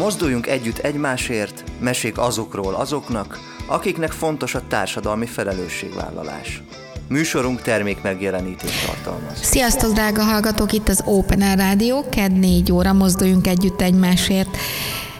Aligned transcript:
Mozduljunk 0.00 0.46
együtt 0.46 0.78
egymásért, 0.78 1.64
mesék 1.80 2.18
azokról 2.18 2.74
azoknak, 2.74 3.38
akiknek 3.66 4.12
fontos 4.12 4.54
a 4.54 4.62
társadalmi 4.68 5.26
felelősségvállalás. 5.26 6.62
Műsorunk 7.08 7.62
termék 7.62 8.02
megjelenítést 8.02 8.86
tartalmaz. 8.86 9.42
Sziasztok, 9.42 9.92
drága 9.92 10.22
hallgatók! 10.22 10.72
Itt 10.72 10.88
az 10.88 11.02
Open 11.06 11.40
Air 11.40 11.56
Rádió, 11.56 12.04
KED 12.10 12.38
4 12.38 12.72
óra, 12.72 12.92
mozduljunk 12.92 13.46
együtt 13.46 13.80
egymásért. 13.80 14.56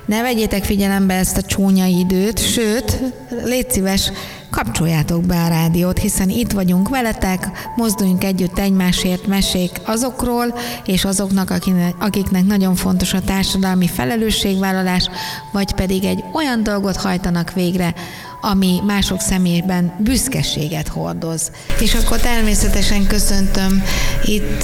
Ne 0.07 0.23
vegyétek 0.23 0.65
figyelembe 0.65 1.15
ezt 1.15 1.37
a 1.37 1.43
csúnya 1.43 1.87
időt, 1.87 2.39
sőt, 2.39 2.99
légy 3.45 3.71
szíves, 3.71 4.13
kapcsoljátok 4.51 5.25
be 5.25 5.43
a 5.43 5.49
rádiót, 5.49 5.99
hiszen 5.99 6.29
itt 6.29 6.53
vagyunk 6.53 6.89
veletek, 6.89 7.51
mozduljunk 7.77 8.25
együtt 8.25 8.59
egymásért, 8.59 9.27
mesék 9.27 9.71
azokról, 9.85 10.55
és 10.85 11.05
azoknak, 11.05 11.53
akiknek 11.99 12.45
nagyon 12.45 12.75
fontos 12.75 13.15
a 13.15 13.21
társadalmi 13.21 13.87
felelősségvállalás, 13.87 15.11
vagy 15.53 15.75
pedig 15.75 16.05
egy 16.05 16.25
olyan 16.33 16.63
dolgot 16.63 16.97
hajtanak 16.97 17.53
végre, 17.53 17.95
ami 18.41 18.81
mások 18.87 19.21
szemében 19.21 19.95
büszkeséget 19.99 20.89
hordoz. 20.89 21.51
És 21.81 21.95
akkor 21.95 22.19
természetesen 22.19 23.07
köszöntöm 23.07 23.83
itt, 24.25 24.63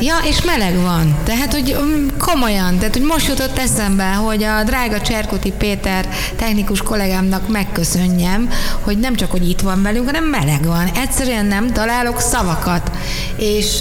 ja, 0.00 0.16
és 0.28 0.42
meleg 0.42 0.76
van, 0.80 1.16
tehát, 1.24 1.52
hogy 1.52 1.76
mm, 1.82 2.06
komolyan, 2.18 2.78
tehát, 2.78 2.92
hogy 2.92 3.02
most 3.02 3.28
jutott 3.28 3.58
eszembe, 3.58 4.12
hogy 4.12 4.42
a 4.42 4.62
drága 4.64 5.00
Cserkuti 5.00 5.52
Péter 5.58 6.08
technikus 6.36 6.82
kollégámnak 6.82 7.48
megköszönjem, 7.48 8.48
hogy 8.80 8.98
nem 8.98 9.14
csak, 9.14 9.30
hogy 9.30 9.48
itt 9.48 9.60
van 9.60 9.82
velünk, 9.82 10.06
hanem 10.06 10.24
meleg 10.24 10.64
van. 10.64 10.90
Egyszerűen 10.96 11.46
nem 11.46 11.72
találok 11.72 12.20
szavakat. 12.20 12.90
És 13.36 13.78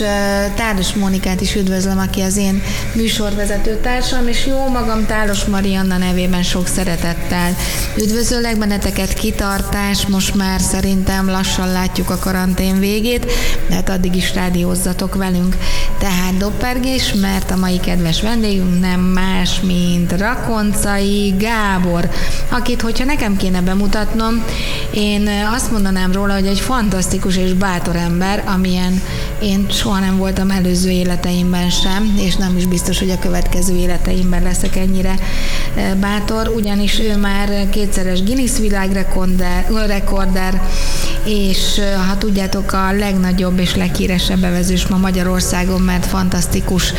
Táros 0.55 0.93
Mónikát 0.93 1.41
is 1.41 1.55
üdvözlöm, 1.55 1.99
aki 1.99 2.21
az 2.21 2.37
én 2.37 2.63
műsorvezető 2.95 3.79
társam, 3.81 4.27
és 4.27 4.45
jó 4.45 4.67
magam 4.67 5.05
Táros 5.05 5.45
Marianna 5.45 5.97
nevében 5.97 6.43
sok 6.43 6.67
szeretettel 6.67 7.55
üdvözöllek 7.97 8.57
benneteket, 8.57 9.13
ki 9.13 9.32
kitartás, 9.33 10.07
most 10.07 10.35
már 10.35 10.59
szerintem 10.61 11.27
lassan 11.27 11.71
látjuk 11.71 12.09
a 12.09 12.17
karantén 12.17 12.79
végét, 12.79 13.31
de 13.69 13.75
hát 13.75 13.89
addig 13.89 14.15
is 14.15 14.33
rádiózzatok 14.33 15.15
velünk. 15.15 15.57
Tehát 15.97 16.37
doppergés, 16.37 17.13
mert 17.13 17.51
a 17.51 17.55
mai 17.55 17.79
kedves 17.79 18.21
vendégünk 18.21 18.79
nem 18.79 18.99
más, 18.99 19.61
mint 19.61 20.11
Rakoncai 20.17 21.33
Gábor, 21.37 22.09
akit, 22.49 22.81
hogyha 22.81 23.05
nekem 23.05 23.37
kéne 23.37 23.61
bemutatnom, 23.61 24.43
én 24.93 25.29
azt 25.53 25.71
mondanám 25.71 26.11
róla, 26.11 26.33
hogy 26.33 26.47
egy 26.47 26.59
fantasztikus 26.59 27.37
és 27.37 27.53
bátor 27.53 27.95
ember, 27.95 28.43
amilyen 28.45 29.01
én 29.41 29.65
soha 29.69 29.99
nem 29.99 30.17
voltam 30.17 30.51
előző 30.51 30.89
életeimben 30.89 31.69
sem, 31.69 32.15
és 32.17 32.35
nem 32.35 32.57
is 32.57 32.65
biztos, 32.65 32.99
hogy 32.99 33.09
a 33.09 33.19
következő 33.19 33.75
életeimben 33.75 34.43
leszek 34.43 34.75
ennyire 34.75 35.15
eh, 35.75 35.93
bátor, 35.95 36.47
ugyanis 36.55 36.99
ő 36.99 37.17
már 37.17 37.69
kétszeres 37.69 38.23
Guinness 38.23 38.57
világrekord 38.57 39.22
rekorder, 39.23 39.87
rekorder 39.87 40.61
és 41.23 41.81
ha 42.07 42.17
tudjátok, 42.17 42.71
a 42.71 42.91
legnagyobb 42.91 43.59
és 43.59 43.75
leghíresebb 43.75 44.39
bevezős 44.39 44.87
ma 44.87 44.97
Magyarországon, 44.97 45.81
mert 45.81 46.05
fantasztikus 46.05 46.93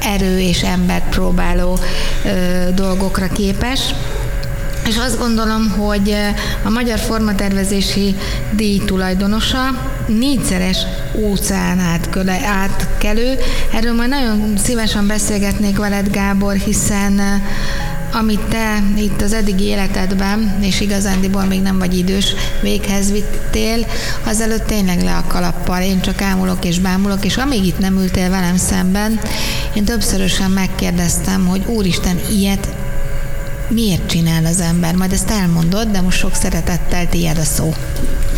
erő 0.00 0.40
és 0.40 0.62
embert 0.62 1.08
próbáló 1.08 1.78
ö, 2.24 2.70
dolgokra 2.74 3.26
képes. 3.26 3.80
És 4.88 4.96
azt 4.98 5.18
gondolom, 5.18 5.70
hogy 5.70 6.16
a 6.64 6.70
Magyar 6.70 6.98
Formatervezési 6.98 8.16
Díj 8.56 8.78
tulajdonosa 8.84 9.60
négyszeres 10.06 10.78
óceán 11.14 11.78
átkelő. 12.44 13.38
Erről 13.72 13.94
majd 13.94 14.08
nagyon 14.08 14.54
szívesen 14.56 15.06
beszélgetnék 15.06 15.78
veled, 15.78 16.10
Gábor, 16.10 16.54
hiszen 16.54 17.20
amit 18.12 18.40
te 18.40 18.82
itt 18.96 19.22
az 19.22 19.32
eddigi 19.32 19.64
életedben, 19.64 20.56
és 20.60 20.80
igazándiból 20.80 21.44
még 21.44 21.62
nem 21.62 21.78
vagy 21.78 21.98
idős, 21.98 22.34
véghez 22.62 23.12
vittél, 23.12 23.86
azelőtt 24.24 24.66
tényleg 24.66 25.02
le 25.02 25.16
a 25.16 25.24
kalappal. 25.26 25.82
Én 25.82 26.00
csak 26.00 26.22
ámulok 26.22 26.64
és 26.64 26.78
bámulok, 26.78 27.24
és 27.24 27.36
amíg 27.36 27.64
itt 27.64 27.78
nem 27.78 27.96
ültél 27.96 28.30
velem 28.30 28.56
szemben, 28.56 29.20
én 29.74 29.84
többszörösen 29.84 30.50
megkérdeztem, 30.50 31.46
hogy 31.46 31.64
Úristen, 31.66 32.20
ilyet 32.30 32.68
miért 33.68 34.06
csinál 34.06 34.44
az 34.44 34.60
ember? 34.60 34.94
Majd 34.94 35.12
ezt 35.12 35.30
elmondod, 35.30 35.88
de 35.90 36.00
most 36.00 36.18
sok 36.18 36.34
szeretettel 36.34 37.08
tiéd 37.08 37.38
a 37.38 37.44
szó. 37.44 37.74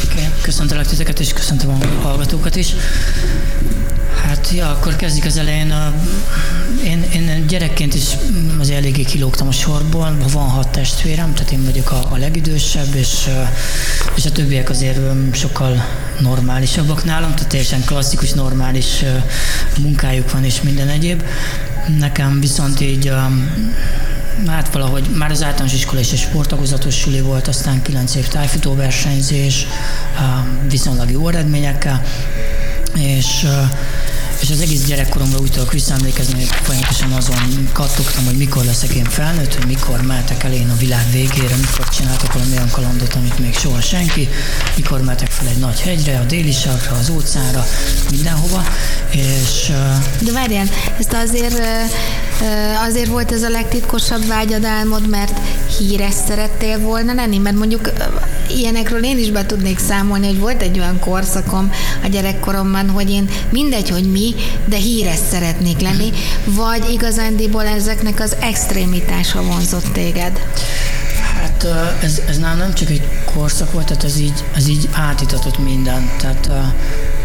Okay. 0.04 0.24
Köszöntelek 0.42 0.86
titeket, 0.86 1.20
és 1.20 1.32
köszöntöm 1.32 1.70
a 1.70 2.02
hallgatókat 2.02 2.56
is. 2.56 2.74
Hát, 4.34 4.50
ja, 4.50 4.70
akkor 4.70 4.96
kezdjük 4.96 5.24
az 5.24 5.36
elején. 5.36 5.70
A, 5.70 5.92
én, 6.84 7.02
én 7.12 7.46
gyerekként 7.46 7.94
is 7.94 8.04
azért 8.58 8.78
eléggé 8.78 9.02
kilógtam 9.02 9.48
a 9.48 9.52
sorból. 9.52 10.16
Van 10.32 10.48
hat 10.48 10.68
testvérem, 10.68 11.34
tehát 11.34 11.52
én 11.52 11.64
vagyok 11.64 11.90
a, 11.90 12.06
a 12.10 12.16
legidősebb, 12.16 12.94
és, 12.94 13.28
és 14.14 14.24
a 14.24 14.32
többiek 14.32 14.70
azért 14.70 14.98
sokkal 15.32 15.84
normálisabbak 16.20 17.04
nálam, 17.04 17.34
tehát 17.34 17.48
teljesen 17.48 17.84
klasszikus, 17.84 18.32
normális 18.32 19.04
munkájuk 19.78 20.30
van 20.30 20.44
és 20.44 20.62
minden 20.62 20.88
egyéb. 20.88 21.22
Nekem 21.98 22.40
viszont 22.40 22.80
így 22.80 23.12
hát 24.46 24.72
valahogy 24.72 25.08
már 25.18 25.30
az 25.30 25.42
általános 25.42 25.74
iskola 25.74 26.00
is 26.00 26.12
egy 26.12 26.18
sportagozatos 26.18 26.94
suli 26.98 27.20
volt, 27.20 27.48
aztán 27.48 27.82
9 27.82 28.14
év 28.14 28.28
tájfutó 28.28 28.74
versenyzés, 28.74 29.66
viszonylag 30.68 31.10
jó 31.10 31.28
eredményekkel, 31.28 32.02
és 32.94 33.46
és 34.40 34.50
az 34.50 34.60
egész 34.60 34.84
gyerekkoromra 34.84 35.38
úgy 35.38 35.50
tudok 35.50 35.72
visszaemlékezni, 35.72 36.34
hogy 36.34 36.48
folyamatosan 36.62 37.12
azon 37.12 37.68
kattogtam, 37.72 38.24
hogy 38.24 38.36
mikor 38.36 38.64
leszek 38.64 38.90
én 38.90 39.04
felnőtt, 39.04 39.54
hogy 39.54 39.66
mikor 39.66 40.02
mehetek 40.02 40.42
el 40.42 40.52
én 40.52 40.70
a 40.70 40.76
világ 40.76 41.10
végére, 41.10 41.56
mikor 41.56 41.88
csináltok 41.88 42.32
valami 42.32 42.52
olyan 42.52 42.70
kalandot, 42.70 43.14
amit 43.14 43.38
még 43.38 43.54
soha 43.54 43.80
senki, 43.80 44.28
mikor 44.76 45.00
mehetek 45.00 45.30
fel 45.30 45.48
egy 45.48 45.58
nagy 45.58 45.80
hegyre, 45.80 46.18
a 46.18 46.24
déli 46.24 46.52
sarkra, 46.52 46.96
az 46.96 47.10
óceánra, 47.10 47.66
mindenhova. 48.10 48.64
És, 49.10 49.72
De 50.20 50.32
várjál, 50.32 50.66
ezt 50.98 51.12
azért, 51.12 51.60
azért 52.86 53.08
volt 53.08 53.32
ez 53.32 53.42
a 53.42 53.48
legtitkosabb 53.48 54.26
vágyad 54.26 54.64
álmod, 54.64 55.08
mert 55.08 55.40
híres 55.78 56.14
szerettél 56.26 56.78
volna 56.78 57.14
lenni, 57.14 57.38
mert 57.38 57.56
mondjuk 57.56 57.90
ilyenekről 58.56 59.04
én 59.04 59.18
is 59.18 59.30
be 59.30 59.46
tudnék 59.46 59.78
számolni, 59.78 60.26
hogy 60.26 60.38
volt 60.38 60.62
egy 60.62 60.78
olyan 60.78 60.98
korszakom 60.98 61.72
a 62.02 62.06
gyerekkoromban, 62.06 62.90
hogy 62.90 63.10
én 63.10 63.28
mindegy, 63.50 63.90
hogy 63.90 64.10
mi, 64.10 64.34
de 64.64 64.76
híres 64.76 65.18
szeretnék 65.30 65.80
lenni, 65.80 66.12
vagy 66.44 66.90
igazándiból 66.90 67.66
ezeknek 67.66 68.20
az 68.20 68.36
extrémitása 68.40 69.42
vonzott 69.42 69.92
téged? 69.92 70.40
Hát 71.40 71.66
ez, 72.02 72.20
ez 72.28 72.38
nálam 72.38 72.58
nem 72.58 72.74
csak 72.74 72.90
egy 72.90 73.08
korszak 73.34 73.72
volt, 73.72 73.86
tehát 73.86 74.04
ez 74.04 74.18
így, 74.18 74.44
ez 74.56 74.68
így 74.68 74.88
átitatott 74.92 75.58
minden. 75.58 76.10
Tehát, 76.20 76.50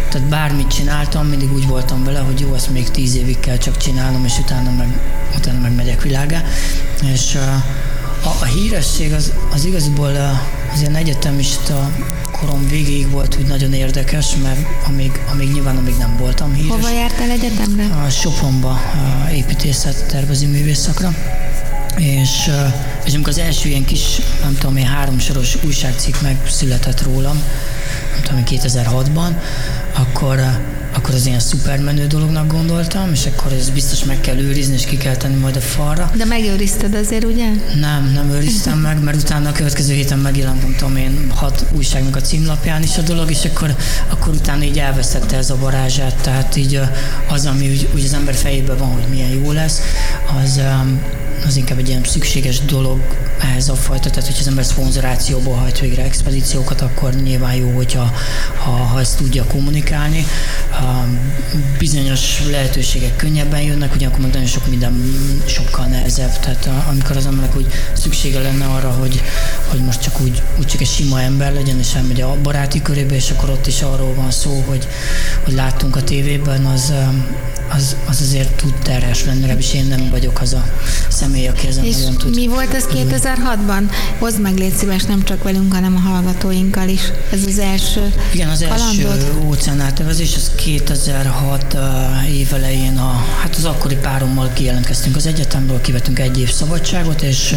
tehát 0.09 0.27
bármit 0.27 0.67
csináltam, 0.67 1.27
mindig 1.27 1.53
úgy 1.53 1.67
voltam 1.67 2.03
vele, 2.03 2.19
hogy 2.19 2.39
jó, 2.39 2.53
ezt 2.53 2.71
még 2.71 2.89
tíz 2.89 3.15
évig 3.15 3.39
kell 3.39 3.57
csak 3.57 3.77
csinálnom, 3.77 4.25
és 4.25 4.37
utána 4.37 4.71
meg, 4.71 4.99
utána 5.37 5.59
meg 5.59 5.75
megyek 5.75 6.01
világá. 6.01 6.43
És 7.13 7.35
a, 7.35 7.63
a 8.41 8.45
híresség 8.45 9.13
az, 9.13 9.33
az 9.53 9.65
igaziból 9.65 10.15
az 10.73 10.79
ilyen 10.79 10.95
egyetemista 10.95 11.91
korom 12.31 12.67
végéig 12.67 13.09
volt 13.09 13.37
úgy 13.39 13.47
nagyon 13.47 13.73
érdekes, 13.73 14.35
mert 14.43 14.59
amíg, 14.87 15.21
amíg 15.31 15.51
nyilván 15.51 15.77
amíg 15.77 15.95
nem 15.97 16.17
voltam 16.17 16.53
híres. 16.53 16.69
Hova 16.69 16.89
jártál 16.89 17.29
egyetemre? 17.29 17.85
A 18.05 18.09
Sopronba, 18.09 18.69
a 19.25 19.29
építészet 19.31 20.05
tervező 20.05 20.47
művészakra. 20.47 21.13
És, 21.97 22.51
és 23.05 23.13
amikor 23.13 23.29
az 23.29 23.37
első 23.37 23.69
ilyen 23.69 23.85
kis, 23.85 24.21
nem 24.41 24.55
tudom 24.57 24.77
én, 24.77 24.85
háromsoros 24.85 25.57
újságcikk 25.63 26.15
megszületett 26.21 27.03
rólam, 27.03 27.43
nem 28.13 28.21
tudom 28.21 28.43
2006-ban, 28.45 29.35
akkor 29.93 30.39
akkor 30.93 31.13
az 31.13 31.25
ilyen 31.25 31.39
szupermenő 31.39 32.07
dolognak 32.07 32.47
gondoltam, 32.47 33.11
és 33.13 33.25
akkor 33.25 33.51
ez 33.51 33.69
biztos 33.69 34.03
meg 34.03 34.21
kell 34.21 34.37
őrizni, 34.37 34.73
és 34.73 34.85
ki 34.85 34.97
kell 34.97 35.15
tenni 35.15 35.35
majd 35.35 35.55
a 35.55 35.61
falra. 35.61 36.11
De 36.15 36.25
megőrizted 36.25 36.95
azért, 36.95 37.23
ugye? 37.23 37.49
Nem, 37.79 38.11
nem 38.13 38.29
őriztem 38.29 38.79
meg, 38.79 39.03
mert 39.03 39.17
utána 39.17 39.49
a 39.49 39.51
következő 39.51 39.93
héten 39.93 40.19
megjelent, 40.19 40.61
nem 40.61 40.75
tudom 40.77 40.95
én, 40.95 41.31
hat 41.35 41.65
újságnak 41.71 42.15
a 42.15 42.21
címlapján 42.21 42.83
is 42.83 42.97
a 42.97 43.01
dolog, 43.01 43.29
és 43.29 43.45
akkor, 43.45 43.75
akkor 44.09 44.33
utána 44.33 44.63
így 44.63 44.79
elveszette 44.79 45.37
ez 45.37 45.49
a 45.49 45.57
varázsát, 45.57 46.15
tehát 46.21 46.55
így 46.55 46.81
az, 47.29 47.45
ami 47.45 47.69
úgy, 47.69 47.89
úgy 47.93 48.03
az 48.03 48.13
ember 48.13 48.35
fejében 48.35 48.77
van, 48.77 48.91
hogy 48.91 49.07
milyen 49.09 49.29
jó 49.29 49.51
lesz, 49.51 49.81
az, 50.43 50.61
az 51.45 51.55
inkább 51.55 51.77
egy 51.77 51.87
ilyen 51.87 52.03
szükséges 52.03 52.59
dolog 52.59 52.99
ehhez 53.39 53.69
a 53.69 53.75
fajta, 53.75 54.09
tehát 54.09 54.25
hogyha 54.25 54.41
az 54.41 54.47
ember 54.47 54.65
szponzorációból 54.65 55.55
hajt 55.55 55.79
végre 55.79 56.03
expedíciókat, 56.03 56.81
akkor 56.81 57.13
nyilván 57.13 57.53
jó, 57.55 57.69
hogyha 57.75 58.11
ha, 58.63 58.71
ha 58.71 58.99
ezt 58.99 59.17
tudja 59.17 59.43
kommunikálni. 59.43 60.25
Bizonyos 61.77 62.41
lehetőségek 62.49 63.15
könnyebben 63.15 63.61
jönnek, 63.61 63.95
ugyanakkor 63.95 64.21
meg 64.21 64.31
nagyon 64.31 64.47
sok 64.47 64.67
minden 64.67 65.13
sokkal 65.45 65.85
nehezebb. 65.85 66.39
Tehát 66.39 66.69
amikor 66.89 67.17
az 67.17 67.25
emberek 67.25 67.55
úgy 67.55 67.67
szüksége 67.93 68.39
lenne 68.39 68.65
arra, 68.65 68.89
hogy, 68.89 69.21
hogy 69.67 69.79
most 69.79 70.01
csak 70.01 70.21
úgy, 70.21 70.41
úgy 70.59 70.65
csak 70.65 70.81
egy 70.81 70.87
sima 70.87 71.21
ember 71.21 71.53
legyen, 71.53 71.79
és 71.79 71.93
elmegy 71.93 72.21
a 72.21 72.37
baráti 72.41 72.81
körébe, 72.81 73.15
és 73.15 73.29
akkor 73.29 73.49
ott 73.49 73.67
is 73.67 73.81
arról 73.81 74.13
van 74.13 74.31
szó, 74.31 74.63
hogy, 74.67 74.87
hogy 75.43 75.53
láttunk 75.53 75.95
a 75.95 76.03
tévében, 76.03 76.65
az, 76.65 76.93
az, 77.69 77.95
az 78.07 78.21
azért 78.21 78.55
tud 78.55 78.73
terhes 78.73 79.25
lenni, 79.25 79.39
legalábbis 79.39 79.73
én 79.73 79.85
nem 79.85 80.09
vagyok 80.09 80.41
az 80.41 80.53
a 80.53 80.65
személy, 81.29 81.47
aki 81.47 81.67
ezen 81.67 81.83
És 81.83 81.95
nagyon 81.97 82.17
tud. 82.17 82.35
mi 82.35 82.47
volt 82.47 82.73
ez 82.73 82.85
2006-ban? 82.93 83.91
Hozd 84.19 84.41
meg, 84.41 84.57
légy 84.57 84.73
szíves, 84.73 85.03
nem 85.03 85.23
csak 85.23 85.43
velünk, 85.43 85.73
hanem 85.73 85.95
a 85.95 85.99
hallgatóinkkal 85.99 86.87
is. 86.87 87.01
Ez 87.31 87.45
az 87.45 87.59
első 87.59 88.13
Igen, 88.33 88.49
az 88.49 88.65
kalandod? 88.69 89.11
első 89.11 89.33
óceán 89.45 89.79
átnevezés, 89.79 90.35
az 90.35 90.51
2006 90.55 91.73
uh, 91.73 92.37
év 92.37 92.53
elején, 92.53 92.97
a, 92.97 93.23
hát 93.41 93.55
az 93.55 93.65
akkori 93.65 93.95
párommal 93.95 94.51
kijelentkeztünk 94.53 95.15
az 95.15 95.25
egyetemről, 95.25 95.81
kivettünk 95.81 96.19
egy 96.19 96.39
év 96.39 96.51
szabadságot, 96.51 97.21
és 97.21 97.55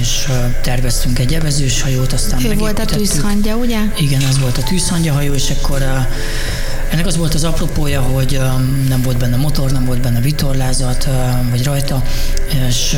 és 0.00 0.28
terveztünk 0.62 1.18
egy 1.18 1.34
evezős 1.34 1.82
hajót, 1.82 2.12
aztán 2.12 2.44
Ő 2.44 2.54
volt 2.54 2.78
a 2.78 2.84
tűzhangya, 2.84 3.56
ugye? 3.56 3.78
Igen, 3.96 4.22
az 4.22 4.38
volt 4.38 4.58
a 4.58 4.62
tűzhangya 4.62 5.12
hajó, 5.12 5.32
és 5.32 5.50
akkor 5.50 5.82
ennek 6.90 7.06
az 7.06 7.16
volt 7.16 7.34
az 7.34 7.44
apropója, 7.44 8.00
hogy 8.00 8.40
nem 8.88 9.02
volt 9.02 9.18
benne 9.18 9.36
motor, 9.36 9.70
nem 9.70 9.84
volt 9.84 10.00
benne 10.00 10.20
vitorlázat, 10.20 11.08
vagy 11.50 11.64
rajta, 11.64 12.02
és 12.68 12.96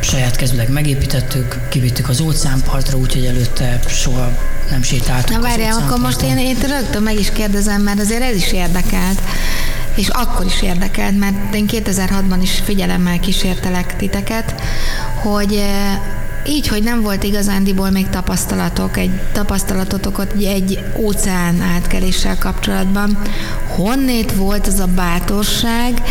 saját 0.00 0.36
kezüleg 0.36 0.70
megépítettük, 0.70 1.58
kivittük 1.68 2.08
az 2.08 2.20
óceánpartra, 2.20 2.98
úgyhogy 2.98 3.24
előtte 3.24 3.80
soha 3.88 4.32
nem 4.70 4.82
sétáltunk 4.82 5.40
Na 5.42 5.48
várjál, 5.48 5.78
akkor 5.78 5.98
most 5.98 6.22
én, 6.22 6.38
én 6.38 6.56
rögtön 6.60 7.02
meg 7.02 7.18
is 7.18 7.30
kérdezem, 7.30 7.82
mert 7.82 8.00
azért 8.00 8.22
ez 8.22 8.36
is 8.36 8.52
érdekelt 8.52 9.20
és 9.94 10.08
akkor 10.08 10.46
is 10.46 10.62
érdekelt, 10.62 11.18
mert 11.18 11.54
én 11.54 11.66
2006-ban 11.68 12.38
is 12.42 12.60
figyelemmel 12.64 13.20
kísértelek 13.20 13.96
titeket, 13.96 14.54
hogy 15.22 15.62
így, 16.46 16.68
hogy 16.68 16.82
nem 16.82 17.02
volt 17.02 17.22
igazándiból 17.22 17.90
még 17.90 18.08
tapasztalatok, 18.08 18.96
egy 18.96 19.10
tapasztalatotok 19.32 20.26
egy 20.44 20.84
óceán 20.96 21.60
átkeléssel 21.60 22.38
kapcsolatban, 22.38 23.18
honnét 23.76 24.32
volt 24.32 24.66
az 24.66 24.78
a 24.78 24.86
bátorság, 24.86 26.02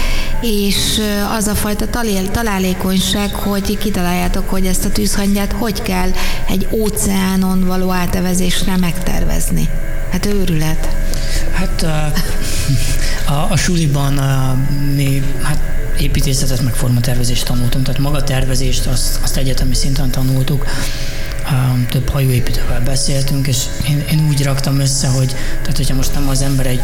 és 0.42 1.02
az 1.38 1.48
a 1.48 1.56
fajta 1.56 1.86
találékonyság, 2.32 3.34
hogy 3.34 3.78
kitaláljátok, 3.78 4.50
hogy 4.50 4.66
ezt 4.66 4.86
a 4.86 4.92
tűzhangyát 4.92 5.52
hogy 5.52 5.82
kell 5.82 6.10
egy 6.48 6.68
óceánon 6.72 7.66
való 7.66 7.92
átevezésre 7.92 8.78
megtervezni. 8.78 9.70
Hát 10.12 10.26
őrület. 10.26 10.90
Hát 11.54 11.86
a, 13.30 13.52
a 13.52 13.56
suliban 13.56 14.18
a, 14.18 14.58
mi 14.96 15.24
hát 15.42 15.60
építészetet 16.00 16.62
meg 16.62 16.74
formatervezést 16.74 17.46
tanultunk, 17.46 17.86
tehát 17.86 18.02
maga 18.02 18.24
tervezést 18.24 18.86
azt, 18.86 19.20
azt 19.24 19.38
egyetemi 19.38 19.74
szinten 19.76 20.12
tanultuk, 20.12 20.66
több 21.90 22.10
hajóépítővel 22.10 22.82
beszéltünk, 22.82 23.48
és 23.48 23.58
én, 23.88 24.04
én 24.12 24.28
úgy 24.28 24.44
raktam 24.44 24.80
össze, 24.80 25.08
hogy 25.08 25.36
tehát 25.62 25.78
hogyha 25.78 25.96
most 25.96 26.14
nem 26.14 26.30
az 26.30 26.42
ember 26.42 26.68
egy 26.68 26.82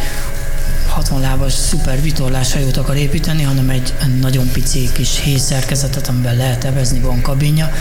60 0.87 1.21
lábas 1.21 1.53
szuper 1.53 2.01
vitorlás 2.01 2.53
hajót 2.53 2.77
akar 2.77 2.95
építeni, 2.95 3.43
hanem 3.43 3.69
egy 3.69 3.93
nagyon 4.21 4.49
pici 4.51 4.89
kis 4.93 5.19
héjszerkezetet, 5.19 6.07
amiben 6.07 6.35
lehet 6.35 6.63
evezni, 6.63 6.99
van 6.99 7.21
kabinja, 7.21 7.71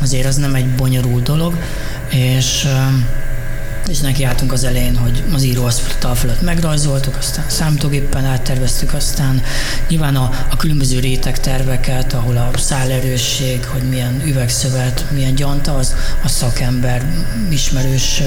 azért 0.00 0.26
az 0.26 0.36
nem 0.36 0.54
egy 0.54 0.68
bonyolult 0.68 1.22
dolog, 1.22 1.58
és 2.08 2.66
és 3.88 3.98
nekiálltunk 3.98 4.52
az 4.52 4.64
elején, 4.64 4.96
hogy 4.96 5.22
az 5.32 5.42
íróasztal 5.42 6.14
fölött 6.14 6.40
megrajzoltuk, 6.40 7.16
aztán 7.16 7.44
számítógéppen 7.48 8.24
átterveztük, 8.24 8.94
aztán 8.94 9.42
nyilván 9.88 10.16
a, 10.16 10.30
a 10.50 10.56
különböző 10.56 10.98
réteg 10.98 11.40
terveket, 11.40 12.12
ahol 12.12 12.36
a 12.36 12.50
szállerősség, 12.58 13.64
hogy 13.64 13.82
milyen 13.82 14.22
üvegszövet, 14.26 15.04
milyen 15.10 15.34
gyanta, 15.34 15.74
az 15.74 15.94
a 16.24 16.28
szakember 16.28 17.24
ismerős 17.50 18.22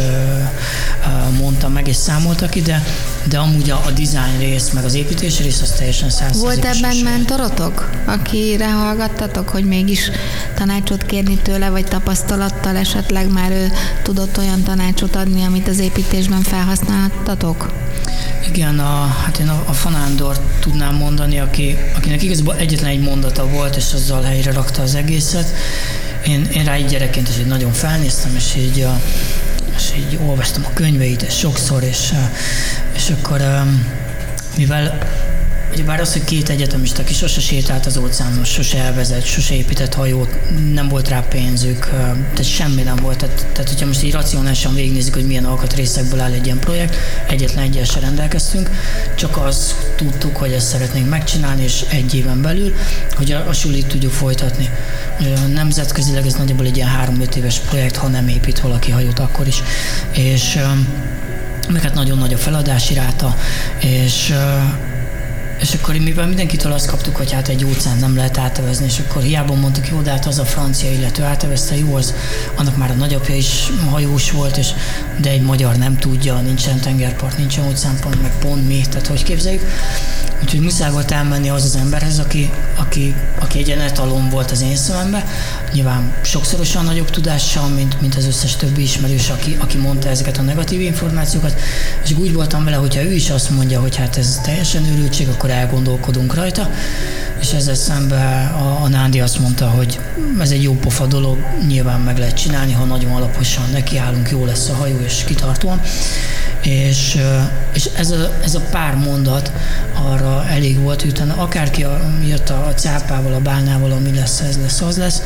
mondta 1.38 1.70
meg 1.70 1.88
és 1.88 1.96
számoltak 1.96 2.56
ide, 2.56 2.84
de 3.30 3.38
amúgy 3.38 3.70
a, 3.70 3.82
a 3.86 3.92
design 3.92 4.40
rész, 4.40 4.70
meg 4.70 4.84
az 4.84 4.94
építés 4.94 5.40
rész 5.40 5.62
az 5.62 5.70
teljesen 5.70 6.10
száz 6.10 6.40
Volt 6.40 6.66
ebben 6.66 6.98
mentorotok, 7.04 7.90
akire 8.06 8.72
hallgattatok, 8.72 9.50
hogy 9.50 9.66
mégis 9.66 10.12
tanácsot 10.56 11.04
kérni 11.06 11.38
tőle, 11.38 11.70
vagy 11.70 11.86
tapasztalattal 11.86 12.76
esetleg 12.76 13.32
már 13.32 13.52
ő 13.52 13.72
tudott 14.04 14.38
olyan 14.38 14.64
tanácsot 14.64 15.16
adni, 15.16 15.44
amit 15.44 15.68
az 15.68 15.80
építésben 15.80 16.42
felhasználtatok? 16.42 17.74
Igen, 18.48 18.80
a, 18.80 19.16
hát 19.24 19.38
én 19.38 19.48
a, 19.48 19.64
a 19.66 19.74
Fanándor 19.74 20.40
tudnám 20.60 20.96
mondani, 20.96 21.40
aki, 21.40 21.78
akinek 21.96 22.24
igazából 22.24 22.56
egyetlen 22.56 22.90
egy 22.90 23.02
mondata 23.02 23.48
volt, 23.48 23.76
és 23.76 23.94
azzal 23.94 24.22
helyre 24.22 24.52
rakta 24.52 24.82
az 24.82 24.96
egészet. 24.96 25.54
Én, 26.28 26.48
én 26.54 26.64
rá 26.64 26.74
egy 26.74 26.86
gyerekként 26.86 27.30
is 27.30 27.38
így 27.38 27.46
nagyon 27.46 27.72
felnéztem, 27.72 28.36
és 28.36 28.56
így, 28.58 28.80
a, 28.82 29.02
és 29.76 29.94
így 29.98 30.20
olvastam 30.26 30.66
a 30.66 30.74
könyveit, 30.74 31.32
sokszor, 31.32 31.84
és, 31.84 32.14
és 32.96 33.10
akkor 33.10 33.42
mivel 34.58 34.98
Ugye 35.76 35.84
bár 35.84 36.00
az, 36.00 36.14
hogy 36.14 36.24
két 36.24 36.50
egyetemista, 36.50 37.02
aki 37.02 37.14
sose 37.14 37.40
sétált 37.40 37.86
az 37.86 37.98
óceánon, 37.98 38.44
sose 38.44 38.78
elvezett, 38.78 39.24
sose 39.24 39.56
épített 39.56 39.94
hajót, 39.94 40.30
nem 40.74 40.88
volt 40.88 41.08
rá 41.08 41.20
pénzük, 41.20 41.86
tehát 41.90 42.44
semmi 42.44 42.82
nem 42.82 42.96
volt. 42.96 43.18
Tehát, 43.18 43.48
tehát 43.52 43.70
hogyha 43.70 43.86
most 43.86 44.04
így 44.04 44.12
racionálisan 44.12 44.74
végignézzük, 44.74 45.14
hogy 45.14 45.26
milyen 45.28 45.46
alkatrészekből 45.46 46.20
áll 46.20 46.32
egy 46.32 46.46
ilyen 46.46 46.60
projekt, 46.60 46.96
egyetlen 47.28 47.64
egyel 47.64 47.84
se 47.84 48.00
rendelkeztünk, 48.00 48.70
csak 49.16 49.38
azt 49.38 49.76
tudtuk, 49.96 50.38
hogy 50.38 50.52
ezt 50.52 50.68
szeretnénk 50.68 51.10
megcsinálni, 51.10 51.64
és 51.64 51.86
egy 51.90 52.16
éven 52.16 52.42
belül, 52.42 52.74
hogy 53.16 53.32
a, 53.32 53.48
a 53.48 53.54
sulit 53.54 53.88
tudjuk 53.88 54.12
folytatni. 54.12 54.70
Nemzetközileg 55.54 56.26
ez 56.26 56.34
nagyjából 56.34 56.66
egy 56.66 56.76
ilyen 56.76 56.90
három-öt 56.90 57.36
éves 57.36 57.60
projekt, 57.60 57.96
ha 57.96 58.08
nem 58.08 58.28
épít 58.28 58.60
valaki 58.60 58.92
hajót 58.92 59.20
akkor 59.20 59.48
is. 59.48 59.62
És 60.12 60.60
meg 61.70 61.82
hát 61.82 61.94
nagyon 61.94 62.18
nagy 62.18 62.34
a 62.34 62.38
feladási 62.38 62.94
ráta, 62.94 63.36
és 63.80 64.34
és 65.60 65.74
akkor 65.74 65.96
mivel 65.96 66.28
mindenkitől 66.28 66.72
azt 66.72 66.88
kaptuk, 66.88 67.16
hogy 67.16 67.32
hát 67.32 67.48
egy 67.48 67.66
óceán 67.66 67.98
nem 67.98 68.16
lehet 68.16 68.38
átevezni, 68.38 68.86
és 68.86 69.00
akkor 69.00 69.22
hiába 69.22 69.54
mondtuk, 69.54 69.88
jó, 69.88 70.02
de 70.02 70.12
hát 70.12 70.26
az 70.26 70.40
a 70.40 70.46
francia 70.46 70.92
illető 70.92 71.24
átevezte, 71.24 71.78
jó, 71.78 71.96
az, 71.96 72.14
annak 72.56 72.78
már 72.78 72.92
a 72.92 72.94
nagyapja 72.94 73.36
is 73.36 73.72
hajós 73.90 74.32
volt, 74.32 74.58
és, 74.58 74.68
de 75.22 75.30
egy 75.30 75.42
magyar 75.42 75.76
nem 75.76 75.98
tudja, 75.98 76.40
nincsen 76.40 76.80
tengerpart, 76.80 77.38
nincsen 77.38 77.66
óceánpont, 77.66 78.22
meg 78.22 78.38
pont 78.40 78.68
mi, 78.68 78.82
tehát 78.90 79.08
hogy 79.08 79.24
képzeljük. 79.24 79.62
Úgyhogy 80.46 80.60
muszáj 80.60 80.92
volt 80.92 81.12
elmenni 81.12 81.50
az 81.50 81.64
az 81.64 81.76
emberhez, 81.76 82.20
aki, 82.20 82.52
aki, 82.76 83.16
aki 83.40 83.60
egy 83.60 83.70
etalon 83.70 84.30
volt 84.30 84.52
az 84.52 84.62
én 84.62 84.76
szememben. 84.76 85.24
Nyilván 85.74 86.14
sokszorosan 86.22 86.86
nagyobb 86.86 87.10
tudással, 87.10 87.68
mint, 87.68 88.02
mint 88.02 88.16
az 88.16 88.26
összes 88.26 88.56
többi 88.56 88.82
ismerős, 88.82 89.30
aki, 89.30 89.58
aki 89.60 89.78
mondta 89.78 90.10
ezeket 90.10 90.38
a 90.38 90.42
negatív 90.42 90.82
információkat. 90.82 91.60
És 92.04 92.12
úgy 92.12 92.34
voltam 92.34 92.64
vele, 92.64 92.76
hogyha 92.76 93.02
ő 93.02 93.14
is 93.14 93.30
azt 93.30 93.50
mondja, 93.50 93.80
hogy 93.80 93.96
hát 93.96 94.18
ez 94.18 94.40
teljesen 94.44 94.86
őrültség, 94.86 95.28
akkor 95.28 95.45
elgondolkodunk 95.50 96.36
rajta. 96.36 96.70
És 97.40 97.52
ezzel 97.52 97.76
szemben 97.76 98.48
a, 98.48 98.84
a 98.84 98.88
Nándi 98.88 99.22
azt 99.22 99.40
mondta, 99.40 99.68
hogy 99.68 100.00
ez 100.40 100.52
egy 100.52 100.64
jó 100.64 100.74
pofa 100.74 101.06
dolog, 101.06 101.38
nyilván 101.68 102.00
meg 102.00 102.18
lehet 102.18 102.36
csinálni, 102.36 102.72
ha 102.72 102.84
nagyon 102.84 103.12
alaposan 103.12 103.64
nekiállunk, 103.72 104.30
jó 104.30 104.46
lesz 104.46 104.70
a 104.70 104.74
hajó 104.74 105.00
és 105.06 105.24
kitartóan. 105.26 105.82
És, 106.62 107.18
és 107.74 107.90
ez, 107.98 108.12
a, 108.12 108.34
ez 108.44 108.56
a 108.56 108.62
pár 108.72 108.96
mondat 108.96 109.52
arra 109.94 110.46
elég 110.48 110.80
volt, 110.80 111.02
hogy 111.02 111.10
utána 111.10 111.36
akárki 111.36 111.84
a, 111.84 112.14
jött 112.28 112.50
a, 112.50 112.68
a 112.68 112.74
cápával, 112.74 113.34
a 113.34 113.40
bálnával, 113.40 113.92
ami 113.92 114.16
lesz, 114.16 114.40
ez 114.40 114.60
lesz, 114.62 114.82
az 114.82 114.98
lesz, 114.98 115.22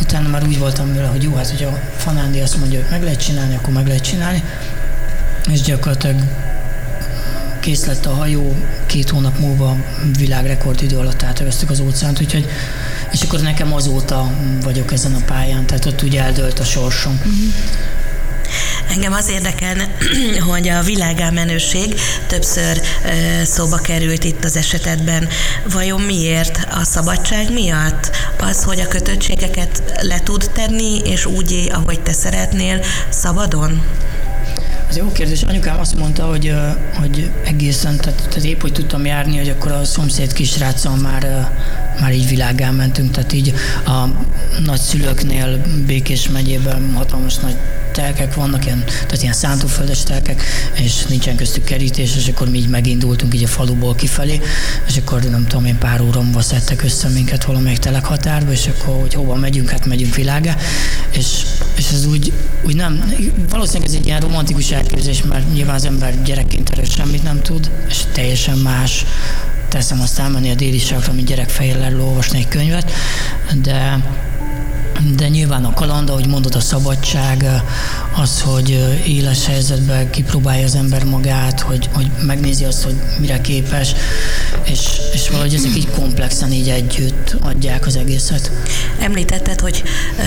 utána 0.00 0.28
már 0.28 0.46
úgy 0.46 0.58
voltam 0.58 0.94
vele, 0.94 1.06
hogy 1.06 1.22
jó, 1.22 1.34
hát 1.34 1.50
hogy 1.50 1.64
a 1.64 1.78
Fanándi 1.96 2.40
azt 2.40 2.56
mondja, 2.56 2.80
hogy 2.80 2.90
meg 2.90 3.02
lehet 3.02 3.24
csinálni, 3.24 3.54
akkor 3.54 3.72
meg 3.72 3.86
lehet 3.86 4.02
csinálni, 4.02 4.42
és 5.50 5.60
gyakorlatilag 5.60 6.16
kész 7.64 7.84
lett 7.84 8.06
a 8.06 8.14
hajó, 8.14 8.56
két 8.86 9.10
hónap 9.10 9.38
múlva 9.38 9.76
világrekord 10.18 10.82
idő 10.82 10.96
alatt 10.96 11.22
átveztük 11.22 11.70
az 11.70 11.80
óceánt, 11.80 12.20
úgyhogy 12.20 12.46
és 13.12 13.22
akkor 13.22 13.40
nekem 13.40 13.72
azóta 13.72 14.32
vagyok 14.62 14.92
ezen 14.92 15.14
a 15.14 15.24
pályán, 15.26 15.66
tehát 15.66 15.84
ott 15.84 16.02
ugye 16.02 16.22
eldőlt 16.22 16.58
a 16.58 16.64
sorsom. 16.64 17.12
Uh-huh. 17.12 17.34
Engem 18.90 19.12
az 19.12 19.28
érdekelne, 19.28 19.88
hogy 20.50 20.68
a 20.68 20.82
világámenőség 20.82 21.94
többször 22.26 22.80
szóba 23.44 23.76
került 23.76 24.24
itt 24.24 24.44
az 24.44 24.56
esetedben. 24.56 25.28
Vajon 25.72 26.00
miért? 26.00 26.68
A 26.70 26.84
szabadság 26.84 27.52
miatt? 27.52 28.10
Az, 28.40 28.62
hogy 28.62 28.80
a 28.80 28.88
kötöttségeket 28.88 29.82
le 30.00 30.20
tud 30.20 30.50
tenni, 30.52 30.98
és 30.98 31.26
úgy, 31.26 31.70
ahogy 31.72 32.00
te 32.00 32.12
szeretnél, 32.12 32.84
szabadon? 33.08 33.82
Ez 34.94 35.00
jó 35.00 35.12
kérdés. 35.12 35.42
Anyukám 35.42 35.80
azt 35.80 35.98
mondta, 35.98 36.24
hogy, 36.26 36.54
hogy 36.98 37.30
egészen, 37.44 37.96
tehát, 37.96 38.18
tehát 38.18 38.44
épp, 38.44 38.60
hogy 38.60 38.72
tudtam 38.72 39.06
járni, 39.06 39.36
hogy 39.36 39.48
akkor 39.48 39.72
a 39.72 39.84
szomszéd 39.84 40.32
kisráccal 40.32 40.96
már, 40.96 41.50
már 42.00 42.12
így 42.12 42.28
világán 42.28 42.74
mentünk, 42.74 43.10
tehát 43.10 43.32
így 43.32 43.54
a 43.86 44.06
nagyszülőknél 44.64 45.60
Békés 45.86 46.28
megyében 46.28 46.92
hatalmas 46.94 47.36
nagy 47.36 47.56
telkek 47.94 48.34
vannak, 48.34 48.64
ilyen, 48.64 48.84
tehát 48.84 49.22
ilyen 49.22 49.34
szántóföldes 49.34 50.02
telkek, 50.02 50.42
és 50.74 51.04
nincsen 51.04 51.36
köztük 51.36 51.64
kerítés, 51.64 52.16
és 52.16 52.28
akkor 52.28 52.48
mi 52.50 52.58
így 52.58 52.68
megindultunk 52.68 53.34
így 53.34 53.42
a 53.42 53.46
faluból 53.46 53.94
kifelé, 53.94 54.40
és 54.86 54.96
akkor 54.96 55.22
nem 55.22 55.46
tudom 55.46 55.64
én 55.64 55.78
pár 55.78 56.00
óra 56.00 56.22
szedtek 56.38 56.82
össze 56.82 57.08
minket 57.08 57.44
valamelyik 57.44 57.78
telekhatárba, 57.78 58.52
és 58.52 58.66
akkor 58.66 59.00
hogy 59.00 59.14
hova 59.14 59.34
megyünk, 59.34 59.70
hát 59.70 59.86
megyünk 59.86 60.14
világa, 60.14 60.56
és, 61.10 61.26
és 61.76 61.90
ez 61.92 62.06
úgy, 62.06 62.32
úgy 62.62 62.76
nem, 62.76 63.14
valószínűleg 63.48 63.88
ez 63.88 63.94
egy 63.94 64.06
ilyen 64.06 64.20
romantikus 64.20 64.70
elképzelés, 64.70 65.22
mert 65.22 65.52
nyilván 65.52 65.74
az 65.74 65.84
ember 65.84 66.22
gyerekként 66.22 66.70
erről 66.70 66.84
semmit 66.84 67.22
nem 67.22 67.42
tud, 67.42 67.70
és 67.88 68.02
teljesen 68.12 68.58
más 68.58 69.04
teszem 69.74 70.00
azt 70.00 70.18
elmenni 70.18 70.50
a 70.50 70.54
déli 70.54 70.78
sarkra, 70.78 71.12
mint 71.12 71.26
gyerek 71.26 71.48
fejjel 71.48 72.00
olvasni 72.00 72.38
egy 72.38 72.48
könyvet, 72.48 72.90
de 73.62 73.98
de 75.16 75.28
nyilván 75.28 75.64
a 75.64 75.72
kaland, 75.72 76.10
ahogy 76.10 76.26
mondod, 76.26 76.54
a 76.54 76.60
szabadság, 76.60 77.62
az, 78.16 78.40
hogy 78.40 78.98
éles 79.06 79.46
helyzetben 79.46 80.10
kipróbálja 80.10 80.64
az 80.64 80.74
ember 80.74 81.04
magát, 81.04 81.60
hogy, 81.60 81.88
hogy 81.92 82.10
megnézi 82.26 82.64
azt, 82.64 82.82
hogy 82.82 82.94
mire 83.18 83.40
képes, 83.40 83.94
és, 84.64 84.80
és 85.12 85.28
valahogy 85.28 85.54
ezek 85.54 85.76
így 85.76 85.90
komplexen 85.90 86.52
így 86.52 86.68
együtt 86.68 87.36
adják 87.40 87.86
az 87.86 87.96
egészet. 87.96 88.50
Említetted, 88.98 89.60
hogy 89.60 89.82
ö, 90.18 90.22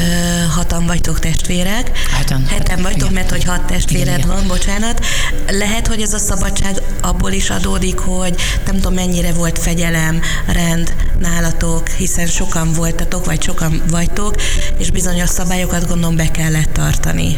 hatan 0.55 0.85
vagytok 0.85 1.19
testvérek. 1.19 1.91
Heten. 2.17 2.45
Heten 2.45 2.81
vagytok, 2.81 3.01
igen. 3.01 3.13
mert 3.13 3.29
hogy 3.29 3.43
hat 3.43 3.65
testvéred 3.65 4.17
igen, 4.17 4.27
van, 4.27 4.47
bocsánat. 4.47 5.05
Lehet, 5.49 5.87
hogy 5.87 6.01
ez 6.01 6.13
a 6.13 6.17
szabadság 6.17 6.81
abból 7.01 7.31
is 7.31 7.49
adódik, 7.49 7.97
hogy 7.97 8.35
nem 8.65 8.75
tudom 8.75 8.93
mennyire 8.93 9.33
volt 9.33 9.59
fegyelem, 9.59 10.21
rend 10.45 10.93
nálatok, 11.19 11.87
hiszen 11.87 12.25
sokan 12.25 12.73
voltatok, 12.73 13.25
vagy 13.25 13.41
sokan 13.41 13.81
vagytok, 13.89 14.35
és 14.77 14.91
bizonyos 14.91 15.29
szabályokat 15.29 15.87
gondolom 15.87 16.15
be 16.15 16.31
kellett 16.31 16.73
tartani 16.73 17.37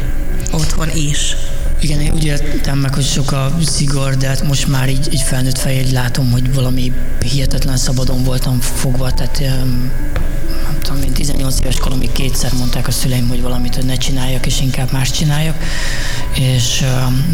otthon 0.52 0.90
is. 0.94 1.36
Igen, 1.80 2.00
én 2.00 2.12
úgy 2.12 2.24
értem 2.24 2.78
meg, 2.78 2.94
hogy 2.94 3.04
sok 3.04 3.32
a 3.32 3.52
szigor, 3.66 4.16
de 4.16 4.28
hát 4.28 4.42
most 4.42 4.68
már 4.68 4.88
így, 4.88 5.12
így 5.12 5.20
felnőtt 5.20 5.58
fejjel 5.58 5.92
látom, 5.92 6.30
hogy 6.30 6.54
valami 6.54 6.92
hihetetlen 7.20 7.76
szabadon 7.76 8.24
voltam 8.24 8.60
fogva, 8.60 9.12
tehát 9.12 9.42
tudom, 10.82 11.02
én 11.02 11.12
18 11.12 11.60
éves 11.60 11.76
koromig 11.76 12.12
kétszer 12.12 12.52
mondták 12.52 12.86
a 12.86 12.90
szüleim, 12.90 13.28
hogy 13.28 13.42
valamit, 13.42 13.74
hogy 13.74 13.84
ne 13.84 13.94
csináljak, 13.94 14.46
és 14.46 14.60
inkább 14.60 14.92
más 14.92 15.10
csináljak. 15.10 15.56
És 16.34 16.84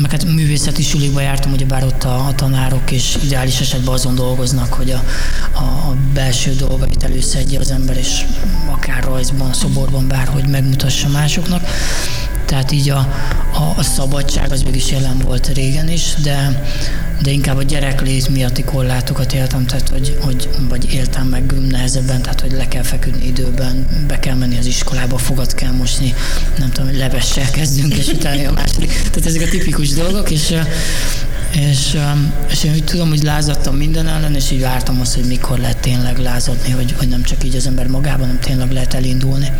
meg 0.00 0.10
hát 0.10 0.24
művészeti 0.24 0.82
sulikba 0.82 1.20
jártam, 1.20 1.52
ugye 1.52 1.64
bár 1.64 1.84
ott 1.84 2.04
a, 2.04 2.26
a 2.26 2.34
tanárok 2.34 2.90
és 2.90 3.18
ideális 3.24 3.60
esetben 3.60 3.94
azon 3.94 4.14
dolgoznak, 4.14 4.72
hogy 4.72 4.90
a, 4.90 5.04
a, 5.52 5.62
a 5.62 5.96
belső 6.14 6.54
dolgait 6.54 7.02
előszedje 7.02 7.58
az 7.58 7.70
ember, 7.70 7.96
és 7.96 8.24
akár 8.70 9.04
rajzban, 9.04 9.52
szoborban, 9.52 10.08
bárhogy 10.08 10.46
megmutassa 10.46 11.08
másoknak. 11.08 11.68
Tehát 12.46 12.72
így 12.72 12.90
a, 12.90 12.98
a, 13.52 13.72
a 13.76 13.82
szabadság 13.82 14.52
az 14.52 14.62
mégis 14.62 14.90
jelen 14.90 15.18
volt 15.18 15.46
régen 15.46 15.88
is, 15.88 16.14
de, 16.22 16.64
de 17.22 17.30
inkább 17.30 17.56
a 17.56 17.62
gyereklét 17.62 18.28
miatti 18.28 18.64
korlátokat 18.64 19.32
éltem, 19.32 19.66
tehát 19.66 19.88
hogy, 19.88 20.18
hogy 20.20 20.48
vagy 20.68 20.92
éltem 20.92 21.26
meg 21.26 21.52
nehezebben, 21.68 22.22
tehát 22.22 22.40
hogy 22.40 22.52
le 22.52 22.68
kell 22.68 22.82
feküdni 22.82 23.26
időben, 23.26 23.86
be 24.06 24.18
kell 24.18 24.34
menni 24.34 24.58
az 24.58 24.66
iskolába, 24.66 25.18
fogat 25.18 25.54
kell 25.54 25.72
mosni, 25.72 26.14
nem 26.58 26.70
tudom, 26.70 26.88
hogy 26.88 26.98
levessel 26.98 27.50
kezdünk, 27.50 27.94
és 27.94 28.06
utána 28.06 28.48
a 28.48 28.52
második. 28.52 28.92
Tehát 28.92 29.26
ezek 29.26 29.42
a 29.42 29.48
tipikus 29.48 29.90
dolgok, 29.90 30.30
és 30.30 30.54
és, 31.56 31.98
és 32.50 32.64
én 32.64 32.72
úgy 32.72 32.84
tudom, 32.84 33.08
hogy 33.08 33.22
lázadtam 33.22 33.76
minden 33.76 34.08
ellen, 34.08 34.34
és 34.34 34.50
így 34.50 34.60
vártam 34.60 35.00
azt, 35.00 35.14
hogy 35.14 35.24
mikor 35.24 35.58
lehet 35.58 35.78
tényleg 35.78 36.18
lázadni, 36.18 36.70
hogy, 36.70 36.94
hogy 36.98 37.08
nem 37.08 37.22
csak 37.22 37.44
így 37.44 37.56
az 37.56 37.66
ember 37.66 37.86
magában, 37.86 38.20
hanem 38.20 38.40
tényleg 38.40 38.72
lehet 38.72 38.94
elindulni. 38.94 39.52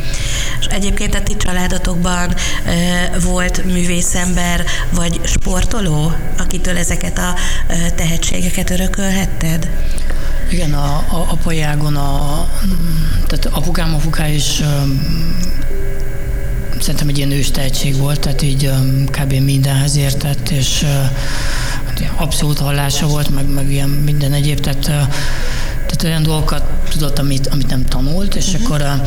És 0.60 0.66
egyébként 0.66 1.14
a 1.14 1.22
ti 1.22 1.36
családotokban 1.36 2.34
e, 2.64 3.18
volt 3.18 3.64
művészember 3.64 4.64
vagy 4.90 5.20
sportoló, 5.24 6.12
akitől 6.38 6.76
ezeket 6.76 7.18
a 7.18 7.34
e, 7.66 7.90
tehetségeket 7.90 8.70
örökölhetted? 8.70 9.70
Igen, 10.50 10.74
a, 10.74 10.96
a 10.96 11.26
apajágon, 11.30 11.96
a, 11.96 12.48
tehát 13.26 13.46
apukám, 13.46 13.94
apuká 13.94 14.28
is 14.28 14.62
szerintem 16.80 17.08
egy 17.08 17.16
ilyen 17.16 17.30
ős 17.30 17.50
tehetség 17.50 17.96
volt, 17.96 18.20
tehát 18.20 18.42
így 18.42 18.70
kb. 19.10 19.32
mindenhez 19.32 19.96
értett, 19.96 20.48
és 20.48 20.84
abszolút 22.16 22.58
hallása 22.58 23.06
volt, 23.06 23.28
meg, 23.30 23.48
meg 23.48 23.70
ilyen 23.70 23.88
minden 23.88 24.32
egyéb, 24.32 24.60
tehát, 24.60 24.80
tehát 24.80 26.02
olyan 26.04 26.22
dolgokat 26.22 26.62
tudott, 26.88 27.18
amit, 27.18 27.46
amit 27.46 27.68
nem 27.68 27.84
tanult, 27.84 28.34
és 28.34 28.46
uh-huh. 28.46 28.64
akkor 28.64 29.02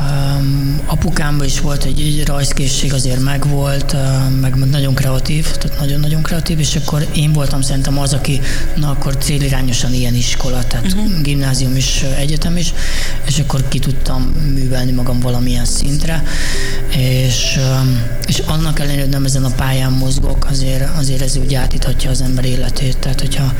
Um, 0.00 0.80
apukámban 0.86 1.46
is 1.46 1.60
volt 1.60 1.84
egy, 1.84 2.00
egy 2.00 2.26
rajzkészség, 2.26 2.92
azért 2.92 3.20
megvolt, 3.20 3.92
uh, 3.92 4.30
meg, 4.40 4.54
nagyon 4.54 4.94
kreatív, 4.94 5.50
tehát 5.50 5.78
nagyon-nagyon 5.78 6.22
kreatív, 6.22 6.58
és 6.58 6.76
akkor 6.76 7.06
én 7.14 7.32
voltam 7.32 7.60
szerintem 7.60 7.98
az, 7.98 8.12
aki 8.12 8.40
na 8.74 8.90
akkor 8.90 9.16
célirányosan 9.16 9.92
ilyen 9.92 10.14
iskola, 10.14 10.64
tehát 10.64 10.86
uh-huh. 10.86 11.20
gimnázium 11.22 11.76
is, 11.76 12.02
egyetem 12.18 12.56
is, 12.56 12.72
és 13.26 13.38
akkor 13.38 13.68
ki 13.68 13.78
tudtam 13.78 14.22
művelni 14.54 14.92
magam 14.92 15.20
valamilyen 15.20 15.64
szintre, 15.64 16.22
és, 16.96 17.58
um, 17.80 18.02
és 18.26 18.38
annak 18.46 18.78
ellenére, 18.78 19.00
hogy 19.00 19.10
nem 19.10 19.24
ezen 19.24 19.44
a 19.44 19.50
pályán 19.50 19.92
mozgok, 19.92 20.46
azért, 20.50 20.96
azért 20.96 21.22
ez 21.22 21.36
úgy 21.36 21.54
átíthatja 21.54 22.10
az 22.10 22.20
ember 22.20 22.44
életét, 22.44 22.98
tehát 22.98 23.20
hogyha 23.20 23.52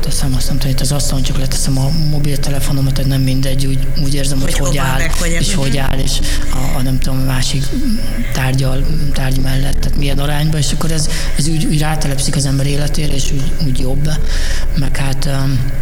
teszem 0.00 0.34
azt 0.36 0.48
nem 0.48 0.58
tudom, 0.58 0.72
itt 0.72 0.80
az 0.80 0.92
asztalon 0.92 1.22
csak 1.22 1.38
leteszem 1.38 1.78
a 1.78 1.90
mobiltelefonomat, 2.10 2.94
tehát 2.94 3.10
nem 3.10 3.20
mindegy, 3.20 3.66
úgy, 3.66 3.86
úgy 4.02 4.14
érzem, 4.14 4.40
hogy 4.40 4.58
hogy, 4.58 4.68
hogy 4.68 4.76
áll, 4.76 4.98
meg, 4.98 5.14
hogy 5.14 5.30
és 5.30 5.54
hogy 5.54 5.76
áll, 5.76 5.83
és 5.92 6.20
a, 6.52 6.76
a 6.76 6.82
nem 6.82 6.98
tudom, 6.98 7.20
a 7.20 7.24
másik 7.24 7.64
tárgyal, 8.32 8.86
tárgy 9.12 9.40
mellett, 9.40 9.76
tehát 9.80 9.98
milyen 9.98 10.18
arányban, 10.18 10.60
és 10.60 10.72
akkor 10.72 10.90
ez, 10.90 11.08
ez 11.36 11.48
úgy, 11.48 11.64
úgy 11.64 11.78
rátelepszik 11.78 12.36
az 12.36 12.46
ember 12.46 12.66
életére, 12.66 13.14
és 13.14 13.32
úgy, 13.32 13.52
úgy 13.66 13.78
jobb, 13.78 14.10
meg 14.78 14.96
hát 14.96 15.24
um, 15.24 15.72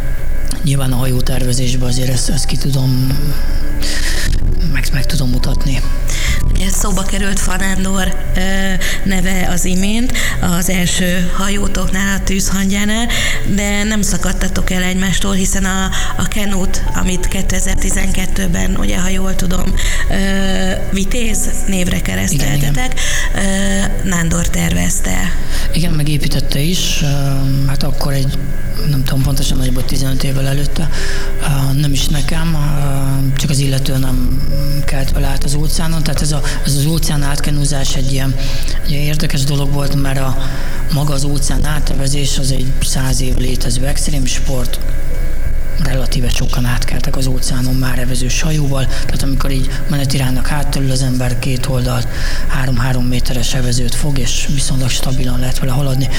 nyilván 0.63 0.91
a 0.91 0.95
hajótervezésben 0.95 1.87
azért 1.87 2.09
ezt, 2.09 2.29
ezt 2.29 2.45
ki 2.45 2.57
tudom, 2.57 3.17
meg, 4.73 4.87
meg 4.93 5.05
tudom 5.05 5.29
mutatni. 5.29 5.81
Ugye 6.51 6.69
szóba 6.69 7.01
került 7.01 7.39
Fanándor 7.39 8.15
neve 9.03 9.47
az 9.51 9.65
imént, 9.65 10.13
az 10.41 10.69
első 10.69 11.31
hajótoknál, 11.37 12.17
a 12.17 12.23
tűzhangyánál, 12.23 13.07
de 13.55 13.83
nem 13.83 14.01
szakadtatok 14.01 14.71
el 14.71 14.83
egymástól, 14.83 15.33
hiszen 15.33 15.65
a, 15.65 15.89
a 16.17 16.27
Kenut, 16.27 16.83
amit 16.95 17.27
2012-ben, 17.31 18.75
ugye, 18.75 18.99
ha 18.99 19.09
jól 19.09 19.35
tudom, 19.35 19.73
Vitéz 20.91 21.49
névre 21.67 22.01
kereszteltetek, 22.01 22.99
Nándor 24.03 24.47
tervezte. 24.47 25.17
Igen, 25.73 25.91
megépítette 25.93 26.59
is, 26.59 27.03
hát 27.67 27.83
akkor 27.83 28.13
egy 28.13 28.37
nem 28.89 29.03
tudom 29.03 29.21
pontosan, 29.21 29.57
nagyobb 29.57 29.85
15 29.85 30.23
évvel 30.23 30.47
előtte, 30.47 30.89
nem 31.73 31.91
is 31.91 32.07
nekem, 32.07 32.57
csak 33.37 33.49
az 33.49 33.59
illető 33.59 33.97
nem 33.97 34.47
kelt 34.85 35.11
vele 35.11 35.27
át 35.27 35.43
az 35.43 35.53
óceánon, 35.53 36.03
tehát 36.03 36.21
ez, 36.21 36.32
a, 36.33 36.41
ez 36.65 36.75
az 36.75 36.85
óceán 36.85 37.23
átkenúzás 37.23 37.95
egy 37.95 38.11
ilyen, 38.11 38.35
ilyen 38.87 39.01
érdekes 39.01 39.43
dolog 39.43 39.71
volt, 39.73 40.01
mert 40.01 40.19
a 40.19 40.37
maga 40.93 41.13
az 41.13 41.23
óceán 41.23 41.65
áttevezés 41.65 42.37
az 42.37 42.51
egy 42.51 42.71
száz 42.81 43.21
év 43.21 43.35
létező 43.35 43.85
extrém 43.85 44.25
sport, 44.25 44.79
relatíve 45.83 46.29
sokan 46.29 46.65
átkeltek 46.65 47.15
az 47.15 47.27
óceánon 47.27 47.75
már 47.75 47.99
evezős 47.99 48.41
hajóval, 48.41 48.85
tehát 48.85 49.23
amikor 49.23 49.51
így 49.51 49.69
menetiránynak 49.89 50.47
hátterül 50.47 50.91
az 50.91 51.01
ember 51.01 51.39
két 51.39 51.65
oldalt 51.65 52.07
három-három 52.47 53.05
méteres 53.05 53.53
evezőt 53.53 53.95
fog, 53.95 54.17
és 54.17 54.47
viszonylag 54.53 54.89
stabilan 54.89 55.39
lehet 55.39 55.59
vele 55.59 55.71
haladni 55.71 56.09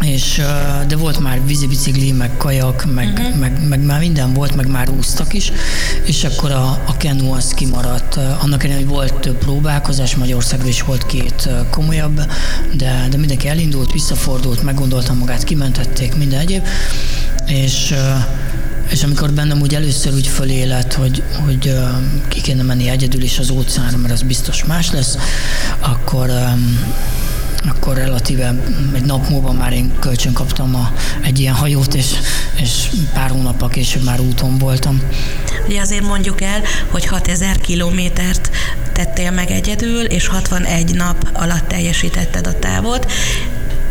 és, 0.00 0.42
de 0.88 0.96
volt 0.96 1.18
már 1.18 1.46
vízibicikli, 1.46 2.12
meg 2.12 2.36
kajak, 2.36 2.94
meg, 2.94 3.08
uh-huh. 3.08 3.36
meg, 3.36 3.68
meg, 3.68 3.80
már 3.80 3.98
minden 4.00 4.32
volt, 4.32 4.56
meg 4.56 4.68
már 4.68 4.90
úsztak 4.90 5.34
is, 5.34 5.52
és 6.04 6.24
akkor 6.24 6.50
a, 6.50 6.82
a 6.86 6.96
kenu 6.96 7.32
az 7.32 7.54
kimaradt. 7.54 8.16
Annak 8.16 8.64
ellenére, 8.64 8.86
hogy 8.86 8.94
volt 8.94 9.14
több 9.14 9.38
próbálkozás, 9.38 10.16
Magyarországban 10.16 10.68
is 10.68 10.82
volt 10.82 11.06
két 11.06 11.48
komolyabb, 11.70 12.20
de, 12.76 13.06
de 13.10 13.16
mindenki 13.16 13.48
elindult, 13.48 13.92
visszafordult, 13.92 14.62
meggondolta 14.62 15.14
magát, 15.14 15.44
kimentették, 15.44 16.16
minden 16.16 16.40
egyéb, 16.40 16.66
és 17.46 17.94
és 18.90 19.02
amikor 19.02 19.32
bennem 19.32 19.60
úgy 19.60 19.74
először 19.74 20.14
úgy 20.14 20.26
fölélet, 20.26 20.92
hogy, 20.92 21.22
hogy 21.44 21.74
ki 22.28 22.40
kéne 22.40 22.62
menni 22.62 22.88
egyedül 22.88 23.22
is 23.22 23.38
az 23.38 23.50
óceánra, 23.50 23.96
mert 23.96 24.12
az 24.12 24.22
biztos 24.22 24.64
más 24.64 24.90
lesz, 24.90 25.16
akkor 25.80 26.30
akkor 27.68 27.96
relatíve 27.96 28.54
egy 28.94 29.04
nap 29.04 29.28
múlva 29.28 29.52
már 29.52 29.72
én 29.72 29.92
kölcsön 29.98 30.32
kaptam 30.32 30.74
a, 30.74 30.92
egy 31.22 31.38
ilyen 31.38 31.54
hajót, 31.54 31.94
és, 31.94 32.06
és 32.60 32.88
pár 33.12 33.30
hónappal 33.30 33.68
később 33.68 34.02
már 34.04 34.20
úton 34.20 34.58
voltam. 34.58 35.02
Ugye 35.68 35.80
azért 35.80 36.04
mondjuk 36.04 36.40
el, 36.40 36.62
hogy 36.90 37.06
6000 37.06 37.58
kilométert 37.58 38.50
tettél 38.92 39.30
meg 39.30 39.50
egyedül, 39.50 40.04
és 40.04 40.26
61 40.26 40.94
nap 40.94 41.28
alatt 41.32 41.68
teljesítetted 41.68 42.46
a 42.46 42.58
távot, 42.58 43.12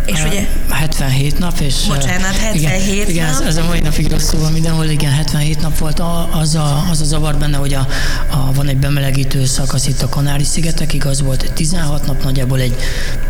És 0.06 0.20
uh, 0.20 0.28
ugye... 0.28 0.48
77 0.70 1.40
nap, 1.40 1.60
és... 1.60 1.76
Bocsánat, 1.88 2.36
77 2.36 2.62
igen, 2.62 2.98
nap. 2.98 3.10
Igen, 3.10 3.28
ez, 3.28 3.40
ez 3.40 3.58
a 3.58 3.64
mai 3.64 3.80
napig 3.80 4.12
rosszul 4.12 4.40
van 4.40 4.52
mindenhol, 4.52 4.86
igen, 4.86 5.12
77 5.12 5.62
nap 5.62 5.78
volt 5.78 6.02
az 6.32 6.56
a, 6.56 6.86
az 6.90 7.02
a 7.02 7.06
zavar 7.06 7.38
benne, 7.38 7.58
hogy 7.58 7.74
a, 7.74 7.88
a, 8.30 8.54
van 8.54 8.68
egy 8.68 8.78
bemelegítő 8.78 9.46
szakasz 9.46 9.88
itt 9.88 10.02
a 10.02 10.10
Kanári-szigetekig, 10.10 11.06
az 11.06 11.22
volt 11.22 11.42
egy 11.42 11.54
16 11.54 12.06
nap, 12.06 12.24
nagyjából 12.24 12.60
egy 12.60 12.76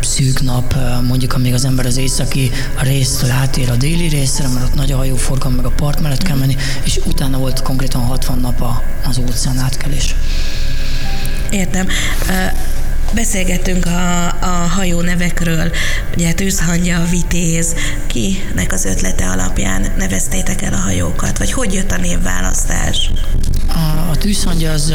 szűk 0.01 0.41
nap, 0.41 0.75
mondjuk 1.08 1.34
amíg 1.34 1.53
az 1.53 1.65
ember 1.65 1.86
az 1.86 1.98
északi 1.98 2.51
résztől 2.77 3.32
átér 3.32 3.70
a 3.70 3.75
déli 3.75 4.08
részre, 4.08 4.48
mert 4.48 4.65
ott 4.65 4.75
nagy 4.75 4.91
a 4.91 4.98
hajóforgalom, 4.98 5.55
meg 5.55 5.65
a 5.65 5.70
part 5.70 6.01
mellett 6.01 6.24
kell 6.24 6.38
menni, 6.38 6.55
és 6.84 7.00
utána 7.05 7.38
volt 7.38 7.62
konkrétan 7.62 8.01
60 8.01 8.39
nap 8.39 8.63
az 9.10 9.17
óceán 9.17 9.58
átkelés. 9.58 10.15
Értem. 11.50 11.88
Beszélgettünk 13.14 13.86
a, 13.86 14.26
a 14.28 14.68
hajó 14.76 15.02
nevekről, 15.02 15.72
ugye 16.16 16.34
tűzhangya, 16.34 17.06
vitéz, 17.10 17.76
kinek 18.08 18.74
az 18.74 18.86
ötlete 18.86 19.26
alapján 19.26 19.94
neveztétek 19.98 20.62
el 20.62 20.74
a 20.74 20.78
hajókat, 20.78 21.38
vagy 21.38 21.52
hogy 21.52 21.74
jött 21.74 21.92
a 21.92 21.98
névválasztás? 21.98 23.12
A, 23.68 24.10
a 24.12 24.16
tűzhangya 24.16 24.72
az 24.72 24.94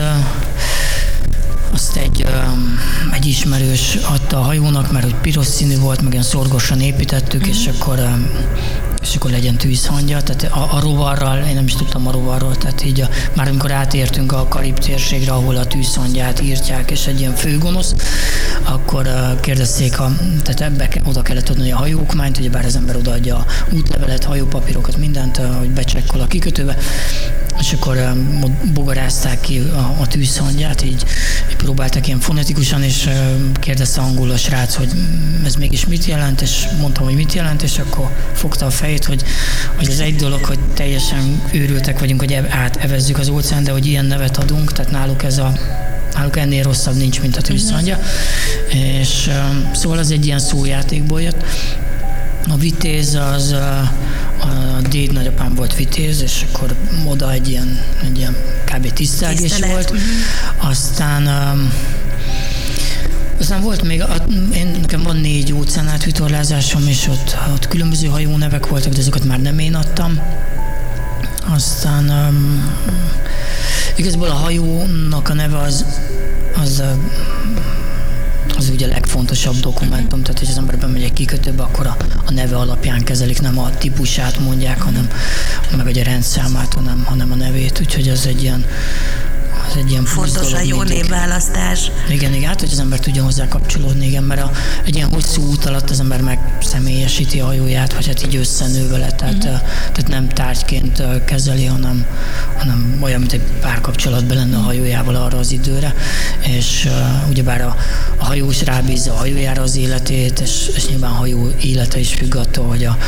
azt 1.73 1.97
egy, 1.97 2.26
egy 3.12 3.26
ismerős 3.26 3.95
adta 3.95 4.38
a 4.38 4.43
hajónak, 4.43 4.93
mert 4.93 5.05
hogy 5.05 5.14
piros 5.14 5.47
színű 5.47 5.79
volt, 5.79 6.02
meg 6.02 6.12
ilyen 6.12 6.25
szorgosan 6.25 6.81
építettük, 6.81 7.40
mm-hmm. 7.40 7.50
és 7.50 7.67
akkor 7.67 7.99
és 9.02 9.14
akkor 9.14 9.30
legyen 9.30 9.57
tűzhangja, 9.57 10.23
tehát 10.23 10.42
a, 10.42 10.76
a 10.76 10.80
rovarral, 10.80 11.38
én 11.49 11.54
nem 11.54 11.64
is 11.64 11.75
tudtam 11.75 12.07
a 12.07 12.11
rovarról, 12.11 12.57
tehát 12.57 12.85
így 12.85 13.00
a, 13.00 13.09
már 13.35 13.49
amikor 13.49 13.71
átértünk 13.73 14.33
a 14.33 14.49
Karib 14.49 14.78
térségre, 14.78 15.33
ahol 15.33 15.57
a 15.57 15.66
tűzhangyát 15.66 16.40
írtják, 16.40 16.90
és 16.90 17.07
egy 17.07 17.21
ilyen 17.21 17.35
főgonosz, 17.35 17.95
akkor 18.62 19.07
uh, 19.07 19.40
kérdezték, 19.40 20.00
a, 20.00 20.12
tehát 20.42 20.61
ebbe 20.61 20.88
oda 21.04 21.23
kellett 21.23 21.49
adni 21.49 21.73
a 21.73 21.76
hajókmányt, 21.76 22.38
ugye 22.38 22.50
bár 22.50 22.64
az 22.64 22.76
ember 22.76 22.97
odaadja 22.97 23.37
a 23.37 23.47
útlevelet, 23.71 24.25
hajópapírokat, 24.25 24.97
mindent, 24.97 25.38
uh, 25.38 25.57
hogy 25.59 25.71
becsekkol 25.71 26.21
a 26.21 26.26
kikötőbe, 26.26 26.76
és 27.59 27.73
akkor 27.73 27.97
uh, 27.97 28.50
bogarázták 28.73 29.40
ki 29.40 29.59
a, 29.59 29.97
a 30.00 30.07
tűzhangyát, 30.07 30.83
így, 30.83 31.04
így 31.50 31.57
próbáltak 31.57 32.07
ilyen 32.07 32.21
fonetikusan, 32.21 32.83
és 32.83 33.07
uh, 33.07 33.12
kérdezte 33.61 34.00
angol 34.00 34.30
a 34.30 34.37
srác, 34.37 34.75
hogy 34.75 34.90
ez 35.45 35.54
mégis 35.54 35.87
mit 35.87 36.04
jelent, 36.04 36.40
és 36.40 36.66
mondtam, 36.80 37.04
hogy 37.04 37.14
mit 37.14 37.33
jelent, 37.33 37.62
és 37.62 37.78
akkor 37.78 38.11
fogta 38.33 38.66
a 38.66 38.71
fej 38.71 38.89
fejét, 38.90 39.04
hogy, 39.04 39.25
hogy 39.76 39.88
az 39.88 40.00
egy 40.00 40.16
dolog, 40.16 40.44
hogy 40.44 40.59
teljesen 40.75 41.42
őrültek 41.52 41.99
vagyunk, 41.99 42.20
hogy 42.20 42.35
átevezzük 42.35 43.18
az 43.18 43.28
óceán, 43.28 43.64
de 43.64 43.70
hogy 43.70 43.87
ilyen 43.87 44.04
nevet 44.04 44.37
adunk, 44.37 44.73
tehát 44.73 44.90
náluk 44.90 45.23
ez 45.23 45.38
a 45.38 45.52
náluk 46.14 46.37
ennél 46.37 46.62
rosszabb 46.62 46.97
nincs, 46.97 47.20
mint 47.20 47.37
a 47.37 47.40
tűzszandja. 47.40 47.97
Uh-huh. 47.97 49.00
És 49.00 49.26
um, 49.26 49.70
szóval 49.75 49.99
az 49.99 50.11
egy 50.11 50.26
ilyen 50.26 50.38
szójátékból 50.38 51.23
jött. 51.23 51.44
A 52.49 52.56
vitéz 52.56 53.14
az 53.14 53.52
a 53.52 53.92
déd 54.88 55.12
nagyapám 55.12 55.54
volt 55.54 55.76
vitéz, 55.76 56.23
és 56.23 56.44
akkor 56.52 56.75
oda 57.04 57.32
egy 57.32 57.49
ilyen, 57.49 57.80
egy 58.04 58.18
ilyen 58.18 58.37
kb. 58.64 58.92
tisztelgés 58.92 59.59
volt. 59.59 59.90
Uh-huh. 59.90 60.70
Aztán 60.70 61.26
um, 61.26 61.73
aztán 63.40 63.62
volt 63.62 63.82
még, 63.82 64.02
a, 64.02 64.14
én, 64.54 64.76
nekem 64.80 65.02
van 65.02 65.16
négy 65.16 65.52
óceánát 65.52 66.04
vitorlázásom, 66.04 66.87
és 66.87 67.06
ott, 67.06 67.37
ott 67.52 67.68
különböző 67.68 68.06
hajó 68.06 68.37
nevek 68.37 68.66
voltak, 68.66 68.92
de 68.92 68.99
azokat 68.99 69.25
már 69.25 69.40
nem 69.40 69.59
én 69.59 69.75
adtam. 69.75 70.20
Aztán 71.49 72.09
um, 72.09 72.75
igazából 73.97 74.28
a 74.28 74.35
hajónak 74.35 75.28
a 75.28 75.35
neve 75.35 75.59
az, 75.59 75.85
az 76.62 76.82
az 78.56 78.68
ugye 78.68 78.87
a 78.87 78.88
legfontosabb 78.88 79.56
dokumentum, 79.61 80.23
tehát 80.23 80.38
hogy 80.38 80.49
az 80.50 80.59
ember 80.59 80.78
bemegy 80.78 81.02
egy 81.02 81.12
kikötőbe, 81.12 81.62
akkor 81.62 81.87
a, 81.87 81.97
a 82.26 82.32
neve 82.32 82.56
alapján 82.56 83.02
kezelik, 83.02 83.40
nem 83.40 83.59
a 83.59 83.70
típusát 83.78 84.38
mondják, 84.38 84.80
hanem 84.80 85.09
meg 85.76 85.87
a 85.87 86.02
rendszámát, 86.02 86.75
hanem, 86.75 87.04
hanem 87.04 87.32
a 87.32 87.35
nevét, 87.35 87.80
úgyhogy 87.80 88.09
ez 88.09 88.26
egy 88.26 88.42
ilyen 88.42 88.64
ez 89.69 89.76
egy 89.76 89.90
ilyen 89.90 90.05
Fontos 90.05 90.52
a 90.52 90.61
jó 90.61 90.83
névválasztás. 90.83 91.90
Igen, 92.09 92.35
igen, 92.35 92.49
hát 92.49 92.61
hogy 92.61 92.69
az 92.73 92.79
ember 92.79 92.99
tudjon 92.99 93.25
hozzá 93.25 93.49
kapcsolódni, 93.49 94.07
igen, 94.07 94.23
mert 94.23 94.43
a, 94.43 94.50
egy 94.85 94.95
ilyen 94.95 95.09
hosszú 95.09 95.43
út 95.43 95.64
alatt 95.64 95.90
az 95.90 96.00
ember 96.00 96.21
meg 96.21 96.38
személyesíti 96.62 97.40
a 97.40 97.45
hajóját, 97.45 97.95
vagy 97.95 98.07
hát 98.07 98.26
így 98.26 98.37
összenő 98.37 98.88
vele, 98.88 99.12
tehát, 99.12 99.35
uh-huh. 99.35 99.61
tehát 99.93 100.09
nem 100.09 100.29
tárgyként 100.29 101.02
kezeli, 101.25 101.64
hanem, 101.64 102.07
hanem 102.57 102.99
olyan, 103.00 103.21
mint 103.21 103.33
egy 103.33 103.43
párkapcsolatban 103.61 104.37
lenne 104.37 104.57
a 104.57 104.61
hajójával 104.61 105.14
arra 105.14 105.38
az 105.38 105.52
időre, 105.52 105.95
és 106.40 106.88
uh, 106.88 107.29
ugyebár 107.29 107.61
a, 107.61 107.76
a 108.17 108.25
hajós 108.25 108.64
rábízza 108.64 109.12
a 109.12 109.17
hajójára 109.17 109.62
az 109.62 109.76
életét, 109.76 110.40
és, 110.40 110.71
és 110.75 110.88
nyilván 110.88 111.11
a 111.11 111.14
hajó 111.14 111.50
élete 111.61 111.99
is 111.99 112.14
függ 112.14 112.35
attól, 112.35 112.67
hogy 112.67 112.85
a, 112.85 112.99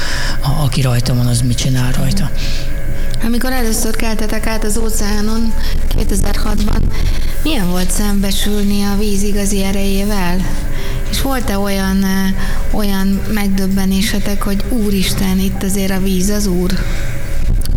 a, 0.42 0.62
aki 0.62 0.80
rajta 0.80 1.14
van, 1.14 1.26
az 1.26 1.40
mit 1.40 1.56
csinál 1.56 1.92
rajta. 1.92 2.24
Uh-huh. 2.24 2.81
Amikor 3.24 3.52
először 3.52 3.96
keltetek 3.96 4.46
át 4.46 4.64
az 4.64 4.78
óceánon 4.78 5.52
2006-ban, 5.96 6.82
milyen 7.42 7.70
volt 7.70 7.90
szembesülni 7.90 8.82
a 8.82 8.96
víz 8.98 9.22
igazi 9.22 9.64
erejével? 9.64 10.36
És 11.10 11.22
volt-e 11.22 11.58
olyan, 11.58 12.04
olyan 12.70 13.20
megdöbbenésetek, 13.32 14.42
hogy 14.42 14.64
Úristen, 14.68 15.38
itt 15.38 15.62
azért 15.62 15.90
a 15.90 16.00
víz 16.00 16.28
az 16.28 16.46
Úr? 16.46 16.70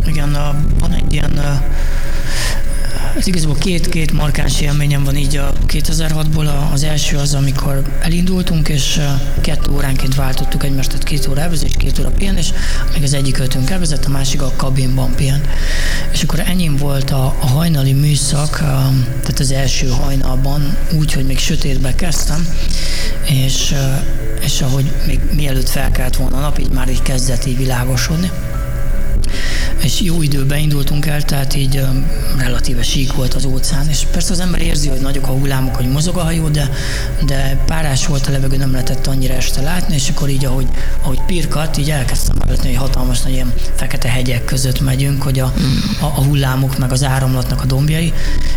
Igen, 0.05 0.37
van 0.79 0.93
egy 0.93 1.13
ilyen 1.13 1.63
ez 3.17 3.27
igazából 3.27 3.55
két-két 3.55 4.11
markáns 4.11 4.61
élményem 4.61 5.03
van 5.03 5.15
így 5.15 5.37
a 5.37 5.53
2006-ból. 5.67 6.71
Az 6.71 6.83
első 6.83 7.17
az, 7.17 7.33
amikor 7.33 7.81
elindultunk, 8.01 8.69
és 8.69 8.99
kettő 9.41 9.71
óránként 9.71 10.15
váltottuk 10.15 10.63
egymást, 10.63 10.89
tehát 10.89 11.03
két 11.03 11.27
óra 11.27 11.41
elvezés, 11.41 11.71
két 11.77 11.99
óra 11.99 12.09
pihenés, 12.09 12.53
még 12.93 13.03
az 13.03 13.13
egyik 13.13 13.37
ötünk 13.37 13.69
elvezett, 13.69 14.05
a 14.05 14.09
másik 14.09 14.41
a 14.41 14.53
kabinban 14.55 15.15
pihent. 15.15 15.47
És 16.11 16.23
akkor 16.23 16.39
ennyi 16.39 16.69
volt 16.77 17.11
a, 17.11 17.35
a 17.39 17.47
hajnali 17.47 17.93
műszak, 17.93 18.57
tehát 19.21 19.39
az 19.39 19.51
első 19.51 19.87
hajnalban, 19.87 20.77
úgy, 20.91 21.13
hogy 21.13 21.25
még 21.25 21.39
sötétbe 21.39 21.95
kezdtem, 21.95 22.47
és, 23.45 23.75
és 24.43 24.61
ahogy 24.61 24.91
még 25.07 25.19
mielőtt 25.31 25.69
felkelt 25.69 26.15
volna 26.15 26.37
a 26.37 26.39
nap, 26.39 26.59
így 26.59 26.71
már 26.71 26.89
így 26.89 27.01
kezdett 27.01 27.45
így 27.45 27.57
világosodni 27.57 28.31
és 29.85 30.01
jó 30.01 30.21
időben 30.21 30.59
indultunk 30.59 31.05
el, 31.05 31.21
tehát 31.21 31.55
így 31.55 31.81
relatíve 32.37 32.83
sík 32.83 33.13
volt 33.13 33.33
az 33.33 33.45
óceán, 33.45 33.89
és 33.89 34.05
persze 34.11 34.31
az 34.31 34.39
ember 34.39 34.61
érzi, 34.61 34.87
hogy 34.87 34.99
nagyok 34.99 35.27
a 35.27 35.31
hullámok, 35.31 35.75
hogy 35.75 35.87
mozog 35.87 36.17
a 36.17 36.23
hajó, 36.23 36.47
de, 36.47 36.69
de 37.25 37.63
párás 37.65 38.07
volt 38.07 38.27
a 38.27 38.31
levegő, 38.31 38.57
nem 38.57 38.71
lehetett 38.71 39.07
annyira 39.07 39.33
este 39.33 39.61
látni, 39.61 39.95
és 39.95 40.09
akkor 40.09 40.29
így, 40.29 40.45
ahogy, 40.45 40.67
ahogy 41.01 41.21
pirkat, 41.25 41.77
így 41.77 41.89
elkezdtem 41.89 42.35
látni, 42.47 42.67
hogy 42.67 42.77
hatalmas 42.77 43.21
nagy 43.21 43.31
ilyen 43.31 43.53
fekete 43.75 44.09
hegyek 44.09 44.45
között 44.45 44.81
megyünk, 44.81 45.21
hogy 45.21 45.39
a, 45.39 45.53
a, 46.01 46.05
a 46.05 46.23
hullámok 46.23 46.77
meg 46.77 46.91
az 46.91 47.03
áramlatnak 47.03 47.61
a 47.61 47.65
dombjai, 47.65 48.13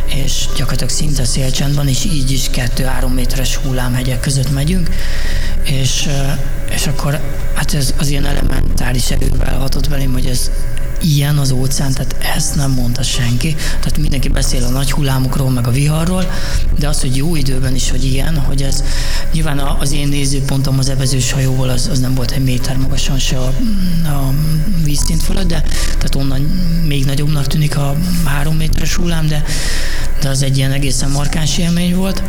és 0.07 0.47
gyakorlatilag 0.57 0.93
szinte 0.93 1.25
szélcsend 1.25 1.75
van, 1.75 1.89
és 1.89 2.05
így 2.05 2.31
is 2.31 2.49
kettő-három 2.51 3.13
méteres 3.13 3.57
hullámhegyek 3.57 4.21
között 4.21 4.53
megyünk, 4.53 4.91
és, 5.63 6.09
és 6.75 6.87
akkor 6.87 7.21
hát 7.55 7.75
ez 7.75 7.95
az 7.99 8.09
ilyen 8.09 8.25
elementáris 8.25 9.11
erővel 9.11 9.59
hatott 9.59 9.87
velem, 9.87 10.13
hogy 10.13 10.27
ez 10.27 10.51
ilyen 11.03 11.39
az 11.39 11.51
óceán, 11.51 11.93
tehát 11.93 12.17
ezt 12.37 12.55
nem 12.55 12.71
mondta 12.71 13.03
senki. 13.03 13.55
Tehát 13.55 13.99
mindenki 13.99 14.29
beszél 14.29 14.65
a 14.65 14.69
nagy 14.69 14.91
hullámokról, 14.91 15.51
meg 15.51 15.67
a 15.67 15.71
viharról, 15.71 16.31
de 16.79 16.89
az, 16.89 17.01
hogy 17.01 17.17
jó 17.17 17.37
időben 17.37 17.75
is, 17.75 17.91
hogy 17.91 18.05
ilyen, 18.05 18.39
hogy 18.39 18.63
ez 18.63 18.85
nyilván 19.33 19.59
az 19.59 19.93
én 19.93 20.09
nézőpontom 20.09 20.79
az 20.79 20.89
evezős 20.89 21.33
hajóval 21.33 21.69
az, 21.69 21.89
az 21.91 21.99
nem 22.01 22.15
volt 22.15 22.31
egy 22.31 22.45
méter 22.45 22.77
magasan 22.77 23.19
se 23.19 23.39
a, 23.39 23.53
a 24.05 24.33
vízszint 24.85 25.23
fölött, 25.23 25.49
de 25.49 25.61
tehát 25.87 26.15
onnan 26.15 26.41
még 26.87 27.05
nagyobbnak 27.05 27.47
tűnik 27.47 27.77
a 27.77 27.97
három 28.25 28.57
méteres 28.57 28.95
hullám, 28.95 29.27
de, 29.27 29.45
de 30.21 30.29
az 30.29 30.43
egy 30.43 30.57
ilyen 30.57 30.73
egészen 30.73 31.11
markáns 31.11 31.59
élmény 31.59 31.95
volt 31.95 32.23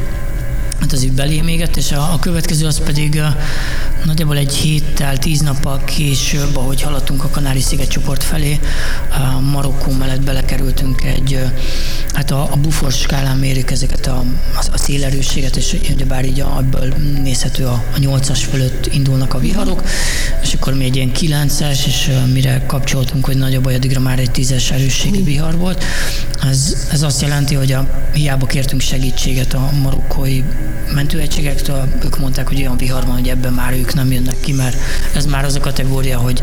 hát 0.80 0.92
az 0.92 1.04
így 1.04 1.12
belém 1.12 1.48
égett, 1.48 1.78
és 1.78 1.92
a, 1.92 2.14
a 2.14 2.20
következő 2.20 2.66
az 2.66 2.82
pedig 2.84 3.22
nagyjából 4.06 4.38
egy 4.38 4.54
héttel, 4.54 5.18
tíz 5.18 5.40
nappal 5.40 5.84
később, 5.84 6.58
ahogy 6.58 6.82
haladtunk 6.82 7.24
a 7.24 7.30
Kanári-sziget 7.30 7.88
csoport 7.88 8.24
felé, 8.24 8.60
uh, 9.10 9.42
Marokkó 9.52 9.92
mellett 9.92 10.22
belekerültünk 10.22 11.04
egy, 11.04 11.40
hát 12.14 12.32
a, 12.32 12.52
a 12.52 12.56
bufor 12.56 12.92
skálán 12.92 13.38
mérik 13.38 13.72
ezeket 13.72 14.08
a, 14.08 14.24
a, 14.56 14.64
a 14.72 14.78
szélerősséget, 14.78 15.56
és 15.56 15.76
ugyebár 15.94 16.26
így 16.26 16.40
abból 16.40 16.88
nézhető 17.24 17.66
a, 17.66 17.84
a 17.96 18.00
8-as 18.00 18.40
fölött 18.50 18.94
indulnak 18.94 19.34
a 19.34 19.40
viharok, 19.40 19.84
és 20.42 20.54
akkor 20.54 20.74
mi 20.74 20.84
egy 20.84 20.96
ilyen 20.96 21.12
9-es, 21.20 21.86
és 21.86 22.12
mire 22.34 22.64
kapcsoltunk, 22.66 23.26
hogy 23.26 23.38
nagyobb 23.38 23.66
addigra 23.66 24.00
már 24.00 24.20
egy 24.20 24.32
10-es 24.34 24.72
erősségű 24.72 25.24
vihar 25.24 25.58
volt. 25.58 25.84
Ez, 26.50 26.88
ez 26.92 27.02
azt 27.02 27.22
jelenti, 27.22 27.56
hogy 27.56 27.72
a, 27.72 28.10
hiába 28.14 28.46
kértünk 28.46 28.82
segítséget 28.82 29.54
a 29.54 29.72
marokkói 29.82 30.44
mentőegységektől, 30.94 31.88
ők 32.04 32.20
mondták, 32.20 32.48
hogy 32.48 32.58
olyan 32.58 32.78
vihar 32.78 33.06
van, 33.06 33.16
hogy 33.16 33.30
ebben 33.30 33.54
már 33.54 33.74
ők 33.74 33.94
nem 33.94 34.12
jönnek 34.12 34.40
ki, 34.40 34.54
mert 34.54 34.78
ez 35.16 35.26
már 35.26 35.46
az 35.46 35.56
a 35.56 35.60
kategória, 35.60 36.18
hogy 36.18 36.42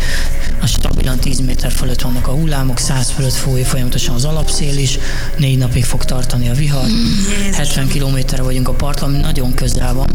a 0.61 0.67
stabilan 0.67 1.19
10 1.19 1.41
méter 1.41 1.73
fölött 1.73 2.01
vannak 2.01 2.29
a 2.29 2.31
hullámok, 2.31 2.79
100 2.79 3.11
fölött 3.11 3.33
fúj 3.33 3.63
folyamatosan 3.63 4.15
az 4.15 4.25
alapszél 4.25 4.79
is, 4.79 4.99
négy 5.37 5.59
napig 5.59 5.85
fog 5.85 6.05
tartani 6.05 6.49
a 6.49 6.55
vihar, 6.55 6.87
Jézus. 6.87 7.57
70 7.57 7.89
kilométerre 7.89 8.43
vagyunk 8.43 8.69
a 8.69 8.73
parton, 8.73 9.09
ami 9.09 9.19
nagyon 9.19 9.55
közel 9.55 9.95
van, 9.95 10.09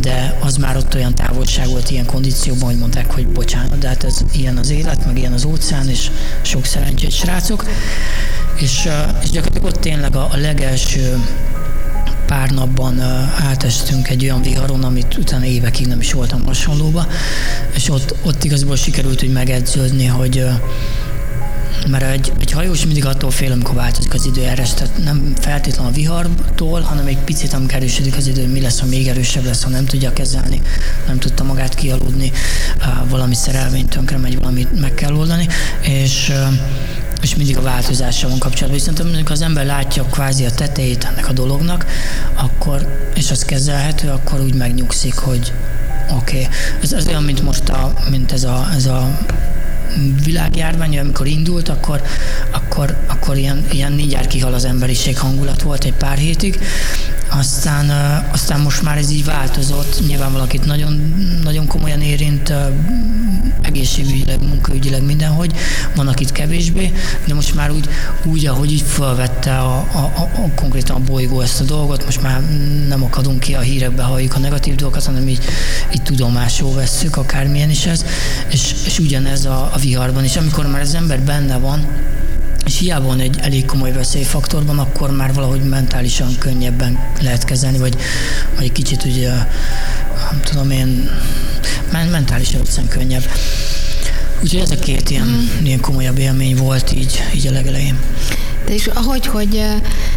de 0.00 0.38
az 0.40 0.56
már 0.56 0.76
ott 0.76 0.94
olyan 0.94 1.14
távolság 1.14 1.68
volt 1.68 1.90
ilyen 1.90 2.06
kondícióban, 2.06 2.68
hogy 2.68 2.78
mondták, 2.78 3.10
hogy 3.10 3.28
bocsánat, 3.28 3.78
de 3.78 3.88
hát 3.88 4.04
ez 4.04 4.20
ilyen 4.32 4.56
az 4.56 4.70
élet, 4.70 5.06
meg 5.06 5.18
ilyen 5.18 5.32
az 5.32 5.44
óceán, 5.44 5.88
és 5.88 6.10
sok 6.42 6.64
szerencsét 6.64 7.12
srácok. 7.12 7.64
És, 8.56 8.88
és 9.22 9.30
gyakorlatilag 9.30 9.74
ott 9.74 9.80
tényleg 9.80 10.16
a, 10.16 10.28
a 10.32 10.36
legelső 10.36 11.18
pár 12.26 12.50
napban 12.50 13.00
átestünk 13.40 14.08
egy 14.08 14.24
olyan 14.24 14.42
viharon, 14.42 14.84
amit 14.84 15.16
utána 15.16 15.44
évekig 15.44 15.86
nem 15.86 16.00
is 16.00 16.12
voltam 16.12 16.44
hasonlóba, 16.44 17.06
és 17.74 17.88
ott, 17.88 18.14
ott 18.22 18.44
igazából 18.44 18.76
sikerült 18.76 19.22
úgy 19.22 19.32
megedződni, 19.32 20.06
hogy 20.06 20.44
mert 21.88 22.04
egy, 22.04 22.32
egy 22.40 22.50
hajós 22.50 22.84
mindig 22.84 23.06
attól 23.06 23.30
fél, 23.30 23.52
amikor 23.52 23.74
változik 23.74 24.14
az 24.14 24.26
időjárás, 24.26 24.74
tehát 24.74 25.04
nem 25.04 25.34
feltétlenül 25.40 25.90
a 25.92 25.94
vihartól, 25.94 26.80
hanem 26.80 27.06
egy 27.06 27.18
picit, 27.18 27.52
amikor 27.52 27.74
erősödik 27.74 28.16
az 28.16 28.26
idő, 28.26 28.46
mi 28.46 28.60
lesz, 28.60 28.80
ha 28.80 28.86
még 28.86 29.08
erősebb 29.08 29.44
lesz, 29.44 29.62
ha 29.62 29.68
nem 29.68 29.84
tudja 29.84 30.12
kezelni, 30.12 30.62
nem 31.06 31.18
tudta 31.18 31.44
magát 31.44 31.74
kialudni, 31.74 32.32
valami 33.08 33.34
szerelvény 33.34 33.86
tönkre 33.86 34.16
megy, 34.16 34.38
valamit 34.38 34.80
meg 34.80 34.94
kell 34.94 35.14
oldani, 35.14 35.48
és 35.80 36.32
és 37.24 37.36
mindig 37.36 37.56
a 37.56 37.62
változással 37.62 38.30
van 38.30 38.38
kapcsolatban. 38.38 38.80
Viszont 38.80 39.00
amikor 39.00 39.32
az 39.32 39.42
ember 39.42 39.66
látja 39.66 40.04
kvázi 40.04 40.44
a 40.44 40.50
tetejét 40.50 41.04
ennek 41.04 41.28
a 41.28 41.32
dolognak, 41.32 41.86
akkor, 42.34 43.10
és 43.14 43.30
az 43.30 43.44
kezelhető, 43.44 44.08
akkor 44.08 44.40
úgy 44.40 44.54
megnyugszik, 44.54 45.14
hogy 45.14 45.52
oké. 46.10 46.40
Okay. 46.40 46.48
Ez, 46.82 46.92
ez 46.92 47.06
olyan, 47.06 47.22
mint 47.22 47.42
most 47.42 47.68
a, 47.68 47.92
mint 48.10 48.32
ez 48.32 48.44
a, 48.44 48.68
ez 48.74 48.86
a 48.86 49.18
világjárvány, 50.24 50.98
amikor 50.98 51.26
indult, 51.26 51.68
akkor, 51.68 52.02
akkor, 52.50 52.96
akkor 53.06 53.36
ilyen, 53.36 53.66
ilyen 53.70 53.92
mindjárt 53.92 54.28
kihal 54.28 54.54
az 54.54 54.64
emberiség 54.64 55.18
hangulat 55.18 55.62
volt 55.62 55.84
egy 55.84 55.94
pár 55.94 56.18
hétig, 56.18 56.58
aztán, 57.30 57.90
aztán 58.32 58.60
most 58.60 58.82
már 58.82 58.98
ez 58.98 59.10
így 59.10 59.24
változott, 59.24 60.06
nyilván 60.06 60.32
valakit 60.32 60.64
nagyon, 60.64 61.14
nagyon 61.42 61.66
komolyan 61.66 62.00
érint 62.00 62.52
egészségügyileg, 63.62 64.42
munkaügyileg 64.48 65.02
mindenhogy, 65.02 65.52
van 65.94 66.08
akit 66.08 66.32
kevésbé, 66.32 66.92
de 67.26 67.34
most 67.34 67.54
már 67.54 67.70
úgy, 67.70 67.88
úgy 68.24 68.46
ahogy 68.46 68.72
így 68.72 68.84
felvette 68.86 69.58
a, 69.58 69.76
a, 69.76 69.98
a, 69.98 70.50
konkrétan 70.54 70.96
a 70.96 70.98
bolygó 70.98 71.40
ezt 71.40 71.60
a 71.60 71.64
dolgot, 71.64 72.04
most 72.04 72.22
már 72.22 72.42
nem 72.88 73.02
akadunk 73.02 73.40
ki 73.40 73.54
a 73.54 73.60
hírekbe, 73.60 74.02
halljuk 74.02 74.34
a 74.34 74.38
negatív 74.38 74.74
dolgokat, 74.74 75.04
hanem 75.04 75.28
így, 75.28 75.44
így 75.94 76.02
tudomásul 76.02 76.74
vesszük, 76.74 77.16
akármilyen 77.16 77.70
is 77.70 77.86
ez, 77.86 78.04
és, 78.50 78.74
és 78.86 78.98
ugyanez 78.98 79.44
a, 79.44 79.70
a 79.74 79.78
viharban 79.84 80.24
is, 80.24 80.36
amikor 80.36 80.66
már 80.66 80.80
az 80.80 80.94
ember 80.94 81.20
benne 81.20 81.56
van, 81.56 81.86
és 82.66 82.78
hiába 82.78 83.06
van 83.06 83.20
egy 83.20 83.38
elég 83.40 83.64
komoly 83.64 83.92
veszélyfaktorban, 83.92 84.78
akkor 84.78 85.10
már 85.10 85.34
valahogy 85.34 85.62
mentálisan 85.62 86.38
könnyebben 86.38 86.98
lehet 87.20 87.44
kezelni, 87.44 87.78
vagy, 87.78 87.96
vagy 88.54 88.64
egy 88.64 88.72
kicsit 88.72 89.04
ugye, 89.04 89.30
nem 90.30 90.40
tudom 90.44 90.70
én, 90.70 91.10
men- 91.92 92.08
mentálisan 92.08 92.60
egyszerűen 92.60 92.92
könnyebb. 92.92 93.24
Úgyhogy 94.42 94.60
ez 94.60 94.70
a 94.70 94.78
két 94.78 95.10
ilyen, 95.10 95.26
mm. 95.26 95.64
ilyen 95.64 95.80
komolyabb 95.80 96.18
élmény 96.18 96.56
volt 96.56 96.92
így, 96.92 97.22
így 97.34 97.46
a 97.46 97.50
legelején. 97.50 97.98
De 98.66 98.74
és 98.74 98.86
ahogy, 98.86 99.26
hogy 99.26 99.64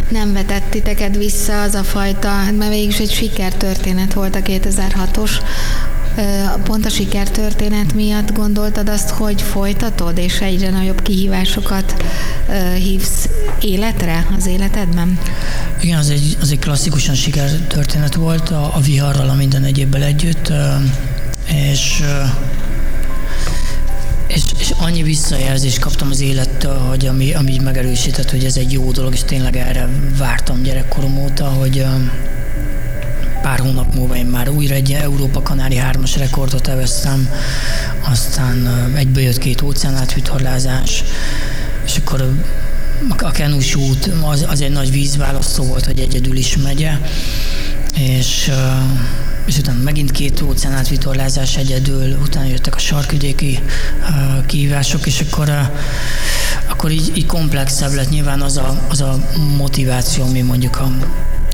nem 0.09 0.33
vetett 0.33 0.69
titeket 0.69 1.15
vissza 1.15 1.61
az 1.61 1.73
a 1.73 1.83
fajta, 1.83 2.31
mert 2.57 2.71
végülis 2.71 2.99
egy 2.99 3.11
sikertörténet 3.11 4.13
volt 4.13 4.35
a 4.35 4.39
2006-os, 4.39 5.31
ö, 5.31 5.96
pont 6.63 6.85
a 6.85 6.89
sikertörténet 6.89 7.93
miatt 7.93 8.31
gondoltad 8.33 8.89
azt, 8.89 9.09
hogy 9.09 9.41
folytatod, 9.41 10.17
és 10.17 10.39
egyre 10.39 10.69
nagyobb 10.69 11.01
kihívásokat 11.01 12.03
hívsz 12.77 13.29
életre 13.61 14.27
az 14.37 14.45
életedben? 14.47 15.19
Igen, 15.81 15.97
az 15.97 16.09
egy, 16.09 16.37
az 16.41 16.51
egy 16.51 16.59
klasszikusan 16.59 17.15
sikertörténet 17.15 18.15
volt 18.15 18.49
a, 18.49 18.75
a 18.75 18.79
viharral, 18.79 19.29
a 19.29 19.33
minden 19.33 19.63
egyébbel 19.63 20.03
együtt, 20.03 20.51
és 21.45 22.03
és, 24.27 24.43
és 24.59 24.73
annyi 24.77 25.03
visszajelzést 25.03 25.79
kaptam 25.79 26.09
az 26.09 26.21
élettől, 26.21 26.77
hogy 26.77 27.05
ami, 27.05 27.33
ami 27.33 27.57
megerősített, 27.63 28.31
hogy 28.31 28.43
ez 28.43 28.57
egy 28.57 28.71
jó 28.71 28.91
dolog, 28.91 29.13
és 29.13 29.23
tényleg 29.23 29.55
erre 29.55 29.89
vártam 30.17 30.61
gyerekkorom 30.61 31.17
óta, 31.17 31.45
hogy 31.45 31.85
pár 33.47 33.59
hónap 33.59 33.95
múlva 33.95 34.15
én 34.15 34.25
már 34.25 34.49
újra 34.49 34.75
egy 34.75 34.91
Európa 34.91 35.41
Kanári 35.41 35.75
hármas 35.75 36.15
rekordot 36.17 36.67
eveztem, 36.67 37.29
aztán 38.09 38.67
egyből 38.95 39.23
jött 39.23 39.37
két 39.37 39.61
óceánátvitorlázás, 39.61 41.03
és 41.85 41.97
akkor 41.97 42.33
a 43.17 43.31
kenus 43.31 43.75
út 43.75 44.11
az, 44.21 44.45
az 44.49 44.61
egy 44.61 44.71
nagy 44.71 44.91
vízválasztó 44.91 45.63
volt, 45.63 45.85
hogy 45.85 45.99
egyedül 45.99 46.35
is 46.35 46.57
megye, 46.57 46.91
és, 47.95 48.51
és 49.45 49.57
utána 49.57 49.83
megint 49.83 50.11
két 50.11 50.41
óceánátvitorlázás 50.41 51.57
egyedül, 51.57 52.17
utána 52.21 52.47
jöttek 52.47 52.75
a 52.75 52.79
sarkvidéki 52.79 53.59
kihívások, 54.45 55.05
és 55.05 55.23
akkor 55.29 55.51
akkor 56.69 56.91
így, 56.91 57.11
így 57.15 57.25
komplexebb 57.25 57.93
lett 57.93 58.09
nyilván 58.09 58.41
az 58.41 58.57
a, 58.57 58.81
az 58.89 59.01
a 59.01 59.29
motiváció, 59.57 60.23
ami 60.23 60.41
mondjuk 60.41 60.79
a 60.79 60.91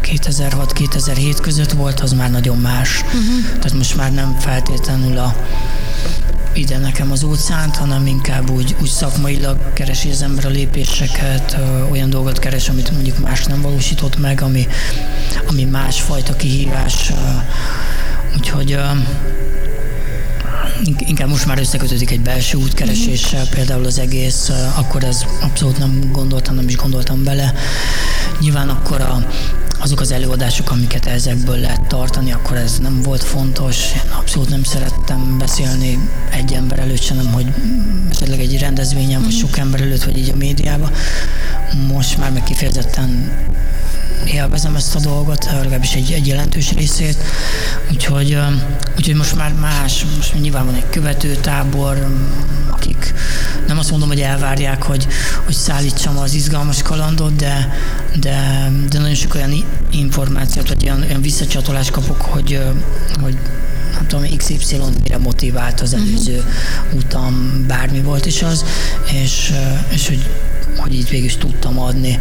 2006-2007 0.04 1.38
között 1.42 1.72
volt, 1.72 2.00
az 2.00 2.14
már 2.14 2.32
nagyon 2.32 2.58
más. 2.58 3.02
Uh-huh. 3.06 3.46
Tehát 3.46 3.74
most 3.74 3.96
már 3.96 4.14
nem 4.14 4.36
feltétlenül 4.40 5.18
a 5.18 5.36
ide 6.54 6.78
nekem 6.78 7.12
az 7.12 7.24
óceánt, 7.24 7.76
hanem 7.76 8.08
inkább 8.08 8.50
úgy, 8.50 8.76
úgy 8.82 8.90
szakmailag 8.90 9.74
keresi 9.74 10.10
az 10.10 10.22
ember 10.22 10.46
a 10.46 10.50
lépéseket, 10.50 11.58
ö, 11.60 11.90
olyan 11.92 12.10
dolgot 12.10 12.40
keres, 12.40 12.70
amit 12.70 12.92
mondjuk 12.92 13.20
más 13.20 13.46
nem 13.46 13.62
valósított 13.62 14.20
meg, 14.20 14.42
ami, 14.42 14.68
ami 15.48 15.64
másfajta 15.64 16.36
kihívás. 16.36 17.10
Ö, 17.10 17.14
úgyhogy 18.38 18.72
ö, 18.72 18.82
ink- 20.84 21.10
inkább 21.10 21.30
most 21.30 21.46
már 21.46 21.60
összekötődik 21.60 22.12
egy 22.12 22.22
belső 22.22 22.58
útkereséssel, 22.58 23.48
például 23.48 23.86
az 23.86 24.00
egész, 24.00 24.52
akkor 24.76 25.04
ez 25.04 25.26
abszolút 25.42 25.78
nem 25.78 26.10
gondoltam, 26.12 26.56
nem 26.56 26.68
is 26.68 26.76
gondoltam 26.76 27.24
bele. 27.24 27.54
Nyilván 28.40 28.70
akkor 28.70 29.02
a, 29.02 29.28
azok 29.84 30.00
az 30.00 30.12
előadások, 30.12 30.72
amiket 30.72 31.06
ezekből 31.06 31.58
lehet 31.58 31.88
tartani, 31.88 32.32
akkor 32.32 32.58
ez 32.58 32.80
nem 32.80 33.02
volt 33.02 33.24
fontos. 33.24 33.92
Én 33.94 34.12
abszolút 34.12 34.50
nem 34.50 34.64
szerettem 34.64 35.38
beszélni 35.38 36.10
egy 36.30 36.54
ember 36.54 36.80
előtt, 36.80 37.02
sem, 37.02 37.32
hogy 37.32 37.54
esetleg 38.12 38.40
egy 38.40 38.60
rendezvényen, 38.60 39.22
vagy 39.22 39.32
sok 39.32 39.58
ember 39.58 39.82
előtt, 39.82 40.04
vagy 40.04 40.18
így 40.18 40.30
a 40.30 40.36
médiában. 40.36 40.92
Most 41.88 42.18
már 42.18 42.32
meg 42.32 42.44
kifejezetten 42.44 43.32
élvezem 44.26 44.76
ezt 44.76 44.96
a 44.96 45.00
dolgot, 45.00 45.46
legalábbis 45.52 45.94
egy, 45.94 46.12
egy 46.12 46.28
jelentős 46.28 46.72
részét. 46.72 47.18
Úgyhogy, 47.92 48.38
úgyhogy 48.98 49.16
most 49.16 49.36
már 49.36 49.54
más, 49.54 50.06
most 50.16 50.42
nyilván 50.42 50.66
van 50.66 50.76
egy 50.76 50.90
követőtábor, 50.90 52.08
akik 52.84 53.14
nem 53.68 53.78
azt 53.78 53.90
mondom, 53.90 54.08
hogy 54.08 54.20
elvárják, 54.20 54.84
hogy, 54.84 55.08
hogy 55.46 55.54
szállítsam 55.54 56.18
az 56.18 56.34
izgalmas 56.34 56.82
kalandot, 56.82 57.36
de, 57.36 57.74
de, 58.20 58.72
de 58.90 59.00
nagyon 59.00 59.16
sok 59.16 59.36
olyan 59.36 59.66
információt, 59.92 60.68
vagy 60.68 60.84
olyan, 60.84 61.02
olyan 61.02 61.22
visszacsatolást 61.22 61.92
kapok, 61.92 62.22
hogy, 62.22 62.62
hogy 63.22 63.38
nem 63.94 64.08
tudom, 64.08 64.38
XY 64.38 64.78
mire 65.04 65.18
motivált 65.18 65.82
az 65.82 65.94
előző 65.94 66.36
uh-huh. 66.38 66.94
utam, 66.94 67.64
bármi 67.68 68.02
volt 68.02 68.26
is 68.26 68.42
az, 68.42 68.66
és, 69.12 69.54
és 69.90 70.08
hogy, 70.08 70.30
hogy 70.78 70.94
így 70.94 71.10
végül 71.10 71.26
is 71.26 71.38
tudtam 71.38 71.80
adni 71.80 72.20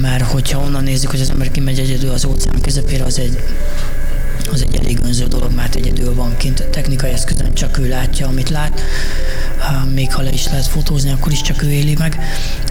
mert 0.00 0.24
hogyha 0.24 0.58
onnan 0.58 0.82
nézzük, 0.82 1.10
hogy 1.10 1.20
az 1.20 1.30
ember 1.30 1.50
kimegy 1.50 1.78
egyedül 1.78 2.10
az 2.10 2.24
óceán 2.24 2.60
közepére, 2.60 3.04
az 3.04 3.18
egy, 3.18 3.38
az 4.52 4.62
egy 4.62 4.76
elég 4.76 4.98
önző 5.02 5.24
dolog, 5.24 5.54
mert 5.54 5.74
egyedül 5.74 6.14
van 6.14 6.36
kint 6.36 6.68
technikai 6.70 7.10
eszközön, 7.10 7.54
csak 7.54 7.78
ő 7.78 7.88
látja, 7.88 8.26
amit 8.26 8.48
lát. 8.48 8.80
Még 9.94 10.12
ha 10.12 10.22
le 10.22 10.30
is 10.30 10.46
lehet 10.46 10.66
fotózni, 10.66 11.10
akkor 11.10 11.32
is 11.32 11.40
csak 11.40 11.62
ő 11.62 11.70
éli 11.70 11.96
meg. 11.98 12.18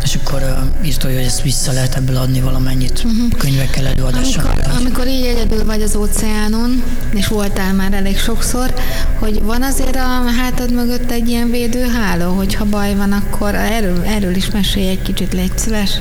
És 0.03 0.15
akkor 0.15 0.69
írta, 0.83 1.07
hogy 1.07 1.15
ezt 1.15 1.41
vissza 1.41 1.71
lehet 1.71 1.95
ebből 1.95 2.17
adni 2.17 2.39
valamennyit 2.39 3.03
uh-huh. 3.05 3.37
könyvekkel, 3.37 3.87
előadással. 3.87 4.45
Amikor, 4.45 4.73
amikor 4.79 5.07
így 5.07 5.25
egyedül 5.25 5.65
vagy 5.65 5.81
az 5.81 5.95
óceánon, 5.95 6.83
és 7.13 7.27
voltál 7.27 7.73
már 7.73 7.93
elég 7.93 8.19
sokszor, 8.19 8.73
hogy 9.19 9.43
van 9.43 9.63
azért 9.63 9.95
a 9.95 10.31
hátad 10.37 10.73
mögött 10.73 11.11
egy 11.11 11.29
ilyen 11.29 11.51
védőháló, 11.51 12.33
hogyha 12.33 12.65
baj 12.65 12.95
van, 12.95 13.11
akkor 13.11 13.55
erről, 13.55 14.03
erről 14.03 14.35
is 14.35 14.49
mesélj 14.51 14.87
egy 14.87 15.01
kicsit, 15.01 15.33
légy 15.33 15.57
szíves. 15.57 15.99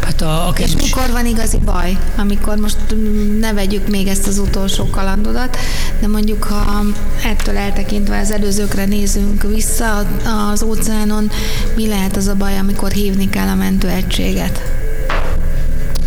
Hát 0.00 0.20
a, 0.20 0.48
a 0.48 0.52
És 0.56 0.64
kedves, 0.64 0.82
mikor 0.82 1.10
van 1.10 1.26
igazi 1.26 1.58
baj? 1.64 1.98
Amikor 2.16 2.56
most 2.56 2.76
mm, 2.94 3.38
ne 3.38 3.52
vegyük 3.52 3.88
még 3.88 4.06
ezt 4.06 4.26
az 4.26 4.38
utolsó 4.38 4.75
kalandodat, 4.84 5.56
de 6.00 6.06
mondjuk, 6.06 6.44
ha 6.44 6.82
ettől 7.24 7.56
eltekintve 7.56 8.18
az 8.18 8.30
előzőkre 8.30 8.84
nézünk 8.84 9.42
vissza 9.42 10.06
az 10.52 10.62
óceánon, 10.62 11.30
mi 11.76 11.86
lehet 11.88 12.16
az 12.16 12.26
a 12.26 12.34
baj, 12.34 12.58
amikor 12.58 12.90
hívni 12.90 13.30
kell 13.30 13.48
a 13.48 13.54
mentőegységet? 13.54 14.62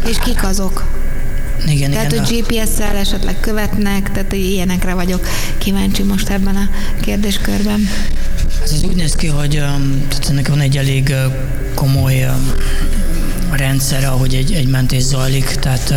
És 0.08 0.17
kik 0.17 0.43
azok? 0.43 0.84
igen, 1.67 1.91
Tehát, 1.91 2.12
igen, 2.12 2.25
hogy 2.25 2.43
GPS-szel 2.43 2.95
esetleg 2.95 3.39
követnek, 3.39 4.12
tehát 4.12 4.34
ilyenekre 4.34 4.93
vagyok 4.93 5.27
kíváncsi 5.58 6.03
most 6.03 6.29
ebben 6.29 6.55
a 6.55 6.69
kérdéskörben. 7.01 7.88
Hát 8.60 8.71
ez 8.71 8.84
úgy 8.84 8.95
néz 8.95 9.15
ki, 9.15 9.27
hogy 9.27 9.49
tehát 10.10 10.27
ennek 10.29 10.47
van 10.47 10.60
egy 10.60 10.77
elég 10.77 11.13
komoly 11.73 12.25
rendszere, 13.51 14.08
ahogy 14.08 14.36
egy, 14.36 14.51
egy 14.51 14.67
mentés 14.67 15.03
zajlik, 15.03 15.45
tehát, 15.45 15.93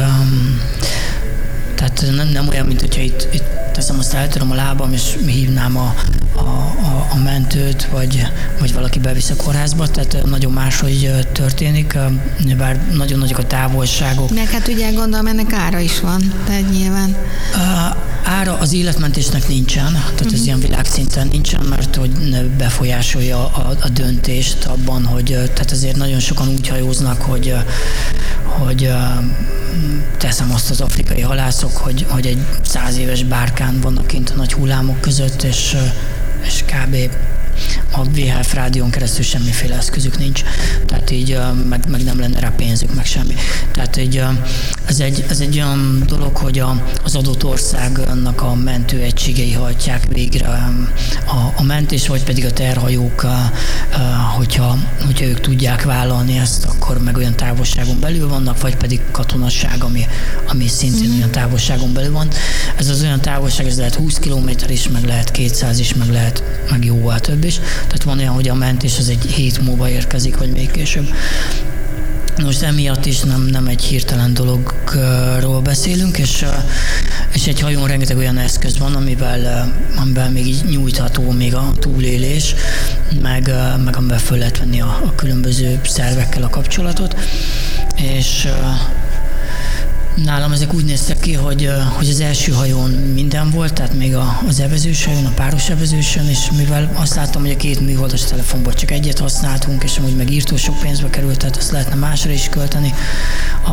tehát 1.82 2.16
nem, 2.16 2.28
nem 2.28 2.48
olyan, 2.48 2.66
mint 2.66 2.80
hogyha 2.80 3.00
itt, 3.00 3.28
itt 3.32 3.44
teszem 3.72 3.98
azt 3.98 4.14
eltöröm 4.14 4.50
a 4.50 4.54
lábam, 4.54 4.92
és 4.92 5.16
hívnám 5.26 5.76
a, 5.76 5.94
a, 6.32 6.40
a, 6.40 7.06
a 7.10 7.16
mentőt, 7.24 7.88
vagy, 7.90 8.26
vagy 8.58 8.72
valaki 8.72 8.98
bevisz 8.98 9.30
a 9.30 9.36
kórházba, 9.36 9.86
tehát 9.88 10.24
nagyon 10.24 10.52
máshogy 10.52 11.10
történik, 11.32 11.98
bár 12.56 12.80
nagyon 12.92 13.18
nagyok 13.18 13.38
a 13.38 13.46
távolságok. 13.46 14.34
Meg 14.34 14.50
hát 14.50 14.68
ugye 14.68 14.90
gondolom 14.90 15.26
ennek 15.26 15.52
ára 15.52 15.78
is 15.78 16.00
van, 16.00 16.32
tehát 16.46 16.70
nyilván. 16.70 17.16
Ára 18.32 18.58
az 18.58 18.72
életmentésnek 18.72 19.48
nincsen, 19.48 19.92
tehát 19.92 20.10
uh-huh. 20.10 20.32
ez 20.32 20.38
mhm. 20.38 20.46
ilyen 20.46 20.60
világszinten 20.60 21.28
nincsen, 21.30 21.64
mert 21.64 21.96
hogy 21.96 22.10
befolyásolja 22.56 23.46
a, 23.46 23.76
a 23.80 23.88
döntést 23.88 24.64
abban, 24.64 25.04
hogy 25.04 25.24
tehát 25.24 25.70
azért 25.70 25.96
nagyon 25.96 26.20
sokan 26.20 26.48
úgy 26.48 26.68
hajóznak, 26.68 27.22
hogy, 27.22 27.54
hogy 28.44 28.92
teszem 30.16 30.52
azt 30.52 30.70
az 30.70 30.80
afrikai 30.80 31.20
halászok, 31.20 31.76
hogy, 31.76 32.06
hogy 32.08 32.26
egy 32.26 32.38
száz 32.62 32.96
éves 32.96 33.22
bárkán 33.22 33.80
vannak 33.80 34.06
kint 34.06 34.30
a 34.30 34.34
nagy 34.34 34.52
hullámok 34.52 35.00
között, 35.00 35.42
és, 35.42 35.76
és 36.44 36.64
kb 36.66 36.96
a 37.90 38.04
VHF 38.04 38.54
rádión 38.54 38.90
keresztül 38.90 39.24
semmiféle 39.24 39.76
eszközük 39.76 40.18
nincs, 40.18 40.42
tehát 40.86 41.10
így 41.10 41.38
meg, 41.68 41.88
meg 41.88 42.04
nem 42.04 42.20
lenne 42.20 42.40
rá 42.40 42.52
pénzük, 42.56 42.94
meg 42.94 43.06
semmi. 43.06 43.34
Tehát 43.72 43.96
így 43.96 44.24
ez 44.84 45.00
egy, 45.00 45.24
ez 45.28 45.40
egy 45.40 45.56
olyan 45.56 46.02
dolog, 46.06 46.36
hogy 46.36 46.58
a, 46.58 46.82
az 47.04 47.14
adott 47.14 47.44
országnak 47.44 48.42
a 48.42 48.54
mentőegységei 48.54 49.52
hajtják 49.52 50.06
végre 50.12 50.48
a, 51.26 51.52
a 51.56 51.62
mentés, 51.62 52.08
vagy 52.08 52.24
pedig 52.24 52.44
a 52.44 52.52
terhajók, 52.52 53.26
hogyha, 54.36 54.78
hogyha 55.04 55.24
ők 55.24 55.40
tudják 55.40 55.82
vállalni 55.82 56.38
ezt, 56.38 56.64
akkor 56.64 57.02
meg 57.02 57.16
olyan 57.16 57.36
távolságon 57.36 58.00
belül 58.00 58.28
vannak, 58.28 58.60
vagy 58.60 58.76
pedig 58.76 59.00
katonasság, 59.10 59.84
ami, 59.84 60.06
ami 60.46 60.68
szintén 60.68 61.10
mm. 61.10 61.16
olyan 61.16 61.30
távolságon 61.30 61.92
belül 61.92 62.12
van. 62.12 62.28
Ez 62.76 62.88
az 62.88 63.02
olyan 63.02 63.20
távolság, 63.20 63.66
ez 63.66 63.76
lehet 63.76 63.94
20 63.94 64.18
km 64.18 64.48
is, 64.68 64.88
meg 64.88 65.04
lehet 65.04 65.30
200 65.30 65.78
is, 65.78 65.94
meg 65.94 66.08
lehet 66.08 66.42
meg 66.70 66.84
jóval 66.84 67.20
több 67.20 67.44
is. 67.52 67.58
Tehát 67.58 68.02
van 68.02 68.18
olyan, 68.18 68.34
hogy 68.34 68.48
a 68.48 68.54
mentés 68.54 68.98
az 68.98 69.08
egy 69.08 69.24
hét 69.24 69.60
múlva 69.60 69.88
érkezik, 69.88 70.36
vagy 70.36 70.50
még 70.50 70.70
később. 70.70 71.08
Most 72.42 72.62
emiatt 72.62 73.06
is 73.06 73.20
nem, 73.20 73.42
nem 73.42 73.66
egy 73.66 73.82
hirtelen 73.82 74.34
dologról 74.34 75.60
beszélünk, 75.60 76.18
és, 76.18 76.44
és 77.32 77.46
egy 77.46 77.60
hajón 77.60 77.86
rengeteg 77.86 78.16
olyan 78.16 78.38
eszköz 78.38 78.78
van, 78.78 78.94
amivel, 78.94 79.72
amivel 79.96 80.30
még 80.30 80.46
így 80.46 80.64
nyújtható 80.64 81.30
még 81.30 81.54
a 81.54 81.72
túlélés, 81.78 82.54
meg, 83.22 83.52
meg 83.84 83.96
amivel 83.96 84.18
föl 84.18 84.38
lehet 84.38 84.58
venni 84.58 84.80
a, 84.80 85.00
a 85.04 85.14
különböző 85.14 85.80
szervekkel 85.84 86.42
a 86.42 86.48
kapcsolatot. 86.48 87.16
És 87.96 88.48
Nálam 90.14 90.52
ezek 90.52 90.74
úgy 90.74 90.84
néztek 90.84 91.18
ki, 91.18 91.34
hogy, 91.34 91.70
hogy 91.96 92.08
az 92.08 92.20
első 92.20 92.52
hajón 92.52 92.90
minden 92.90 93.50
volt, 93.50 93.72
tehát 93.72 93.94
még 93.94 94.16
az 94.46 94.60
evezős 94.60 95.04
hajón, 95.04 95.26
a 95.26 95.32
páros 95.34 95.70
evezősön, 95.70 96.28
és 96.28 96.50
mivel 96.56 96.90
azt 96.94 97.14
láttam, 97.14 97.42
hogy 97.42 97.50
a 97.50 97.56
két 97.56 97.80
műholdas 97.80 98.24
telefonból 98.24 98.74
csak 98.74 98.90
egyet 98.90 99.18
használtunk, 99.18 99.82
és 99.82 99.98
amúgy 99.98 100.16
meg 100.16 100.30
írtó 100.30 100.56
sok 100.56 100.78
pénzbe 100.80 101.10
került, 101.10 101.38
tehát 101.38 101.56
azt 101.56 101.70
lehetne 101.70 101.94
másra 101.94 102.30
is 102.30 102.48
költeni. 102.48 102.94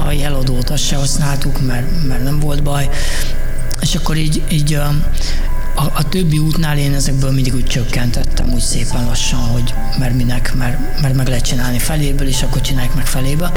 A 0.06 0.12
jeladót 0.12 0.70
azt 0.70 0.86
se 0.86 0.96
használtuk, 0.96 1.66
mert, 1.66 2.08
mert 2.08 2.24
nem 2.24 2.40
volt 2.40 2.64
baj. 2.64 2.90
És 3.82 3.96
akkor 3.96 4.18
így, 4.18 4.44
így 4.52 4.74
a, 4.74 4.94
a, 5.96 6.10
többi 6.10 6.38
útnál 6.38 6.78
én 6.78 6.94
ezekből 6.94 7.32
mindig 7.32 7.54
úgy 7.54 7.66
csökkentettem, 7.66 8.54
úgy 8.54 8.60
szépen 8.60 9.06
lassan, 9.06 9.40
hogy 9.40 9.74
mert 10.00 10.16
minek, 10.16 10.54
mert, 10.56 11.02
mert 11.02 11.16
meg 11.16 11.28
lehet 11.28 11.46
csinálni 11.46 11.80
feléből, 11.80 12.28
és 12.28 12.42
akkor 12.42 12.62
csináljuk 12.62 12.96
meg 12.96 13.06
felébe 13.06 13.52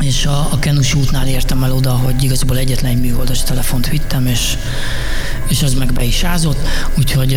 és 0.00 0.26
a, 0.26 0.48
a 0.50 0.58
Kenus 0.58 0.94
útnál 0.94 1.26
értem 1.26 1.62
el 1.62 1.72
oda, 1.72 1.90
hogy 1.90 2.22
igazából 2.22 2.56
egyetlen 2.56 2.90
egy 2.90 3.00
műholdas 3.00 3.42
telefont 3.42 3.88
vittem, 3.88 4.26
és, 4.26 4.56
és 5.48 5.62
az 5.62 5.74
meg 5.74 5.92
be 5.92 6.02
is 6.02 6.24
ázott, 6.24 6.68
úgyhogy 6.98 7.28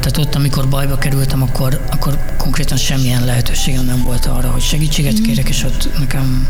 tehát 0.00 0.16
ott, 0.16 0.34
amikor 0.34 0.68
bajba 0.68 0.98
kerültem, 0.98 1.42
akkor, 1.42 1.84
akkor 1.90 2.18
konkrétan 2.36 2.76
semmilyen 2.76 3.24
lehetőségem 3.24 3.84
nem 3.84 4.02
volt 4.02 4.26
arra, 4.26 4.50
hogy 4.50 4.62
segítséget 4.62 5.20
mm. 5.20 5.22
kérek, 5.22 5.48
és 5.48 5.64
ott 5.64 5.98
nekem 5.98 6.48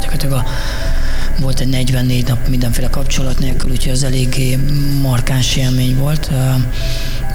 gyakorlatilag 0.00 0.32
a, 0.32 0.44
volt 1.40 1.60
egy 1.60 1.68
44 1.68 2.26
nap 2.26 2.48
mindenféle 2.48 2.88
kapcsolat 2.88 3.38
nélkül, 3.38 3.70
úgyhogy 3.70 3.92
az 3.92 4.02
eléggé 4.02 4.58
markáns 5.00 5.56
élmény 5.56 5.96
volt, 5.96 6.30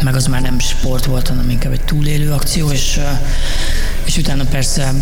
meg 0.03 0.15
az 0.15 0.25
már 0.25 0.41
nem 0.41 0.59
sport 0.59 1.05
volt, 1.05 1.27
hanem 1.27 1.49
inkább 1.49 1.71
egy 1.71 1.83
túlélő 1.83 2.31
akció, 2.31 2.71
és, 2.71 2.99
és 4.05 4.17
utána 4.17 4.43
persze 4.43 4.93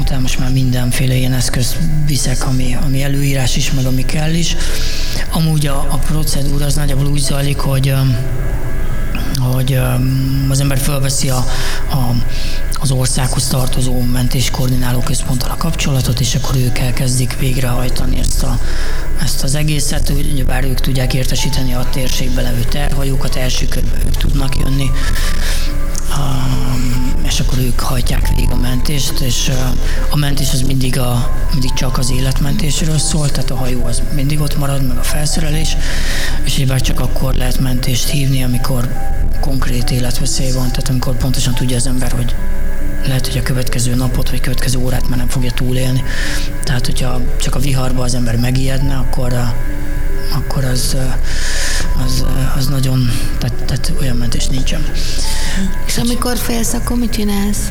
utána 0.00 0.20
most 0.20 0.38
már 0.38 0.52
mindenféle 0.52 1.14
ilyen 1.14 1.32
eszköz 1.32 1.76
viszek, 2.06 2.46
ami, 2.46 2.76
ami 2.84 3.02
előírás 3.02 3.56
is, 3.56 3.72
meg 3.72 3.84
ami 3.84 4.04
kell 4.04 4.34
is. 4.34 4.56
Amúgy 5.32 5.66
a, 5.66 5.86
a 5.90 5.96
procedúra 5.96 6.64
az 6.64 6.74
nagyjából 6.74 7.06
úgy 7.06 7.20
zajlik, 7.20 7.58
hogy 7.58 7.94
hogy 9.38 9.80
az 10.48 10.60
ember 10.60 10.78
felveszi 10.78 11.30
a, 11.30 11.44
a, 11.90 12.14
az 12.80 12.90
országhoz 12.90 13.46
tartozó 13.46 14.00
mentéskoordináló 14.00 14.98
központtal 14.98 15.50
a 15.50 15.56
kapcsolatot, 15.56 16.20
és 16.20 16.34
akkor 16.34 16.56
ők 16.56 16.78
elkezdik 16.78 17.38
végrehajtani 17.38 18.18
ezt, 18.18 18.42
a, 18.42 18.58
ezt 19.22 19.42
az 19.42 19.54
egészet, 19.54 20.12
bár 20.44 20.64
ők 20.64 20.80
tudják 20.80 21.14
értesíteni 21.14 21.74
a 21.74 21.86
térségbe 21.90 22.42
levő 22.42 22.62
terhajókat, 22.62 23.36
első 23.36 23.66
körben 23.66 24.00
ők 24.06 24.16
tudnak 24.16 24.56
jönni, 24.56 24.90
és 27.22 27.40
akkor 27.40 27.58
ők 27.58 27.80
hajtják 27.80 28.28
végig 28.28 28.50
a 28.50 28.56
mentést, 28.56 29.20
és 29.20 29.50
a 30.10 30.16
mentés 30.16 30.52
az 30.52 30.62
mindig, 30.62 30.98
a, 30.98 31.30
mindig 31.52 31.72
csak 31.72 31.98
az 31.98 32.10
életmentésről 32.10 32.98
szól, 32.98 33.30
tehát 33.30 33.50
a 33.50 33.56
hajó 33.56 33.84
az 33.84 34.02
mindig 34.14 34.40
ott 34.40 34.58
marad, 34.58 34.86
meg 34.86 34.98
a 34.98 35.02
felszerelés, 35.02 35.76
és 36.44 36.58
így 36.58 36.74
csak 36.76 37.00
akkor 37.00 37.34
lehet 37.34 37.60
mentést 37.60 38.08
hívni, 38.08 38.42
amikor 38.42 38.88
konkrét 39.40 39.90
életveszély 39.90 40.52
van, 40.52 40.68
tehát 40.68 40.88
amikor 40.88 41.16
pontosan 41.16 41.54
tudja 41.54 41.76
az 41.76 41.86
ember, 41.86 42.12
hogy 42.12 42.34
lehet, 43.06 43.26
hogy 43.26 43.38
a 43.38 43.42
következő 43.42 43.94
napot 43.94 44.30
vagy 44.30 44.40
következő 44.40 44.78
órát 44.78 45.08
már 45.08 45.18
nem 45.18 45.28
fogja 45.28 45.50
túlélni. 45.50 46.02
Tehát, 46.64 46.86
hogyha 46.86 47.20
csak 47.40 47.54
a 47.54 47.58
viharba 47.58 48.02
az 48.02 48.14
ember 48.14 48.36
megijedne, 48.36 48.94
akkor, 48.94 49.32
akkor 50.32 50.64
az, 50.64 50.96
az, 52.04 52.24
az 52.56 52.66
nagyon, 52.66 53.10
tehát, 53.38 53.64
tehát 53.64 53.92
olyan 54.00 54.16
mentés 54.16 54.46
nincsen. 54.46 54.90
És 55.86 55.98
amikor 55.98 56.36
félsz, 56.36 56.72
akkor 56.72 56.96
mit 56.96 57.12
csinálsz? 57.12 57.70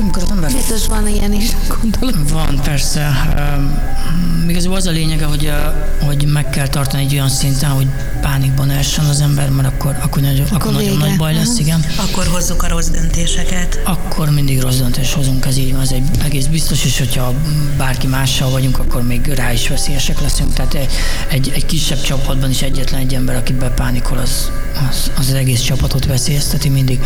Amikor 0.00 0.22
az 0.22 0.30
ember... 0.30 0.52
Biztos 0.52 0.86
van 0.86 1.08
ilyen 1.08 1.32
is, 1.32 1.50
gondolom. 1.80 2.26
Van, 2.26 2.60
persze. 2.62 3.10
Um, 3.56 4.48
igazából 4.48 4.76
az 4.76 4.86
a 4.86 4.90
lényege, 4.90 5.24
hogy, 5.24 5.52
hogy 6.00 6.26
meg 6.26 6.50
kell 6.50 6.68
tartani 6.68 7.02
egy 7.02 7.12
olyan 7.12 7.28
szinten, 7.28 7.70
hogy 7.70 7.86
pánikban 8.20 8.70
essen 8.70 9.04
az 9.04 9.20
ember, 9.20 9.50
mert 9.50 9.68
akkor, 9.68 9.96
akkor, 10.02 10.22
nagy, 10.22 10.40
akkor, 10.40 10.56
akkor 10.56 10.72
nagyon 10.72 10.96
nagy 10.96 11.16
baj 11.16 11.34
lesz, 11.34 11.58
igen. 11.58 11.84
Akkor 11.96 12.26
hozzuk 12.26 12.62
a 12.62 12.68
rossz 12.68 12.88
döntéseket. 12.88 13.80
Akkor 13.84 14.30
mindig 14.30 14.60
rossz 14.60 14.76
döntés 14.76 15.12
hozunk, 15.12 15.46
ez 15.46 15.56
így 15.56 15.72
van, 15.72 15.80
ez 15.80 15.90
egy 15.90 16.04
egész 16.24 16.46
biztos, 16.46 16.84
és 16.84 16.98
hogyha 16.98 17.34
bárki 17.76 18.06
mással 18.06 18.50
vagyunk, 18.50 18.78
akkor 18.78 19.02
még 19.02 19.26
rá 19.26 19.52
is 19.52 19.68
veszélyesek 19.68 20.20
leszünk. 20.20 20.52
Tehát 20.52 20.74
egy, 20.74 20.92
egy, 21.28 21.52
egy 21.54 21.66
kisebb 21.66 22.00
csapatban 22.00 22.50
is 22.50 22.62
egyetlen 22.62 23.00
egy 23.00 23.14
ember, 23.14 23.36
aki 23.36 23.52
bepánikol, 23.52 24.18
az, 24.18 24.50
az, 24.90 25.10
az, 25.18 25.28
az 25.28 25.34
egész 25.34 25.60
csapatot 25.60 26.06
veszélyezteti 26.06 26.68
mindig. 26.68 27.00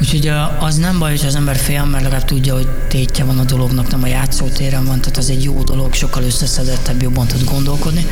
Úgyhogy 0.00 0.32
az 0.58 0.76
nem 0.76 0.98
baj, 0.98 1.16
hogy 1.16 1.26
az 1.26 1.34
ember 1.34 1.56
fél, 1.56 1.84
mert 1.84 2.02
legalább 2.02 2.24
tudja, 2.24 2.54
hogy 2.54 2.68
tétje 2.88 3.24
van 3.24 3.38
a 3.38 3.44
dolognak, 3.44 3.90
nem 3.90 4.02
a 4.02 4.06
játszótéren 4.06 4.84
van, 4.84 5.00
tehát 5.00 5.16
az 5.16 5.30
egy 5.30 5.44
jó 5.44 5.62
dolog, 5.62 5.94
sokkal 5.94 6.22
összeszedettebb, 6.22 7.02
jobban 7.02 7.26
tud 7.26 7.44
gondolkodni. 7.44 8.06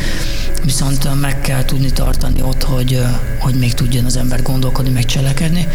Viszont 0.64 1.20
meg 1.20 1.40
kell 1.40 1.64
tudni 1.64 1.90
tartani 1.90 2.42
ott, 2.42 2.62
hogy, 2.62 3.03
hogy 3.38 3.55
még 3.55 3.75
tudjon 3.75 4.05
az 4.05 4.16
ember 4.16 4.42
gondolkodni, 4.42 4.90
meg 4.90 5.05
cselekedni. 5.05 5.68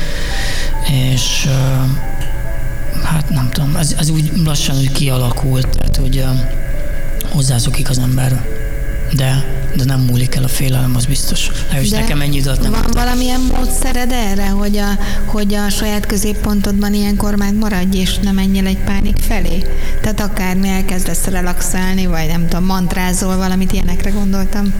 És 1.14 1.48
hát 3.04 3.30
nem 3.30 3.50
tudom, 3.52 3.76
ez, 3.76 3.96
ez 4.00 4.10
úgy 4.10 4.32
lassan 4.44 4.78
úgy 4.78 4.92
kialakult, 4.92 5.68
tehát 5.68 5.96
hogy 5.96 6.26
hozzászokik 7.32 7.90
az 7.90 7.98
ember. 7.98 8.46
De 9.16 9.59
de 9.76 9.84
nem 9.84 10.00
múlik 10.00 10.36
el 10.36 10.44
a 10.44 10.48
félelem, 10.48 10.96
az 10.96 11.06
biztos. 11.06 11.50
És 11.82 11.90
nekem 11.90 12.22
ennyi 12.22 12.38
időt 12.38 12.62
nem 12.62 12.72
Van 12.72 12.80
adta. 12.80 13.00
valamilyen 13.04 13.42
módszered 13.42 14.12
erre, 14.12 14.48
hogy 14.48 14.78
a, 14.78 14.88
hogy 15.26 15.54
a 15.54 15.70
saját 15.70 16.06
középpontodban 16.06 16.94
ilyenkor 16.94 17.36
maradj, 17.60 17.98
és 17.98 18.18
nem 18.18 18.36
menjél 18.36 18.66
egy 18.68 18.78
pánik 18.84 19.18
felé? 19.28 19.64
Tehát 20.02 20.20
akár 20.20 20.58
elkezdesz 20.64 21.26
relaxálni, 21.26 22.06
vagy 22.06 22.28
nem 22.28 22.48
tudom, 22.48 22.66
mantrázol, 22.66 23.38
valamit 23.38 23.72
ilyenekre 23.72 24.10
gondoltam. 24.10 24.74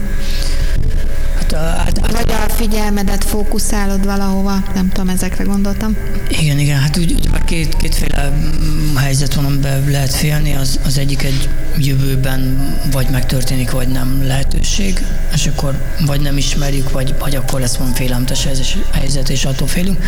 Hát 1.58 2.12
Vagy 2.12 2.32
a 2.32 2.48
figyelmedet 2.48 3.24
fókuszálod 3.24 4.04
valahova, 4.04 4.62
nem 4.74 4.88
tudom, 4.88 5.08
ezekre 5.08 5.44
gondoltam. 5.44 5.96
Igen, 6.28 6.58
igen, 6.58 6.78
hát 6.78 6.98
úgy, 6.98 7.12
úgy 7.12 7.30
két, 7.44 7.76
kétféle 7.76 8.30
mm, 8.30 8.96
helyzet 8.96 9.34
van, 9.34 9.44
amiben 9.44 9.90
lehet 9.90 10.14
félni, 10.14 10.54
az, 10.54 10.78
az 10.84 10.98
egyik 10.98 11.22
egy 11.22 11.48
jövőben 11.78 12.74
vagy 12.92 13.06
megtörténik, 13.10 13.70
vagy 13.70 13.88
nem 13.88 14.26
lehetőség, 14.26 15.04
és 15.34 15.46
akkor 15.46 15.82
vagy 16.06 16.20
nem 16.20 16.36
ismerjük, 16.36 16.90
vagy, 16.90 17.14
vagy 17.18 17.36
akkor 17.36 17.60
lesz 17.60 17.76
van 17.76 17.92
félelmetes 17.92 18.46
helyzet, 18.92 19.28
és 19.28 19.44
attól 19.44 19.68
félünk, 19.68 20.04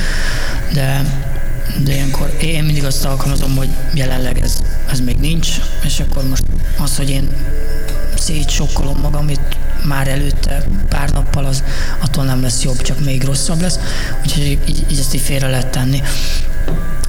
de 0.72 1.04
de 1.84 1.92
ilyenkor 1.92 2.36
én 2.40 2.64
mindig 2.64 2.84
azt 2.84 3.04
alkalmazom, 3.04 3.56
hogy 3.56 3.68
jelenleg 3.94 4.38
ez, 4.38 4.58
ez 4.90 5.00
még 5.00 5.16
nincs, 5.16 5.48
és 5.84 6.00
akkor 6.00 6.28
most 6.28 6.44
az, 6.78 6.96
hogy 6.96 7.10
én 7.10 7.28
szétsokkolom 8.22 8.98
magam 9.00 9.28
itt 9.28 9.56
már 9.84 10.08
előtte 10.08 10.64
pár 10.88 11.10
nappal, 11.10 11.44
az 11.44 11.64
attól 12.02 12.24
nem 12.24 12.42
lesz 12.42 12.62
jobb, 12.62 12.82
csak 12.82 13.04
még 13.04 13.24
rosszabb 13.24 13.60
lesz, 13.60 13.78
úgyhogy 14.22 14.46
így, 14.66 14.86
így 14.90 14.98
ezt 14.98 15.14
így 15.14 15.20
félre 15.20 15.48
lehet 15.48 15.70
tenni 15.70 16.02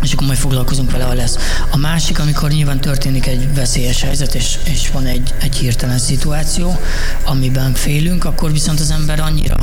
és 0.03 0.13
akkor 0.13 0.27
majd 0.27 0.39
foglalkozunk 0.39 0.91
vele, 0.91 1.03
ha 1.03 1.13
lesz. 1.13 1.37
A 1.71 1.77
másik, 1.77 2.19
amikor 2.19 2.51
nyilván 2.51 2.79
történik 2.79 3.27
egy 3.27 3.53
veszélyes 3.53 4.01
helyzet, 4.01 4.35
és, 4.35 4.57
és 4.63 4.89
van 4.89 5.05
egy, 5.05 5.33
egy 5.41 5.55
hirtelen 5.55 5.97
szituáció, 5.97 6.79
amiben 7.23 7.73
félünk, 7.73 8.25
akkor 8.25 8.51
viszont 8.51 8.79
az 8.79 8.91
ember 8.91 9.19
annyira, 9.19 9.55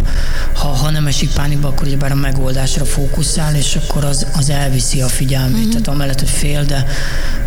ha, 0.55 0.69
ha 0.69 0.91
nem 0.91 1.07
esik 1.07 1.31
pánikba, 1.31 1.69
akkor 1.69 1.87
ugyebár 1.87 2.13
a 2.13 2.15
megoldásra 2.15 2.85
fókuszál, 2.85 3.55
és 3.55 3.77
akkor 3.77 4.05
az, 4.05 4.27
az 4.37 4.51
elviszi 4.51 5.01
a 5.01 5.09
figyelmét. 5.09 5.61
Mm-hmm. 5.61 5.71
Tehát 5.71 5.89
amellett, 5.89 6.19
hogy 6.19 6.31
fél, 6.31 6.65
de, 6.65 6.87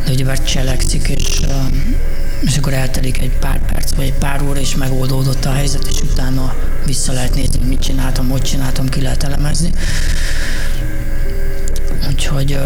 de 0.05 0.11
ugyebár 0.11 0.43
cselekszik, 0.43 1.07
és, 1.07 1.39
és 2.45 2.57
akkor 2.57 2.73
eltelik 2.73 3.21
egy 3.21 3.37
pár 3.37 3.65
perc, 3.65 3.95
vagy 3.95 4.05
egy 4.05 4.13
pár 4.13 4.41
óra, 4.41 4.59
és 4.59 4.75
megoldódott 4.75 5.45
a 5.45 5.51
helyzet, 5.51 5.87
és 5.87 6.01
utána 6.01 6.55
vissza 6.85 7.13
lehet 7.13 7.35
nézni, 7.35 7.65
mit 7.67 7.81
csináltam, 7.81 8.29
hogy 8.29 8.41
csináltam, 8.41 8.89
ki 8.89 9.01
lehet 9.01 9.23
elemezni. 9.23 9.71
Úgyhogy 12.09 12.59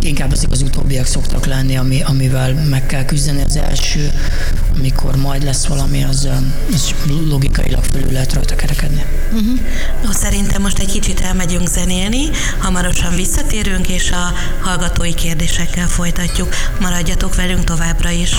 inkább 0.00 0.32
ezek 0.32 0.50
az 0.50 0.62
utóbbiak 0.62 1.06
szoktak 1.06 1.46
lenni, 1.46 1.76
ami, 1.76 2.02
amivel 2.02 2.52
meg 2.52 2.86
kell 2.86 3.04
küzdeni. 3.04 3.42
Az 3.42 3.56
első, 3.56 4.10
amikor 4.76 5.16
majd 5.16 5.42
lesz 5.42 5.66
valami, 5.66 6.04
az, 6.04 6.28
az 6.72 6.94
logikailag 7.28 7.84
fölül 7.84 8.12
lehet 8.12 8.32
rajta 8.32 8.54
kerekedni. 8.54 9.04
Uh-huh. 9.32 9.60
No, 10.02 10.12
szerintem 10.12 10.62
most 10.62 10.78
egy 10.78 10.90
kicsit 10.90 11.20
elmegyünk 11.20 11.68
zenélni, 11.68 12.30
hamarosan 12.58 13.14
visszatérünk, 13.14 13.88
és 13.88 14.10
a 14.10 14.32
hallgatói 14.60 15.14
kérdésekkel 15.14 15.88
folytatjuk. 15.88 16.54
Maradjatok 16.80 17.34
velünk 17.34 17.64
továbbra 17.64 18.10
is. 18.10 18.36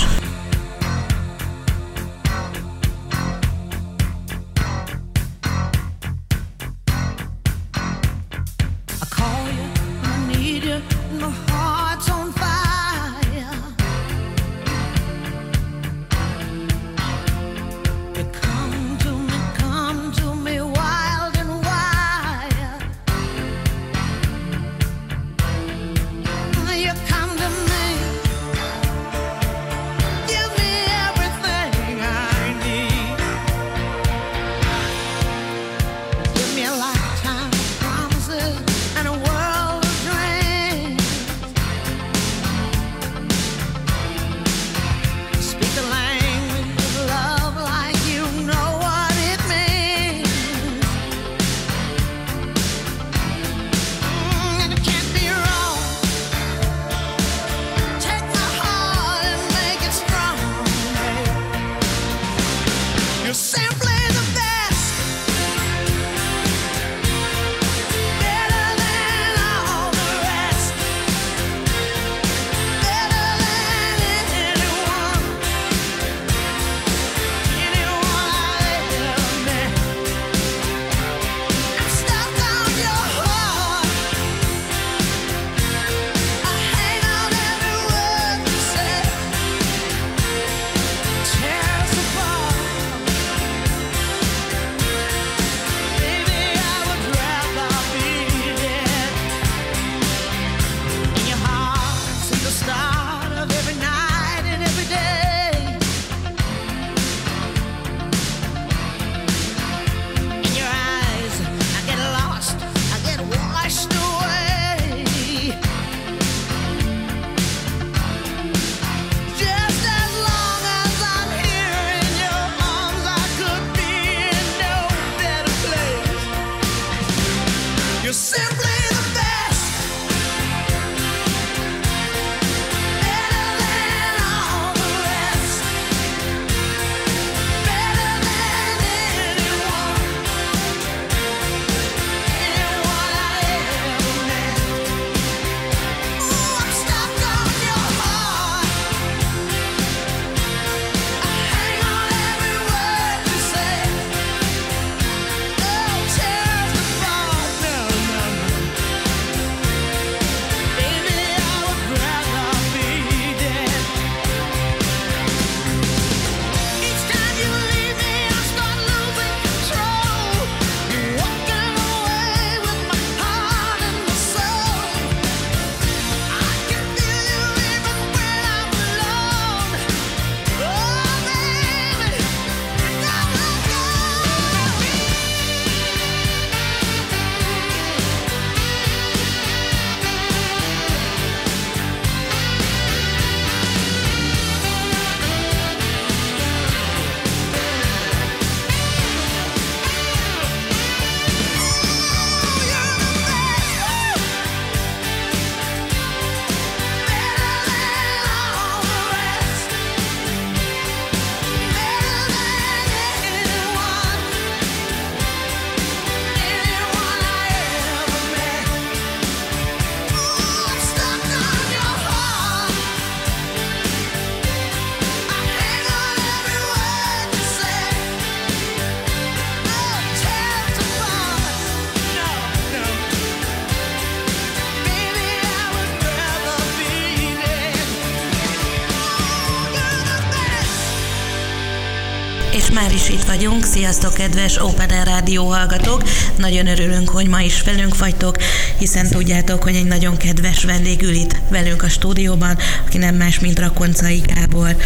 Vagyunk. 243.38 243.64
Sziasztok, 243.64 244.14
kedves 244.14 244.62
Open 244.62 244.90
Air 244.90 245.06
Rádió 245.06 245.46
hallgatók! 245.46 246.02
Nagyon 246.36 246.66
örülünk, 246.66 247.08
hogy 247.08 247.28
ma 247.28 247.40
is 247.40 247.62
velünk 247.62 247.98
vagytok, 247.98 248.36
hiszen 248.78 249.08
tudjátok, 249.08 249.62
hogy 249.62 249.74
egy 249.74 249.84
nagyon 249.84 250.16
kedves 250.16 250.64
vendég 250.64 251.02
ül 251.02 251.14
itt 251.14 251.36
velünk 251.50 251.82
a 251.82 251.88
stúdióban, 251.88 252.58
aki 252.86 252.98
nem 252.98 253.14
más, 253.14 253.38
mint 253.38 253.58
Rakoncai 253.58 254.22
Gábor. 254.34 254.76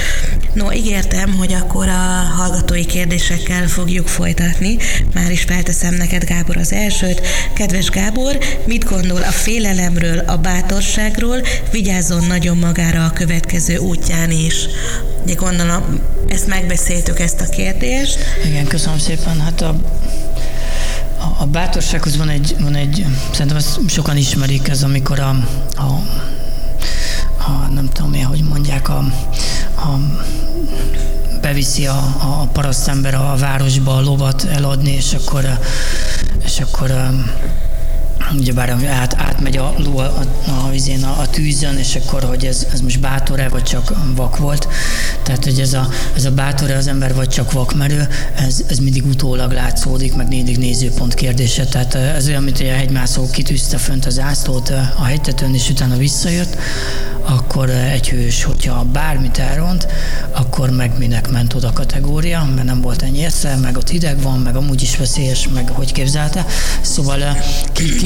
No, 0.55 0.73
ígértem, 0.73 1.35
hogy 1.35 1.53
akkor 1.53 1.89
a 1.89 2.33
hallgatói 2.37 2.87
kérdésekkel 2.87 3.69
fogjuk 3.69 4.09
folytatni. 4.09 4.77
Már 5.15 5.31
is 5.31 5.43
felteszem 5.43 5.95
neked, 5.95 6.25
Gábor, 6.25 6.57
az 6.57 6.73
elsőt. 6.73 7.21
Kedves 7.55 7.89
Gábor, 7.89 8.39
mit 8.67 8.85
gondol 8.85 9.23
a 9.23 9.33
félelemről, 9.33 10.19
a 10.19 10.37
bátorságról? 10.37 11.43
Vigyázzon 11.71 12.27
nagyon 12.27 12.57
magára 12.57 13.05
a 13.05 13.13
következő 13.13 13.77
útján 13.77 14.31
is. 14.31 14.55
Ugye 15.25 15.35
gondolom, 15.35 16.01
ezt 16.29 16.47
megbeszéltük, 16.47 17.21
ezt 17.21 17.41
a 17.41 17.49
kérdést. 17.49 18.19
Igen, 18.45 18.67
köszönöm 18.67 18.99
szépen. 18.99 19.41
Hát 19.41 19.61
a, 19.61 19.69
a, 21.19 21.43
a 21.43 21.47
bátorsághoz 21.47 22.17
van 22.17 22.29
egy, 22.29 22.57
van 22.61 22.75
egy, 22.75 23.07
szerintem 23.33 23.57
ezt 23.57 23.79
sokan 23.89 24.17
ismerik, 24.17 24.69
ez 24.69 24.83
amikor 24.83 25.21
a, 25.21 25.29
a, 25.75 25.83
a 27.39 27.69
nem 27.75 27.89
tudom 27.93 28.13
én, 28.13 28.25
hogy 28.25 28.43
mondják, 28.43 28.89
a, 28.89 28.99
a 29.77 29.99
beviszi 31.41 31.87
a, 31.87 32.15
a 32.21 32.49
parasztember 32.53 33.15
a 33.15 33.35
városba 33.39 33.97
a 33.97 34.01
lovat 34.01 34.45
eladni, 34.45 34.91
és 34.91 35.13
akkor, 35.13 35.59
és 36.45 36.61
akkor 36.61 36.91
ugyebár 38.37 38.71
át, 38.87 39.15
átmegy 39.19 39.57
a 39.57 39.75
ló 39.77 39.99
a, 39.99 40.03
a, 40.03 40.51
a, 40.51 40.71
a, 41.03 41.21
a 41.21 41.31
tűzön, 41.31 41.77
és 41.77 41.95
akkor, 41.95 42.23
hogy 42.23 42.47
ez, 42.47 42.67
ez 42.73 42.81
most 42.81 43.01
bátor-e, 43.01 43.49
vagy 43.49 43.63
csak 43.63 43.93
vak 44.15 44.37
volt. 44.37 44.69
Tehát, 45.23 45.45
hogy 45.45 45.61
ez 45.61 45.73
a, 45.73 45.89
ez 46.17 46.25
a 46.25 46.31
bátor-e 46.31 46.77
az 46.77 46.87
ember, 46.87 47.15
vagy 47.15 47.29
csak 47.29 47.53
vakmerő, 47.53 48.09
ez, 48.35 48.65
ez 48.69 48.79
mindig 48.79 49.07
utólag 49.07 49.53
látszódik, 49.53 50.15
meg 50.15 50.29
mindig 50.29 50.59
nézőpont 50.59 51.15
kérdése. 51.15 51.65
Tehát 51.65 51.95
ez 51.95 52.27
olyan, 52.29 52.43
mint 52.43 52.57
hogy 52.57 52.69
a 52.69 52.75
hegymászó 52.75 53.31
kitűzte 53.31 53.77
fönt 53.77 54.07
az 54.07 54.19
ászlót 54.19 54.69
a 54.99 55.05
hegytetőn, 55.05 55.55
és 55.55 55.71
utána 55.71 55.97
visszajött, 55.97 56.57
akkor 57.25 57.71
egy 57.71 58.09
hős, 58.09 58.45
hogyha 58.45 58.85
bármit 58.93 59.39
elront, 59.39 59.87
akkor 60.31 60.71
meg 60.71 60.99
minek 60.99 61.31
ment 61.31 61.55
oda 61.55 61.73
kategória, 61.73 62.49
mert 62.55 62.67
nem 62.67 62.81
volt 62.81 63.03
ennyi 63.03 63.25
esze, 63.25 63.57
meg 63.57 63.77
ott 63.77 63.89
hideg 63.89 64.23
van, 64.23 64.39
meg 64.39 64.57
amúgy 64.57 64.83
is 64.83 64.97
veszélyes, 64.97 65.49
meg 65.49 65.69
hogy 65.69 65.93
képzelte. 65.93 66.47
Szóval 66.81 67.37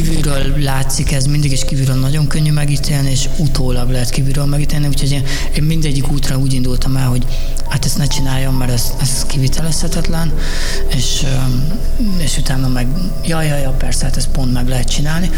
kívülről 0.09 0.63
látszik 0.63 1.13
ez, 1.13 1.27
mindig 1.27 1.53
is 1.53 1.65
kívülről 1.65 1.95
nagyon 1.95 2.27
könnyű 2.27 2.53
megítélni, 2.53 3.11
és 3.11 3.29
utólag 3.37 3.91
lehet 3.91 4.11
kívülről 4.11 4.45
megítélni, 4.45 4.87
úgyhogy 4.87 5.11
én, 5.11 5.23
én 5.57 5.63
mindegyik 5.63 6.13
útra 6.13 6.37
úgy 6.37 6.53
indultam 6.53 6.97
el, 6.97 7.09
hogy 7.09 7.27
hát 7.69 7.85
ezt 7.85 7.99
ne 7.99 8.07
csináljam, 8.07 8.57
mert 8.57 8.73
ez, 8.73 8.93
ez 9.01 9.25
kivitelezhetetlen, 9.27 10.33
és, 10.89 11.25
és 12.19 12.39
utána 12.39 12.69
meg, 12.69 12.87
ja, 13.25 13.43
ja, 13.43 13.57
ja, 13.57 13.71
persze, 13.71 14.05
hát 14.05 14.17
ezt 14.17 14.29
pont 14.29 14.53
meg 14.53 14.69
lehet 14.69 14.89
csinálni, 14.89 15.31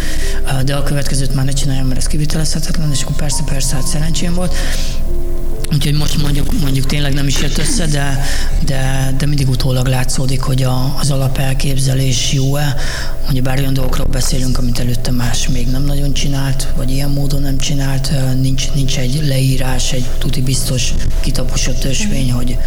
de 0.64 0.74
a 0.74 0.82
következőt 0.82 1.34
már 1.34 1.44
ne 1.44 1.52
csináljam, 1.52 1.86
mert 1.86 1.98
ez 1.98 2.06
kivitelezhetetlen, 2.06 2.90
és 2.92 3.02
akkor 3.02 3.16
persze, 3.16 3.42
persze, 3.46 3.74
hát 3.74 3.86
szerencsém 3.86 4.34
volt, 4.34 4.54
Úgyhogy 5.72 5.94
most 5.94 6.22
mondjuk, 6.22 6.60
mondjuk 6.60 6.86
tényleg 6.86 7.12
nem 7.12 7.26
is 7.26 7.40
jött 7.40 7.58
össze, 7.58 7.86
de, 7.86 8.24
de, 8.64 9.12
de 9.18 9.26
mindig 9.26 9.48
utólag 9.48 9.86
látszódik, 9.86 10.40
hogy 10.40 10.62
a, 10.62 10.94
az 11.00 11.10
alapelképzelés 11.10 12.32
jó-e. 12.32 12.76
Ugye 13.31 13.43
bár 13.43 13.59
olyan 13.59 13.74
dolgokról 13.74 14.07
beszélünk, 14.07 14.59
amit 14.59 14.79
előtte 14.79 15.11
más 15.11 15.49
még 15.49 15.66
nem 15.70 15.85
nagyon 15.85 16.12
csinált, 16.12 16.72
vagy 16.76 16.91
ilyen 16.91 17.11
módon 17.11 17.43
nem 17.43 17.59
csinált, 17.59 18.12
nincs, 18.41 18.72
nincs 18.74 18.99
egy 18.99 19.20
leírás, 19.26 19.93
egy 19.93 20.07
tuti 20.18 20.41
biztos 20.41 20.95
kitaposott 21.20 21.85
ösvény, 21.85 22.33
hogy 22.33 22.59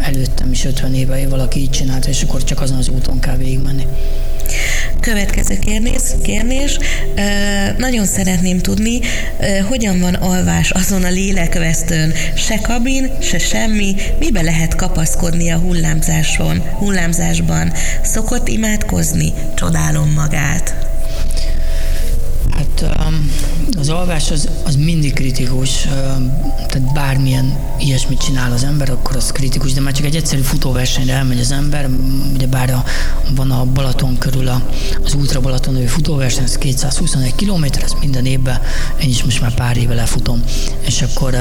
előttem 0.00 0.52
is 0.52 0.64
50 0.64 0.94
éve 0.94 1.28
valaki 1.28 1.60
így 1.60 1.70
csinált, 1.70 2.06
és 2.06 2.22
akkor 2.22 2.44
csak 2.44 2.60
azon 2.60 2.76
az 2.76 2.88
úton 2.88 3.20
kell 3.20 3.36
végigmenni. 3.36 3.86
Következő 5.00 5.58
kérdés, 5.58 6.00
kérdés. 6.22 6.78
Nagyon 7.78 8.06
szeretném 8.06 8.58
tudni, 8.58 9.00
hogyan 9.68 10.00
van 10.00 10.14
alvás 10.14 10.70
azon 10.70 11.04
a 11.04 11.10
lélekvesztőn. 11.10 12.12
Se 12.36 12.58
kabin, 12.58 13.10
se 13.20 13.38
semmi. 13.38 13.94
Mibe 14.18 14.42
lehet 14.42 14.74
kapaszkodni 14.74 15.50
a 15.50 15.58
hullámzáson, 15.58 16.58
hullámzásban? 16.58 17.72
Szokott 18.02 18.48
imádkozni? 18.48 19.32
Csodálom 19.54 19.97
magát. 20.04 20.86
Hát 22.50 22.96
az 23.78 23.88
alvás 23.88 24.30
az, 24.30 24.48
az 24.64 24.76
mindig 24.76 25.12
kritikus, 25.12 25.80
tehát 26.66 26.92
bármilyen 26.94 27.58
ilyesmit 27.78 28.18
csinál 28.18 28.52
az 28.52 28.64
ember, 28.64 28.90
akkor 28.90 29.16
az 29.16 29.32
kritikus, 29.32 29.72
de 29.72 29.80
már 29.80 29.92
csak 29.92 30.04
egy 30.04 30.16
egyszerű 30.16 30.40
futóversenyre 30.40 31.12
elmegy 31.12 31.40
az 31.40 31.52
ember, 31.52 31.88
ugye 32.34 32.46
bár 32.46 32.70
a, 32.70 32.84
van 33.34 33.50
a 33.50 33.64
Balaton 33.64 34.18
körül 34.18 34.48
a, 34.48 34.62
az 35.04 35.14
Ultra 35.14 35.40
Balaton 35.40 35.74
nevű 35.74 35.86
futóverseny, 35.86 36.44
ez 36.44 36.58
221 36.58 37.34
km, 37.34 37.64
ez 37.64 37.92
minden 38.00 38.26
évben, 38.26 38.60
én 39.02 39.08
is 39.08 39.24
most 39.24 39.40
már 39.40 39.54
pár 39.54 39.76
éve 39.76 39.94
lefutom, 39.94 40.42
és 40.80 41.02
akkor 41.02 41.34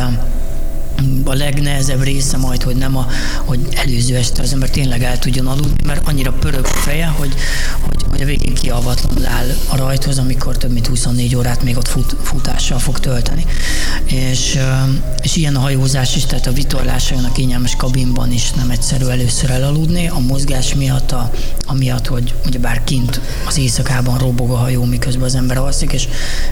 a 1.24 1.34
legnehezebb 1.34 2.04
része 2.04 2.38
majd, 2.38 2.64
hogy 2.64 2.76
nem 2.76 2.98
a, 2.98 3.08
hogy 3.46 3.60
előző 3.72 4.16
este 4.16 4.42
az 4.42 4.54
ember 4.54 4.70
tényleg 4.70 5.04
el 5.04 5.20
tudjon 5.20 5.48
aludni, 5.48 5.86
mert 5.86 6.08
annyira 6.08 6.32
pörög 6.32 6.66
a 6.66 6.68
feje, 6.68 7.06
hogy, 7.06 7.34
hogy, 7.82 8.04
hogy 8.10 8.22
a 8.22 8.26
végén 8.26 8.54
kiavatlanul 8.54 9.26
áll 9.26 9.56
a 9.68 9.76
rajthoz, 9.76 10.18
amikor 10.18 10.58
több 10.58 10.72
mint 10.72 10.88
24 10.88 11.36
órát 11.36 11.64
még 11.64 11.78
ott 11.78 11.88
fut, 11.88 12.16
futással 12.22 12.80
fog 12.80 13.00
tölteni. 13.00 13.46
És, 14.06 14.60
és 15.22 15.36
ilyen 15.36 15.56
a 15.56 15.60
hajózás 15.60 16.16
is, 16.16 16.26
tehát 16.26 16.48
a 16.48 16.52
vitorlás 16.52 17.12
a 17.12 17.32
kényelmes 17.32 17.76
kabinban 17.76 18.32
is 18.32 18.52
nem 18.52 18.70
egyszerű 18.70 19.06
először 19.06 19.50
elaludni, 19.50 20.08
a 20.08 20.20
mozgás 20.20 20.74
miatt, 20.74 21.12
a, 21.12 21.32
amiatt, 21.66 22.08
hogy 22.08 22.34
ugye 22.46 22.60
bár 22.60 22.84
kint 22.84 23.22
az 23.48 23.58
éjszakában 23.58 24.18
robog 24.18 24.52
a 24.52 24.56
hajó, 24.56 24.84
miközben 24.84 25.26
az 25.26 25.36
ember 25.36 25.58
alszik, 25.58 25.92
és, 25.92 26.08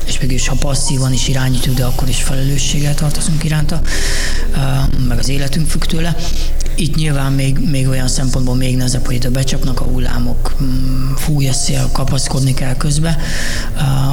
és 0.05 0.19
mégis 0.19 0.47
ha 0.47 0.55
passzívan 0.55 1.13
is 1.13 1.27
irányítjuk, 1.27 1.75
de 1.75 1.85
akkor 1.85 2.09
is 2.09 2.21
felelősséggel 2.21 2.95
tartozunk 2.95 3.43
iránta, 3.43 3.81
meg 5.07 5.19
az 5.19 5.29
életünk 5.29 5.69
függ 5.69 5.83
tőle. 5.83 6.15
Itt 6.77 6.95
nyilván 6.95 7.31
még, 7.31 7.69
még 7.69 7.87
olyan 7.87 8.07
szempontból 8.07 8.55
még 8.55 8.75
nehezebb, 8.75 9.05
hogy 9.05 9.25
a 9.25 9.29
becsapnak 9.29 9.81
a 9.81 9.83
hullámok, 9.83 10.55
mm, 10.63 11.13
fúj 11.13 11.47
a 11.47 11.53
szél, 11.53 11.89
kapaszkodni 11.91 12.53
kell 12.53 12.75
közbe. 12.75 13.17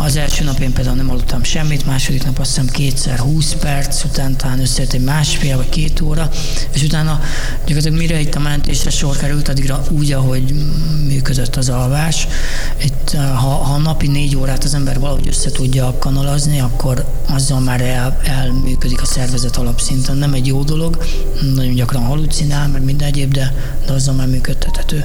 Az 0.04 0.16
első 0.16 0.44
nap 0.44 0.60
én 0.60 0.72
például 0.72 0.96
nem 0.96 1.10
aludtam 1.10 1.42
semmit, 1.42 1.86
második 1.86 2.24
nap 2.24 2.38
azt 2.38 2.48
hiszem 2.48 2.66
kétszer 2.66 3.18
20 3.18 3.52
perc, 3.52 4.04
utána 4.04 4.36
talán 4.36 4.60
összejött 4.60 4.92
egy 4.92 5.04
másfél 5.04 5.56
vagy 5.56 5.68
két 5.68 6.00
óra, 6.00 6.30
és 6.72 6.82
utána 6.82 7.20
gyakorlatilag 7.66 7.98
mire 7.98 8.20
itt 8.20 8.34
a 8.34 8.40
mentésre 8.40 8.90
sor 8.90 9.16
került, 9.16 9.48
addigra 9.48 9.82
úgy, 9.90 10.12
ahogy 10.12 10.54
működött 11.06 11.56
az 11.56 11.68
alvás. 11.68 12.26
Itt, 12.84 13.10
ha, 13.10 13.48
ha 13.48 13.78
napi 13.78 14.06
négy 14.06 14.36
órát 14.36 14.64
az 14.64 14.74
ember 14.74 14.98
valahogy 14.98 15.28
össze 15.28 15.50
tudja 15.50 15.96
kanalazni, 15.98 16.60
akkor 16.60 17.06
azzal 17.28 17.60
már 17.60 17.80
el, 17.80 18.20
elműködik 18.24 19.02
a 19.02 19.06
szervezet 19.06 19.56
alapszinten. 19.56 20.16
Nem 20.16 20.32
egy 20.32 20.46
jó 20.46 20.62
dolog, 20.62 21.04
nagyon 21.54 21.74
gyakran 21.74 22.02
halucinál, 22.02 22.50
meg 22.72 22.82
minden 22.82 23.08
egyéb, 23.08 23.32
de, 23.32 23.54
de 23.86 23.92
azzal 23.92 24.14
már 24.14 24.26
működtethető. 24.26 25.04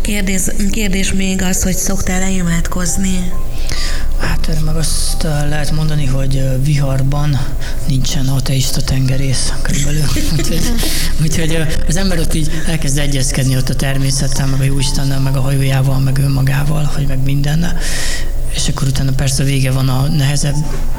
Kérdés, 0.00 0.42
kérdés 0.70 1.12
még 1.12 1.42
az, 1.42 1.62
hogy 1.62 1.74
szoktál-e 1.76 2.30
imádkozni? 2.30 3.32
Hát 4.18 4.48
erre 4.48 4.60
meg 4.60 4.76
azt 4.76 5.22
lehet 5.22 5.70
mondani, 5.70 6.04
hogy 6.04 6.42
viharban 6.64 7.38
nincsen 7.86 8.26
ateista 8.26 8.80
tengerész 8.82 9.52
körülbelül. 9.62 10.02
úgyhogy, 10.38 10.72
úgyhogy 11.22 11.66
az 11.88 11.96
ember 11.96 12.18
ott 12.18 12.34
így 12.34 12.50
elkezd 12.66 12.98
egyezkedni 12.98 13.56
ott 13.56 13.68
a 13.68 13.76
természettel, 13.76 14.46
meg 14.46 14.60
a 14.60 14.64
Jóistennel, 14.64 15.20
meg 15.20 15.36
a 15.36 15.40
hajójával, 15.40 15.98
meg 15.98 16.18
önmagával, 16.18 16.90
vagy 16.94 17.06
meg 17.06 17.22
mindennel 17.22 17.78
és 18.56 18.68
akkor 18.68 18.88
utána 18.88 19.12
persze 19.12 19.44
vége 19.44 19.70
van 19.70 19.88
a 19.88 20.06
nehezebb 20.06 20.54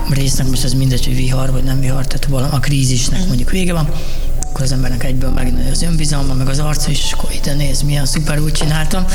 résznek, 0.10 0.48
most 0.48 0.64
ez 0.64 0.74
mindegy, 0.74 1.06
hogy 1.06 1.16
vihar 1.16 1.52
vagy 1.52 1.64
nem 1.64 1.80
vihar, 1.80 2.08
tehát 2.08 2.54
a 2.54 2.60
krízisnek 2.60 3.20
mhm. 3.20 3.28
mondjuk 3.28 3.50
vége 3.50 3.74
van, 3.74 3.90
akkor 4.50 4.66
az 4.66 4.72
embernek 4.72 5.04
egyből 5.04 5.30
megnő 5.30 5.72
az 5.72 5.82
önbizalma, 5.82 6.34
meg 6.34 6.48
az 6.48 6.60
arca 6.60 6.90
és 6.90 7.12
akkor 7.12 7.32
ide 7.34 7.54
néz, 7.54 7.82
milyen 7.82 8.06
szuper 8.06 8.40
úgy 8.40 8.52
csináltam, 8.52 9.06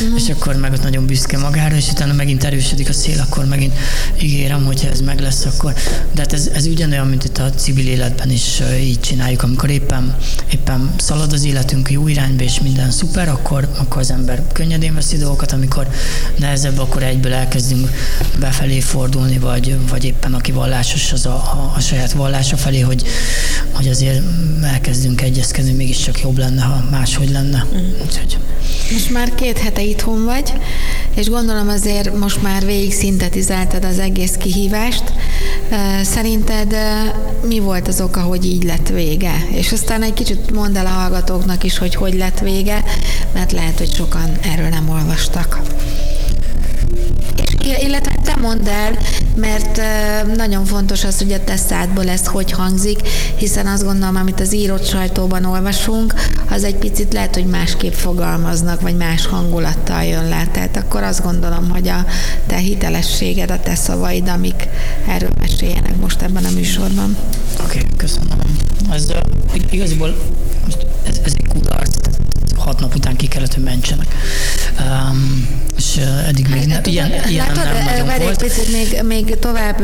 mm. 0.00 0.16
és 0.16 0.28
akkor 0.28 0.56
meg 0.56 0.72
ott 0.72 0.82
nagyon 0.82 1.06
büszke 1.06 1.38
magára, 1.38 1.76
és 1.76 1.88
utána 1.88 2.12
megint 2.12 2.44
erősödik 2.44 2.88
a 2.88 2.92
szél, 2.92 3.20
akkor 3.20 3.44
megint 3.44 3.74
ígérem, 4.22 4.64
hogyha 4.64 4.88
ez 4.88 5.00
meg 5.00 5.20
lesz, 5.20 5.44
akkor... 5.44 5.74
De 6.12 6.20
hát 6.20 6.32
ez, 6.32 6.50
ez 6.54 6.66
ugyanolyan, 6.66 7.06
mint 7.06 7.24
itt 7.24 7.38
a 7.38 7.50
civil 7.50 7.88
életben 7.88 8.30
is 8.30 8.62
így 8.80 9.00
csináljuk, 9.00 9.42
amikor 9.42 9.70
éppen, 9.70 10.16
éppen 10.52 10.94
szalad 10.98 11.32
az 11.32 11.44
életünk 11.44 11.90
jó 11.90 12.08
irányba, 12.08 12.42
és 12.42 12.60
minden 12.60 12.90
szuper, 12.90 13.28
akkor, 13.28 13.68
akkor 13.76 14.00
az 14.00 14.10
ember 14.10 14.42
könnyedén 14.52 14.94
veszi 14.94 15.16
dolgokat, 15.16 15.52
amikor 15.52 15.88
nehezebb, 16.36 16.78
akkor 16.78 17.02
egyből 17.02 17.32
elkezdünk 17.32 17.90
befelé 18.38 18.80
fordulni, 18.80 19.38
vagy, 19.38 19.76
vagy 19.88 20.04
éppen 20.04 20.34
aki 20.34 20.52
vallásos, 20.52 21.12
az 21.12 21.26
a, 21.26 21.34
a, 21.34 21.72
a 21.76 21.80
saját 21.80 22.12
vallása 22.12 22.56
felé, 22.56 22.80
hogy, 22.80 23.02
hogy 23.72 23.88
azért 23.88 24.22
elkezd 24.62 24.79
elkezdünk 24.80 25.22
egyezkedni, 25.22 25.72
mégiscsak 25.72 26.20
jobb 26.20 26.38
lenne, 26.38 26.62
ha 26.62 26.84
máshogy 26.90 27.30
lenne. 27.30 27.66
Mm. 27.74 27.78
Úgyhogy. 28.02 28.38
Most 28.92 29.10
már 29.10 29.34
két 29.34 29.58
hete 29.58 29.82
itthon 29.82 30.24
vagy, 30.24 30.52
és 31.14 31.28
gondolom 31.28 31.68
azért 31.68 32.18
most 32.18 32.42
már 32.42 32.64
végig 32.64 32.92
szintetizáltad 32.92 33.84
az 33.84 33.98
egész 33.98 34.32
kihívást. 34.32 35.12
Szerinted 36.02 36.76
mi 37.46 37.58
volt 37.58 37.88
az 37.88 38.00
oka, 38.00 38.20
hogy 38.20 38.44
így 38.44 38.62
lett 38.62 38.88
vége? 38.88 39.46
És 39.50 39.72
aztán 39.72 40.02
egy 40.02 40.14
kicsit 40.14 40.50
mondd 40.50 40.76
el 40.76 40.86
a 40.86 40.88
hallgatóknak 40.88 41.64
is, 41.64 41.78
hogy 41.78 41.94
hogy 41.94 42.14
lett 42.14 42.38
vége, 42.38 42.84
mert 43.34 43.52
lehet, 43.52 43.78
hogy 43.78 43.94
sokan 43.94 44.38
erről 44.42 44.68
nem 44.68 44.88
olvastak. 44.88 45.60
Illetve 47.62 48.14
te 48.24 48.36
mondd 48.40 48.68
el, 48.68 48.98
mert 49.36 49.80
nagyon 50.36 50.64
fontos 50.64 51.04
az, 51.04 51.18
hogy 51.18 51.32
a 51.32 51.44
te 51.44 51.56
szádból 51.56 52.08
ez 52.08 52.26
hogy 52.26 52.50
hangzik, 52.50 53.00
hiszen 53.36 53.66
azt 53.66 53.84
gondolom, 53.84 54.16
amit 54.16 54.40
az 54.40 54.54
írott 54.54 54.86
sajtóban 54.86 55.44
olvasunk, 55.44 56.14
az 56.50 56.64
egy 56.64 56.76
picit 56.76 57.12
lehet, 57.12 57.34
hogy 57.34 57.46
másképp 57.46 57.92
fogalmaznak, 57.92 58.80
vagy 58.80 58.96
más 58.96 59.26
hangulattal 59.26 60.04
jön 60.04 60.28
le. 60.28 60.48
Tehát 60.52 60.76
akkor 60.76 61.02
azt 61.02 61.22
gondolom, 61.22 61.70
hogy 61.70 61.88
a 61.88 62.04
te 62.46 62.56
hitelességed, 62.56 63.50
a 63.50 63.60
te 63.60 63.74
szavaid, 63.74 64.28
amik 64.28 64.68
erről 65.08 65.30
meséljenek 65.40 65.96
most 65.96 66.22
ebben 66.22 66.44
a 66.44 66.50
műsorban. 66.50 67.16
Oké, 67.64 67.78
okay, 67.78 67.88
köszönöm. 67.96 68.38
Ez 68.90 69.12
igaziból 69.70 70.14
ez, 71.06 71.20
ez 71.24 71.32
egy 71.36 71.46
kudarc, 71.48 71.96
hat 72.60 72.80
nap 72.80 72.94
után 72.94 73.16
ki 73.16 73.26
kellett, 73.26 73.54
hogy 73.54 73.62
mentsenek. 73.62 74.14
Um, 74.80 75.48
és 75.76 76.00
eddig 76.26 76.46
még 76.48 76.66
ne, 76.66 76.80
ilyen, 76.84 77.12
ilyen 77.28 77.46
látod, 77.46 77.72
nem 77.72 77.84
nagyon 77.84 78.18
volt. 78.18 78.42
Picit 78.42 78.72
még, 78.72 79.02
még 79.02 79.38
tovább 79.38 79.82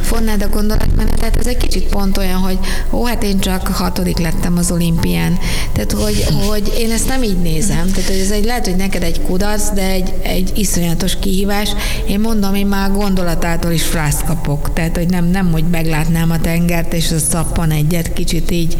fonnád 0.00 0.42
a 0.42 0.48
gondolatmenetet, 0.48 1.36
ez 1.36 1.46
egy 1.46 1.56
kicsit 1.56 1.86
pont 1.86 2.18
olyan, 2.18 2.38
hogy 2.38 2.58
ó, 2.90 3.04
hát 3.04 3.22
én 3.22 3.38
csak 3.38 3.66
hatodik 3.66 4.18
lettem 4.18 4.56
az 4.56 4.70
olimpián. 4.70 5.38
Tehát, 5.72 5.92
hogy, 5.92 6.26
hogy 6.46 6.72
én 6.78 6.90
ezt 6.90 7.08
nem 7.08 7.22
így 7.22 7.38
nézem. 7.38 7.90
Tehát, 7.90 8.10
hogy 8.10 8.18
ez 8.18 8.30
egy, 8.30 8.44
lehet, 8.44 8.66
hogy 8.66 8.76
neked 8.76 9.02
egy 9.02 9.20
kudarc, 9.20 9.72
de 9.74 9.90
egy, 9.90 10.14
egy 10.22 10.52
iszonyatos 10.54 11.18
kihívás. 11.18 11.70
Én 12.08 12.20
mondom, 12.20 12.54
én 12.54 12.66
már 12.66 12.90
a 12.90 12.92
gondolatától 12.92 13.70
is 13.72 13.82
frászt 13.82 14.24
kapok. 14.24 14.72
Tehát, 14.72 14.96
hogy 14.96 15.08
nem, 15.08 15.24
nem, 15.24 15.52
hogy 15.52 15.64
meglátnám 15.70 16.30
a 16.30 16.40
tengert, 16.40 16.92
és 16.92 17.10
a 17.10 17.18
szappan 17.18 17.70
egyet 17.70 18.12
kicsit 18.12 18.50
így 18.50 18.76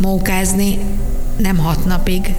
mókázni, 0.00 0.78
nem 1.38 1.56
hat 1.56 1.84
napig, 1.84 2.34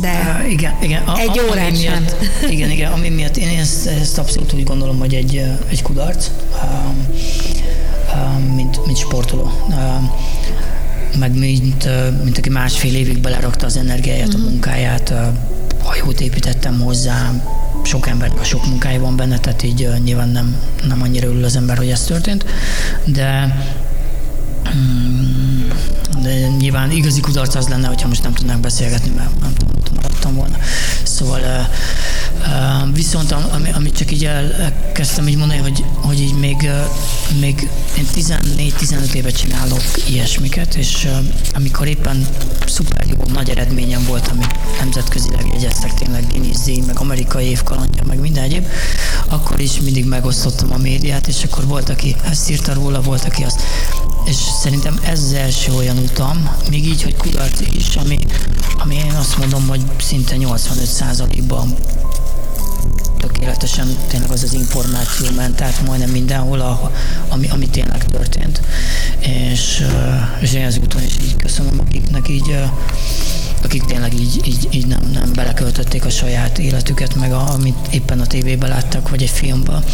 de 0.00 0.40
uh, 0.42 0.50
igen, 0.50 0.72
igen. 0.82 1.02
A, 1.02 1.18
egy 1.18 1.38
a, 1.38 1.50
órát 1.50 1.80
sem. 1.80 2.02
Miatt, 2.02 2.16
igen, 2.54 2.70
igen, 2.70 2.92
ami 2.92 3.08
miatt 3.08 3.36
én 3.36 3.58
ezt, 3.58 3.86
ezt 3.86 4.18
abszolút 4.18 4.52
úgy 4.52 4.64
gondolom, 4.64 4.98
hogy 4.98 5.14
egy, 5.14 5.42
egy 5.68 5.82
kudarc, 5.82 6.30
um, 6.62 7.06
um, 8.14 8.42
mint, 8.54 8.86
mint 8.86 8.98
sportoló. 8.98 9.52
Um, 9.68 10.10
meg 11.18 11.38
mint, 11.38 11.88
mint 12.24 12.38
aki 12.38 12.48
másfél 12.48 12.94
évig 12.94 13.18
belerakta 13.18 13.66
az 13.66 13.76
energiáját, 13.76 14.26
uh-huh. 14.26 14.40
a 14.40 14.44
mhm. 14.44 14.52
munkáját, 14.52 15.14
hajót 15.82 16.20
építettem 16.20 16.80
hozzá, 16.80 17.32
sok 17.84 18.08
embernek 18.08 18.44
sok 18.44 18.66
munkája 18.66 19.00
van 19.00 19.16
benne, 19.16 19.38
tehát 19.38 19.62
így 19.62 19.88
nyilván 20.04 20.28
nem, 20.28 20.56
nem 20.86 21.02
annyira 21.02 21.26
ül 21.26 21.44
az 21.44 21.56
ember, 21.56 21.76
hogy 21.76 21.88
ez 21.88 22.04
történt, 22.04 22.44
de 23.04 23.56
um, 24.74 25.57
de 26.22 26.48
nyilván 26.48 26.90
igazi 26.90 27.20
kudarc 27.20 27.54
az 27.54 27.68
lenne, 27.68 27.86
hogyha 27.86 28.08
most 28.08 28.22
nem 28.22 28.32
tudnánk 28.32 28.60
beszélgetni, 28.60 29.10
mert 29.16 29.40
nem 29.40 29.52
tudom, 29.54 29.78
maradtam 30.02 30.34
volna. 30.34 30.56
Szóval 31.02 31.68
viszont 32.92 33.32
ami, 33.32 33.70
amit 33.74 33.96
csak 33.96 34.12
így 34.12 34.24
elkezdtem 34.24 35.28
így 35.28 35.36
mondani, 35.36 35.60
hogy, 35.60 35.84
hogy 35.94 36.20
így 36.20 36.34
még, 36.34 36.70
még 37.40 37.68
én 37.98 38.06
14-15 38.14 39.12
évet 39.12 39.36
csinálok 39.36 39.82
ilyesmiket, 40.08 40.74
és 40.74 41.08
amikor 41.52 41.86
éppen 41.86 42.26
szuper 42.66 43.06
jó, 43.06 43.32
nagy 43.32 43.50
eredményem 43.50 44.04
volt, 44.04 44.28
ami 44.28 44.44
nemzetközileg 44.78 45.46
jegyeztek 45.52 45.94
tényleg 45.94 46.26
Guinness 46.26 46.86
meg 46.86 46.98
amerikai 46.98 47.46
évkalandja, 47.46 48.02
meg 48.06 48.20
minden 48.20 48.42
egyéb, 48.42 48.66
akkor 49.28 49.60
is 49.60 49.80
mindig 49.80 50.04
megosztottam 50.04 50.72
a 50.72 50.76
médiát, 50.76 51.26
és 51.26 51.44
akkor 51.44 51.66
volt, 51.66 51.88
aki 51.88 52.16
ezt 52.30 52.50
írta 52.50 52.74
róla, 52.74 53.00
volt, 53.00 53.24
aki 53.24 53.44
azt 53.44 53.62
és 54.28 54.36
szerintem 54.62 55.00
ez 55.02 55.20
az 55.20 55.32
első 55.58 55.72
olyan 55.72 55.96
utam, 55.96 56.50
még 56.70 56.86
így, 56.86 57.02
hogy 57.02 57.16
kudarc 57.16 57.60
is, 57.60 57.96
ami, 57.96 58.18
ami 58.78 58.94
én 58.94 59.14
azt 59.14 59.38
mondom, 59.38 59.68
hogy 59.68 59.80
szinte 59.98 60.36
85%-ban 60.38 61.74
tökéletesen 63.18 63.96
tényleg 64.08 64.30
az 64.30 64.42
az 64.42 64.52
információ 64.52 65.26
ment 65.36 65.60
át 65.60 65.86
majdnem 65.86 66.10
mindenhol, 66.10 66.60
a, 66.60 66.92
ami, 67.28 67.48
ami 67.48 67.68
tényleg 67.68 68.04
történt. 68.04 68.60
És, 69.18 69.86
és 70.40 70.52
én 70.52 70.66
az 70.66 70.78
úton 70.78 71.02
is 71.02 71.16
így 71.22 71.36
köszönöm, 71.36 71.80
akiknek 71.80 72.28
így 72.28 72.56
akik 73.62 73.84
tényleg 73.84 74.14
így, 74.14 74.40
így, 74.46 74.68
így 74.70 74.86
nem, 74.86 75.10
nem 75.12 75.32
beleköltötték 75.32 76.04
a 76.04 76.10
saját 76.10 76.58
életüket, 76.58 77.14
meg 77.14 77.32
a, 77.32 77.52
amit 77.52 77.86
éppen 77.90 78.20
a 78.20 78.26
tévében 78.26 78.68
láttak, 78.68 79.08
vagy 79.08 79.22
egy 79.22 79.30
filmben, 79.30 79.84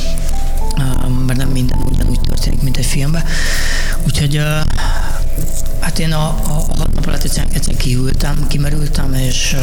mert 1.26 1.38
nem 1.38 1.48
minden 1.48 1.78
ugyanúgy 1.90 2.20
történik, 2.20 2.62
mint 2.62 2.76
egy 2.76 2.86
filmben. 2.86 3.24
Úgyhogy 4.06 4.40
hát 5.80 5.98
én 5.98 6.12
a, 6.12 6.26
a, 6.26 6.64
a 6.68 6.76
hat 6.76 6.94
nap 6.94 7.06
alatt 7.06 7.24
egyszer, 7.24 7.46
egyszer 7.52 7.76
kihűltem, 7.76 8.46
kimerültem, 8.48 9.14
és 9.14 9.56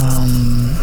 um, 0.00 0.78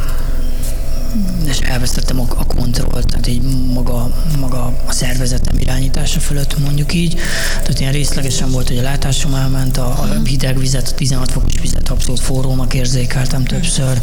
és 1.45 1.59
elvesztettem 1.59 2.19
a, 2.19 2.25
a 2.37 2.45
kontrollt, 2.45 3.07
tehát 3.07 3.27
így 3.27 3.41
maga, 3.73 4.23
maga 4.39 4.73
a 4.85 4.91
szervezetem 4.91 5.59
irányítása 5.59 6.19
fölött 6.19 6.59
mondjuk 6.59 6.93
így. 6.93 7.15
Tehát 7.61 7.79
ilyen 7.79 7.91
részlegesen 7.91 8.51
volt, 8.51 8.67
hogy 8.67 8.77
a 8.77 8.81
látásom 8.81 9.33
elment, 9.33 9.77
a, 9.77 9.87
a 9.87 10.07
hideg 10.25 10.57
vizet, 10.57 10.87
a 10.87 10.95
16 10.95 11.31
fokos 11.31 11.59
vizet 11.61 11.89
abszolút 11.89 12.19
forrónak 12.19 12.73
érzékeltem 12.73 13.43
többször. 13.43 14.01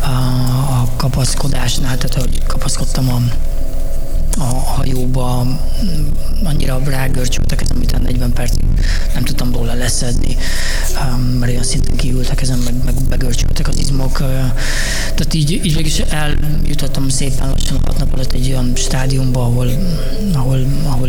A, 0.00 0.06
a 0.70 0.88
kapaszkodásnál, 0.96 1.98
tehát 1.98 2.14
hogy 2.14 2.46
kapaszkodtam 2.46 3.08
a 3.08 3.20
a 4.38 4.44
hajóba 4.44 5.46
annyira 6.44 6.80
rágörcsöltek 6.84 7.62
ezen, 7.62 7.76
amit 7.76 8.02
40 8.02 8.32
percig 8.32 8.64
nem 9.14 9.24
tudtam 9.24 9.52
róla 9.52 9.74
leszedni, 9.74 10.36
mert 11.38 11.52
olyan 11.52 11.62
szinten 11.62 11.96
kiültek 11.96 12.42
ezen, 12.42 12.58
meg, 12.58 12.74
meg 12.84 12.94
begörcsöltek 13.08 13.68
az 13.68 13.78
izmok. 13.78 14.16
Tehát 15.14 15.34
így, 15.34 15.50
így 15.50 15.74
végig 15.74 16.04
eljutottam 16.08 17.08
szépen 17.08 17.50
lassan 17.50 17.80
hat 17.84 17.98
nap 17.98 18.12
alatt 18.12 18.32
egy 18.32 18.48
olyan 18.48 18.72
stádiumba, 18.74 19.42
ahol, 19.42 19.70
ahol, 20.32 20.66
ahol 20.84 21.08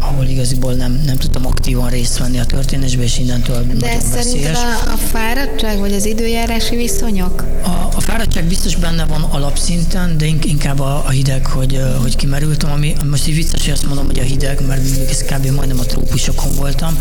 ahol 0.00 0.26
igaziból 0.26 0.72
nem, 0.72 1.02
nem 1.04 1.16
tudtam 1.16 1.46
aktívan 1.46 1.90
részt 1.90 2.18
venni 2.18 2.38
a 2.38 2.44
történésbe, 2.44 3.02
és 3.02 3.18
innentől 3.18 3.66
De 3.78 3.90
ez 3.90 4.04
szerinted 4.12 4.54
a, 4.54 4.92
a 4.92 4.96
fáradtság, 4.96 5.78
vagy 5.78 5.92
az 5.92 6.06
időjárási 6.06 6.76
viszonyok? 6.76 7.44
A, 7.64 7.96
a 7.96 8.00
fáradtság 8.00 8.44
biztos 8.44 8.76
benne 8.76 9.04
van 9.04 9.22
alapszinten, 9.22 10.18
de 10.18 10.26
inkább 10.26 10.80
a, 10.80 11.02
a 11.06 11.08
hideg, 11.08 11.46
hogy, 11.46 11.80
hogy 12.00 12.16
kimerültem, 12.16 12.70
ami 12.70 12.94
most 13.10 13.28
így 13.28 13.34
vicces, 13.34 13.64
hogy 13.64 13.72
azt 13.72 13.86
mondom, 13.86 14.06
hogy 14.06 14.18
a 14.18 14.22
hideg, 14.22 14.66
mert 14.66 15.08
ez 15.10 15.22
kb. 15.22 15.46
majdnem 15.46 15.78
a 15.78 15.84
trópusokon 15.84 16.54
voltam. 16.56 16.98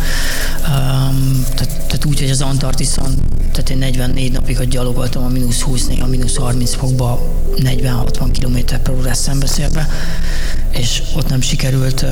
Um, 0.58 1.46
tehát, 1.56 1.72
tehát 1.88 2.06
úgy, 2.06 2.20
hogy 2.20 2.30
az 2.30 2.42
Antarktiszon, 2.42 3.14
tehát 3.52 3.70
én 3.70 3.78
44 3.78 4.32
napig 4.32 4.58
hogy 4.58 4.68
gyalogoltam 4.68 5.24
a 5.24 5.28
mínusz 5.28 5.62
20 5.62 5.88
a 6.02 6.06
mínusz 6.06 6.36
30 6.36 6.74
fokba 6.76 7.34
40-60 7.56 8.30
km 8.40 8.76
per 8.84 8.94
órás 8.94 9.18
szembeszélbe, 9.18 9.90
és 10.72 11.02
ott 11.16 11.30
nem 11.30 11.42
sikerült 11.42 12.06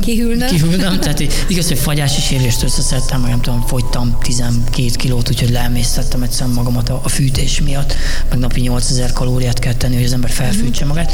Kihűlnöm. 0.00 0.48
Kihűlnöm, 0.48 1.00
tehát 1.00 1.20
igaz, 1.48 1.68
hogy 1.68 1.78
fagyási 1.78 2.20
sérülést 2.20 2.62
összeszedtem, 2.62 3.20
meg 3.20 3.30
nem 3.30 3.40
tudom, 3.40 3.66
fogytam 3.66 4.18
12 4.22 4.88
kilót, 4.96 5.30
úgyhogy 5.30 5.50
leemésztettem 5.50 6.22
egyszer 6.22 6.46
magamat 6.46 6.88
a, 6.88 7.00
a 7.02 7.08
fűtés 7.08 7.60
miatt, 7.60 7.94
meg 8.30 8.38
napi 8.38 8.60
8000 8.60 9.12
kalóriát 9.12 9.58
kell 9.58 9.74
tenni, 9.74 9.94
hogy 9.94 10.04
az 10.04 10.12
ember 10.12 10.30
felfűtse 10.30 10.84
magát. 10.84 11.12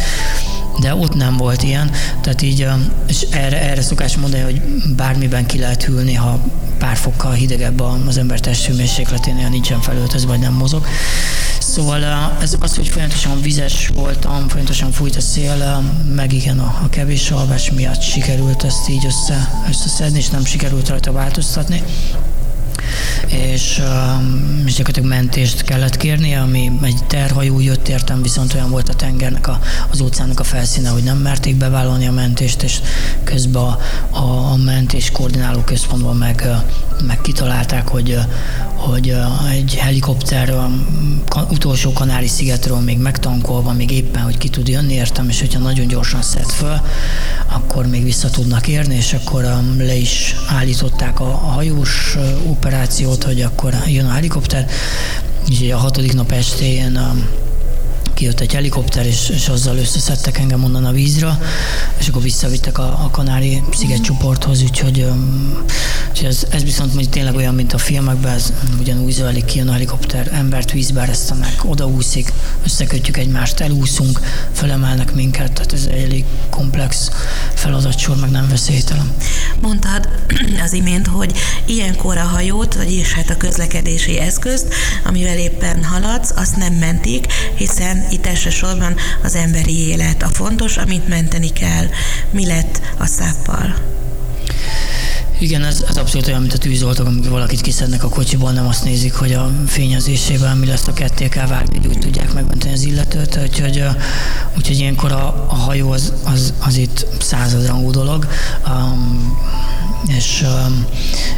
De 0.81 0.95
ott 0.95 1.15
nem 1.15 1.37
volt 1.37 1.63
ilyen, 1.63 1.91
tehát 2.21 2.43
így, 2.43 2.67
és 3.09 3.27
erre, 3.31 3.61
erre 3.61 3.83
szokás 3.83 4.17
mondani, 4.17 4.43
hogy 4.43 4.61
bármiben 4.97 5.47
ki 5.47 5.59
lehet 5.59 5.83
hűlni, 5.83 6.15
ha 6.15 6.41
pár 6.79 6.97
fokkal 6.97 7.33
hidegebb 7.33 7.81
az 7.81 8.19
ember 8.19 8.41
testhőmérsékleténél 8.41 9.49
nincsen 9.49 9.81
felöltözve, 9.81 10.29
vagy 10.29 10.39
nem 10.39 10.53
mozog. 10.53 10.87
Szóval 11.59 12.05
ez 12.41 12.57
az, 12.61 12.77
hogy 12.77 12.89
folyamatosan 12.89 13.41
vizes 13.41 13.89
voltam, 13.95 14.49
folyamatosan 14.49 14.93
fújt 14.93 15.17
a 15.17 15.21
szél, 15.21 15.83
meg 16.15 16.33
igen, 16.33 16.59
a, 16.59 16.81
a 16.85 16.89
kevés 16.89 17.31
alvás 17.31 17.71
miatt 17.71 18.01
sikerült 18.01 18.63
ezt 18.63 18.89
így 18.89 19.07
össze, 19.07 19.63
összeszedni, 19.69 20.19
és 20.19 20.29
nem 20.29 20.45
sikerült 20.45 20.89
rajta 20.89 21.13
változtatni 21.13 21.83
és, 23.27 23.79
um, 23.79 24.63
és 24.67 24.75
gyakorlatilag 24.75 25.09
mentést 25.09 25.63
kellett 25.63 25.97
kérni, 25.97 26.35
ami 26.35 26.73
egy 26.83 27.05
terhajó 27.07 27.61
jött 27.61 27.89
értem, 27.89 28.23
viszont 28.23 28.55
olyan 28.55 28.71
volt 28.71 28.89
a 28.89 28.95
tengernek, 28.95 29.49
a, 29.49 29.59
az 29.91 30.01
óceánnak 30.01 30.41
a 30.41 30.45
felszíne, 30.45 30.89
hogy 30.89 31.03
nem 31.03 31.19
merték 31.19 31.57
bevállalni 31.57 32.07
a 32.07 32.13
mentést, 32.13 32.63
és 32.63 32.81
közben 33.25 33.63
a, 33.63 33.79
a, 34.11 34.51
a 34.53 34.57
mentés 34.57 35.11
koordináló 35.11 35.61
központban 35.61 36.17
meg, 36.17 36.49
meg 37.07 37.21
kitalálták, 37.21 37.89
hogy, 37.89 38.19
hogy 38.75 39.15
egy 39.51 39.75
helikopter 39.75 40.55
utolsó 41.51 41.93
kanári 41.93 42.27
szigetről 42.27 42.79
még 42.79 42.99
megtankolva, 42.99 43.73
még 43.73 43.91
éppen, 43.91 44.23
hogy 44.23 44.39
ki 44.39 44.49
tud 44.49 44.69
jönni 44.69 44.93
értem, 44.93 45.29
és 45.29 45.41
hogyha 45.41 45.59
nagyon 45.59 45.87
gyorsan 45.87 46.23
szed 46.23 46.51
föl, 46.51 46.81
akkor 47.47 47.87
még 47.87 48.05
vissza 48.05 48.31
tudnak 48.31 48.69
érni, 48.69 48.95
és 48.95 49.13
akkor 49.13 49.45
le 49.79 49.95
is 49.95 50.35
állították 50.49 51.21
a, 51.21 51.25
hajós 51.25 52.17
operációt, 52.47 53.23
hogy 53.23 53.41
akkor 53.41 53.75
jön 53.87 54.07
a 54.07 54.11
helikopter, 54.11 54.67
és 55.49 55.73
a 55.73 55.77
hatodik 55.77 56.15
nap 56.15 56.33
estén 56.33 56.99
kijött 58.19 58.41
egy 58.41 58.53
helikopter, 58.53 59.07
és, 59.07 59.29
és 59.29 59.49
azzal 59.49 59.77
összeszedtek 59.77 60.39
engem 60.39 60.65
onnan 60.65 60.85
a 60.85 60.93
vízra, 60.93 61.41
és 61.99 62.09
akkor 62.09 62.23
visszavittek 62.23 62.79
a, 62.79 62.83
a 62.83 63.09
Kanári 63.11 63.63
szigetcsoporthoz, 63.73 64.63
úgyhogy, 64.63 65.07
úgyhogy 66.09 66.27
ez, 66.27 66.47
ez 66.51 66.63
viszont 66.63 66.93
mondjuk 66.93 67.13
tényleg 67.13 67.35
olyan, 67.35 67.55
mint 67.55 67.73
a 67.73 67.79
filmekben, 67.79 68.35
ez 68.35 68.53
ugyanúgy 68.81 69.13
zajlik, 69.13 69.45
kijön 69.45 69.69
a 69.69 69.73
helikopter, 69.73 70.31
embert 70.33 70.73
vízbe 70.73 71.01
eresztenek, 71.01 71.65
odaúszik, 71.65 72.33
összekötjük 72.65 73.17
egymást, 73.17 73.61
elúszunk, 73.61 74.21
felemelnek 74.53 75.15
minket, 75.15 75.53
tehát 75.53 75.73
ez 75.73 75.87
egy 75.91 76.03
elég 76.03 76.25
komplex 76.51 77.11
feladatsor, 77.55 78.17
meg 78.17 78.31
nem 78.31 78.49
veszélytelen. 78.49 79.13
Mondtad 79.61 80.09
az 80.65 80.73
imént, 80.73 81.07
hogy 81.07 81.33
ilyenkor 81.67 82.17
a 82.17 82.25
hajót, 82.25 82.75
vagyis 82.75 83.13
hát 83.13 83.31
a 83.31 83.37
közlekedési 83.37 84.19
eszközt, 84.19 84.75
amivel 85.05 85.39
éppen 85.39 85.85
haladsz, 85.85 86.33
azt 86.37 86.57
nem 86.57 86.73
mentik, 86.73 87.27
hiszen 87.55 88.07
itt 88.13 88.27
elsősorban 88.27 88.97
az 89.23 89.35
emberi 89.35 89.89
élet 89.89 90.23
a 90.23 90.29
fontos, 90.29 90.77
amit 90.77 91.09
menteni 91.09 91.53
kell. 91.53 91.87
Mi 92.31 92.47
lett 92.47 92.81
a 92.99 93.07
száppal? 93.07 93.75
Igen, 95.41 95.65
ez, 95.65 95.85
ez 95.89 95.97
abszolút 95.97 96.27
olyan, 96.27 96.41
mint 96.41 96.53
a 96.53 96.59
tűzoltók, 96.59 97.07
amikor 97.07 97.31
valakit 97.31 97.61
kiszednek 97.61 98.05
a 98.05 98.09
kocsiból, 98.09 98.53
nem 98.53 98.67
azt 98.67 98.85
nézik, 98.85 99.15
hogy 99.15 99.33
a 99.33 99.51
fényezésében 99.67 100.57
mi 100.57 100.67
lesz 100.67 100.87
a 100.87 100.93
ketté 100.93 101.29
kell 101.29 101.47
vágni, 101.47 101.87
úgy 101.89 101.99
tudják 101.99 102.33
megmenteni 102.33 102.73
az 102.73 102.83
illetőt. 102.83 103.39
Úgyhogy, 103.43 103.85
úgyhogy 104.57 104.79
ilyenkor 104.79 105.13
a, 105.13 105.47
a 105.49 105.55
hajó 105.55 105.91
az, 105.91 106.13
az, 106.25 106.53
az 106.59 106.77
itt 106.77 107.07
századrangú 107.21 107.91
dolog. 107.91 108.29
Um, 108.67 109.39
és, 110.17 110.45
um, 110.47 110.87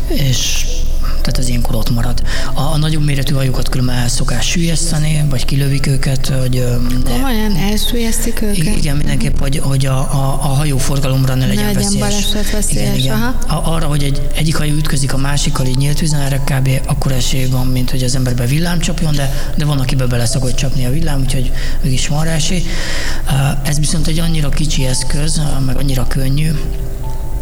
és 0.09 0.67
tehát 1.11 1.39
az 1.39 1.49
ilyenkor 1.49 1.75
ott 1.75 1.91
marad. 1.91 2.23
A, 2.55 2.61
a 2.61 2.77
nagyobb 2.77 3.05
méretű 3.05 3.35
hajókat 3.35 3.69
különben 3.69 3.97
el 3.97 4.09
szokás 4.09 4.47
sülyeszteni, 4.47 5.25
vagy 5.31 5.45
kilövik 5.45 5.87
őket. 5.87 6.27
Hogy, 6.27 6.65
Komolyan 7.05 7.57
elsülyeztik 7.57 8.43
őket? 8.43 8.77
Igen, 8.77 8.97
mindenképp, 8.97 9.39
hogy, 9.39 9.59
hogy 9.59 9.87
a, 9.87 9.99
a, 9.99 10.39
a 10.43 10.47
hajóforgalomra 10.47 11.35
ne 11.35 11.47
legyen, 11.47 11.65
ne 11.65 11.73
legyen 11.73 11.99
veszélyes. 11.99 12.51
veszélyes. 12.53 12.87
Igen, 12.87 12.95
igen. 12.95 13.35
Aha. 13.47 13.75
Arra, 13.75 13.87
hogy 13.87 14.03
egy, 14.03 14.23
egyik 14.35 14.57
hajó 14.57 14.75
ütközik 14.75 15.13
a 15.13 15.17
másikkal, 15.17 15.67
így 15.67 15.77
nyílt 15.77 15.99
vízen, 15.99 16.21
erre 16.21 16.39
kb. 16.45 16.69
akkor 16.87 17.13
esély 17.13 17.47
van, 17.47 17.67
mint 17.67 17.91
hogy 17.91 18.03
az 18.03 18.15
emberbe 18.15 18.47
villám 18.47 18.79
csapjon, 18.79 19.15
de, 19.15 19.53
de 19.57 19.65
van, 19.65 19.79
akibe 19.79 20.07
bele 20.07 20.27
szokott 20.27 20.55
csapni 20.55 20.87
a 20.87 20.91
villám, 20.91 21.21
úgyhogy 21.21 21.53
mégis 21.83 22.09
van 22.09 22.25
rá 22.25 22.33
esély. 22.33 22.63
Ez 23.63 23.79
viszont 23.79 24.07
egy 24.07 24.19
annyira 24.19 24.49
kicsi 24.49 24.87
eszköz, 24.87 25.41
meg 25.67 25.77
annyira 25.77 26.07
könnyű, 26.07 26.51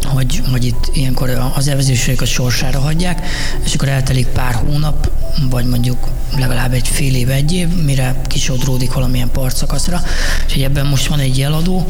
hogy, 0.08 0.42
hogy 0.50 0.64
itt 0.64 0.90
ilyenkor 0.92 1.50
az 1.54 1.68
elvezésők 1.68 2.20
a 2.20 2.24
sorsára 2.26 2.80
hagyják, 2.80 3.26
és 3.64 3.74
akkor 3.74 3.88
eltelik 3.88 4.26
pár 4.26 4.54
hónap, 4.54 5.10
vagy 5.50 5.64
mondjuk 5.66 6.08
legalább 6.36 6.72
egy 6.72 6.88
fél 6.88 7.14
év, 7.14 7.30
egy 7.30 7.52
év, 7.52 7.68
mire 7.84 8.20
kisodródik 8.26 8.92
valamilyen 8.92 9.30
partszakaszra. 9.30 10.02
És 10.46 10.54
ebben 10.54 10.86
most 10.86 11.06
van 11.06 11.18
egy 11.18 11.38
jeladó, 11.38 11.86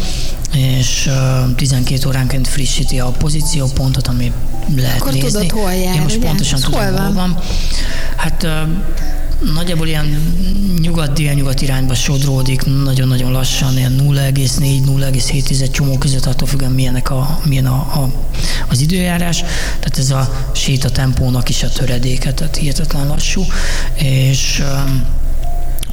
és 0.55 1.11
12 1.57 2.09
óránként 2.09 2.49
frissíti 2.49 3.01
a 3.01 3.07
pozíciópontot, 3.07 4.07
ami 4.09 4.33
lehet 4.77 5.01
Akkor 5.01 5.13
nézni. 5.13 5.29
tudod, 5.29 5.51
hol 5.51 5.73
jár, 5.73 5.95
Én 5.95 6.03
most 6.03 6.17
ugye? 6.17 6.27
pontosan 6.27 6.61
hol 6.63 6.87
tudom, 6.87 6.95
van? 6.95 7.05
hol 7.05 7.13
van. 7.13 7.39
Hát 8.17 8.47
nagyjából 9.55 9.87
ilyen 9.87 10.35
nyugat-délnyugat 10.81 11.61
irányba 11.61 11.95
sodródik, 11.95 12.63
nagyon-nagyon 12.85 13.33
lassan, 13.33 13.77
ilyen 13.77 13.97
0,4-0,7 14.01 15.71
csomó 15.71 15.99
között, 15.99 16.27
attól 16.27 16.49
függően 16.49 16.73
milyenek 16.73 17.11
a, 17.11 17.41
milyen 17.45 17.67
a, 17.67 17.75
a, 17.75 18.13
az 18.69 18.81
időjárás. 18.81 19.37
Tehát 19.79 19.99
ez 19.99 20.11
a 20.11 20.51
séta 20.55 20.91
tempónak 20.91 21.49
is 21.49 21.63
a 21.63 21.69
töredéke, 21.69 22.33
tehát 22.33 22.57
hihetetlen 22.57 23.07
lassú. 23.07 23.45
És 23.95 24.63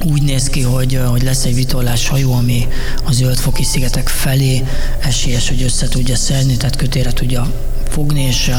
úgy 0.04 0.22
néz 0.22 0.48
ki, 0.48 0.62
hogy, 0.62 1.00
hogy 1.06 1.22
lesz 1.22 1.44
egy 1.44 1.54
vitorlás 1.54 2.08
hajó, 2.08 2.32
ami 2.32 2.68
a 3.04 3.12
zöldfoki 3.12 3.64
szigetek 3.64 4.08
felé 4.08 4.64
esélyes, 5.00 5.48
hogy 5.48 5.62
össze 5.62 5.88
tudja 5.88 6.16
szedni, 6.16 6.56
tehát 6.56 6.76
kötére 6.76 7.12
tudja 7.12 7.52
fogni, 7.88 8.22
és 8.22 8.50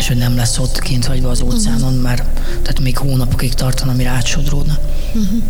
és 0.00 0.08
hogy 0.08 0.16
nem 0.16 0.36
lesz 0.36 0.58
ott 0.58 0.80
kint 0.80 1.04
hagyva 1.04 1.28
az 1.28 1.40
óceánon, 1.40 1.82
uh-huh. 1.82 2.02
mert 2.02 2.22
tehát 2.48 2.80
még 2.80 2.98
hónapokig 2.98 3.54
tartana, 3.54 3.92
mire 3.92 4.08
átsodródna. 4.08 4.78
Uh-huh. 5.14 5.42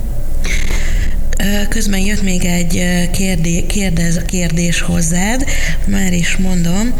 Közben 1.69 2.01
jött 2.01 2.23
még 2.23 2.45
egy 2.45 2.85
kérdé, 3.11 3.67
kérdez, 3.67 4.21
kérdés 4.27 4.81
hozzád, 4.81 5.45
már 5.87 6.13
is 6.13 6.37
mondom. 6.37 6.95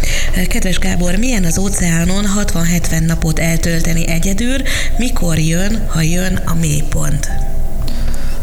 Kedves 0.49 0.79
Gábor, 0.79 1.17
milyen 1.17 1.45
az 1.45 1.59
óceánon 1.59 2.25
60-70 2.37 3.07
napot 3.07 3.39
eltölteni 3.39 4.09
egyedül, 4.09 4.57
mikor 4.99 5.39
jön, 5.39 5.87
ha 5.89 6.01
jön 6.01 6.41
a 6.47 6.55
mélypont? 6.55 7.31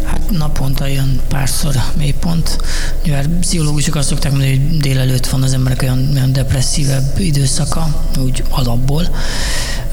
Hát 0.08 0.30
naponta 0.30 0.86
jön 0.86 1.20
párszor 1.28 1.76
mélypont. 1.98 2.58
Mivel 3.04 3.26
pszichológusok 3.40 3.96
azt 3.96 4.08
szokták 4.08 4.32
mondani, 4.32 4.58
hogy 4.58 4.78
délelőtt 4.78 5.28
van 5.28 5.44
az 5.44 5.54
emberek 5.54 5.82
olyan, 5.82 6.10
olyan 6.14 6.34
depresszívebb 6.34 7.20
időszaka, 7.20 8.06
úgy 8.18 8.44
alapból. 8.50 9.16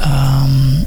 Um, 0.04 0.82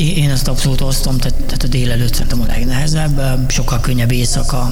én 0.00 0.30
ezt 0.30 0.48
abszolút 0.48 0.80
osztom, 0.80 1.18
tehát, 1.18 1.36
tehát 1.38 1.62
a 1.62 1.66
délelőtt 1.66 2.12
szerintem 2.12 2.40
a 2.40 2.46
legnehezebb, 2.46 3.50
sokkal 3.50 3.80
könnyebb 3.80 4.12
éjszaka, 4.12 4.70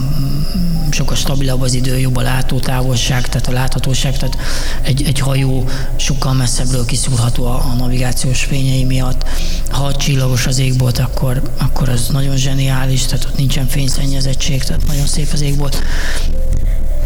sokkal 0.91 1.17
stabilabb 1.17 1.61
az 1.61 1.75
idő, 1.75 1.99
jobb 1.99 2.17
a 2.17 2.23
látótávolság, 2.23 3.29
tehát 3.29 3.49
a 3.49 3.53
láthatóság, 3.53 4.19
tehát 4.19 4.37
egy, 4.83 5.03
egy 5.03 5.19
hajó 5.19 5.69
sokkal 5.97 6.33
messzebbről 6.33 6.85
kiszúrható 6.85 7.45
a, 7.45 7.65
a 7.71 7.75
navigációs 7.79 8.45
fényei 8.45 8.85
miatt. 8.85 9.25
Ha 9.71 9.97
csillagos 9.97 10.47
az 10.47 10.59
égbolt, 10.59 10.99
akkor, 10.99 11.43
akkor 11.59 11.89
az 11.89 12.09
nagyon 12.09 12.37
zseniális, 12.37 13.05
tehát 13.07 13.25
ott 13.25 13.37
nincsen 13.37 13.67
fényszennyezettség, 13.67 14.63
tehát 14.63 14.87
nagyon 14.87 15.07
szép 15.07 15.29
az 15.33 15.41
égbolt. 15.41 15.83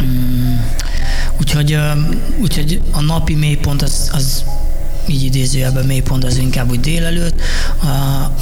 Mm. 0.03 0.55
Úgyhogy, 1.41 1.79
úgyhogy 2.41 2.81
a 2.91 3.01
napi 3.01 3.35
mélypont 3.35 3.83
az, 3.83 4.11
az 4.13 4.45
így 5.09 5.23
idézőjelben 5.23 5.85
mélypont 5.85 6.25
az 6.25 6.37
inkább 6.37 6.71
úgy 6.71 6.81
délelőtt. 6.81 7.41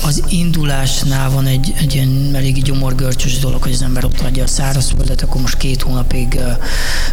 Az 0.03 0.23
indulásnál 0.29 1.31
van 1.31 1.47
egy, 1.47 1.75
egy 1.79 1.95
ilyen 1.95 2.31
eléggé 2.35 2.61
gyomorgörcsös 2.61 3.39
dolog, 3.39 3.62
hogy 3.62 3.73
az 3.73 3.83
ember 3.83 4.05
ott 4.05 4.21
hagyja 4.21 4.43
a 4.43 4.47
szárazföldet, 4.47 5.23
akkor 5.23 5.41
most 5.41 5.57
két 5.57 5.83
hónapig 5.83 6.41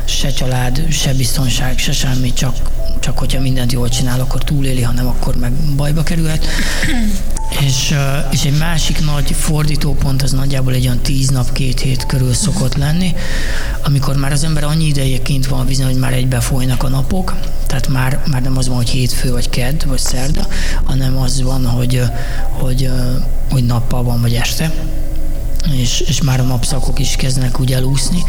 se 0.05 0.29
család, 0.29 0.91
se 0.91 1.13
biztonság, 1.13 1.77
se 1.77 1.91
semmi, 1.91 2.33
csak, 2.33 2.55
csak 3.01 3.17
hogyha 3.17 3.41
mindent 3.41 3.71
jól 3.71 3.89
csinál, 3.89 4.19
akkor 4.19 4.43
túléli, 4.43 4.81
ha 4.81 4.91
nem, 4.91 5.07
akkor 5.07 5.35
meg 5.35 5.51
bajba 5.51 6.03
kerülhet. 6.03 6.45
És, 7.65 7.95
és 8.31 8.43
egy 8.43 8.57
másik 8.57 9.05
nagy 9.05 9.31
fordítópont 9.31 10.21
az 10.21 10.31
nagyjából 10.31 10.73
egy 10.73 10.85
olyan 10.85 10.99
tíz 10.99 11.29
nap, 11.29 11.51
két 11.51 11.79
hét 11.79 12.05
körül 12.05 12.33
szokott 12.33 12.75
lenni, 12.75 13.15
amikor 13.85 14.15
már 14.15 14.31
az 14.31 14.43
ember 14.43 14.63
annyi 14.63 14.85
ideje 14.85 15.21
kint 15.21 15.47
van 15.47 15.65
vízen, 15.65 15.85
hogy 15.85 15.95
már 15.95 16.13
egybe 16.13 16.39
folynak 16.39 16.83
a 16.83 16.89
napok, 16.89 17.35
tehát 17.67 17.87
már, 17.87 18.23
már 18.31 18.41
nem 18.41 18.57
az 18.57 18.67
van, 18.67 18.75
hogy 18.75 18.89
hétfő, 18.89 19.31
vagy 19.31 19.49
kedd, 19.49 19.87
vagy 19.87 19.99
szerda, 19.99 20.47
hanem 20.83 21.17
az 21.17 21.41
van, 21.41 21.65
hogy, 21.65 22.01
hogy, 22.49 22.89
hogy 23.49 23.65
nappal 23.65 24.03
van, 24.03 24.21
vagy 24.21 24.33
este 24.33 24.71
és, 25.69 25.99
és 25.99 26.21
már 26.21 26.39
a 26.39 26.43
napszakok 26.43 26.99
is 26.99 27.15
kezdenek 27.15 27.59
úgy 27.59 27.73
elúszni. 27.73 28.23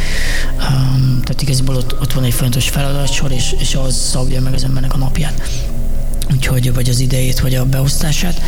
Um, 0.59 1.21
tehát 1.23 1.43
igazából 1.43 1.77
ott, 1.77 2.01
ott 2.01 2.13
van 2.13 2.25
egy 2.25 2.35
fontos 2.35 2.69
feladatsor, 2.69 3.33
és, 3.33 3.55
és 3.59 3.75
az 3.75 3.95
szabja 3.95 4.41
meg 4.41 4.55
az 4.55 4.65
embernek 4.65 4.95
a 4.95 4.97
napját 4.97 5.43
úgyhogy 6.33 6.75
vagy 6.75 6.89
az 6.89 7.01
idejét, 7.01 7.41
vagy 7.41 7.55
a 7.55 7.65
beosztását. 7.65 8.41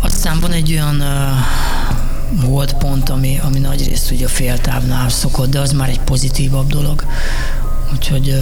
Aztán 0.00 0.40
van 0.40 0.52
egy 0.52 0.72
olyan 0.72 1.00
uh, 1.00 2.44
holdpont, 2.44 3.08
ami, 3.08 3.38
ami 3.42 3.58
nagy 3.58 3.86
részt 3.86 4.10
ugye 4.10 4.24
a 4.24 4.28
féltávnál 4.28 5.08
szokott, 5.08 5.50
de 5.50 5.60
az 5.60 5.72
már 5.72 5.88
egy 5.88 6.00
pozitívabb 6.00 6.68
dolog. 6.68 7.04
Úgyhogy 7.92 8.36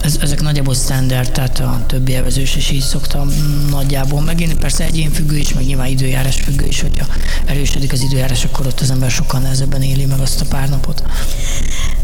ez, 0.00 0.16
ezek 0.20 0.40
nagyjából 0.40 0.74
standard, 0.74 1.32
tehát 1.32 1.60
a 1.60 1.84
többi 1.86 2.14
elvezős 2.14 2.56
is 2.56 2.70
így 2.70 2.82
szoktam 2.82 3.28
nagyjából. 3.70 4.20
Megint 4.20 4.54
persze 4.54 4.84
egyén 4.84 5.10
függő 5.10 5.36
is, 5.36 5.52
meg 5.52 5.64
nyilván 5.64 5.86
időjárás 5.86 6.40
függő 6.40 6.66
is, 6.66 6.80
hogyha 6.80 7.06
erősödik 7.44 7.92
az 7.92 8.00
időjárás, 8.02 8.44
akkor 8.44 8.66
ott 8.66 8.80
az 8.80 8.90
ember 8.90 9.10
sokkal 9.10 9.40
nehezebben 9.40 9.82
éli 9.82 10.04
meg 10.04 10.20
azt 10.20 10.40
a 10.40 10.44
pár 10.48 10.68
napot. 10.68 11.02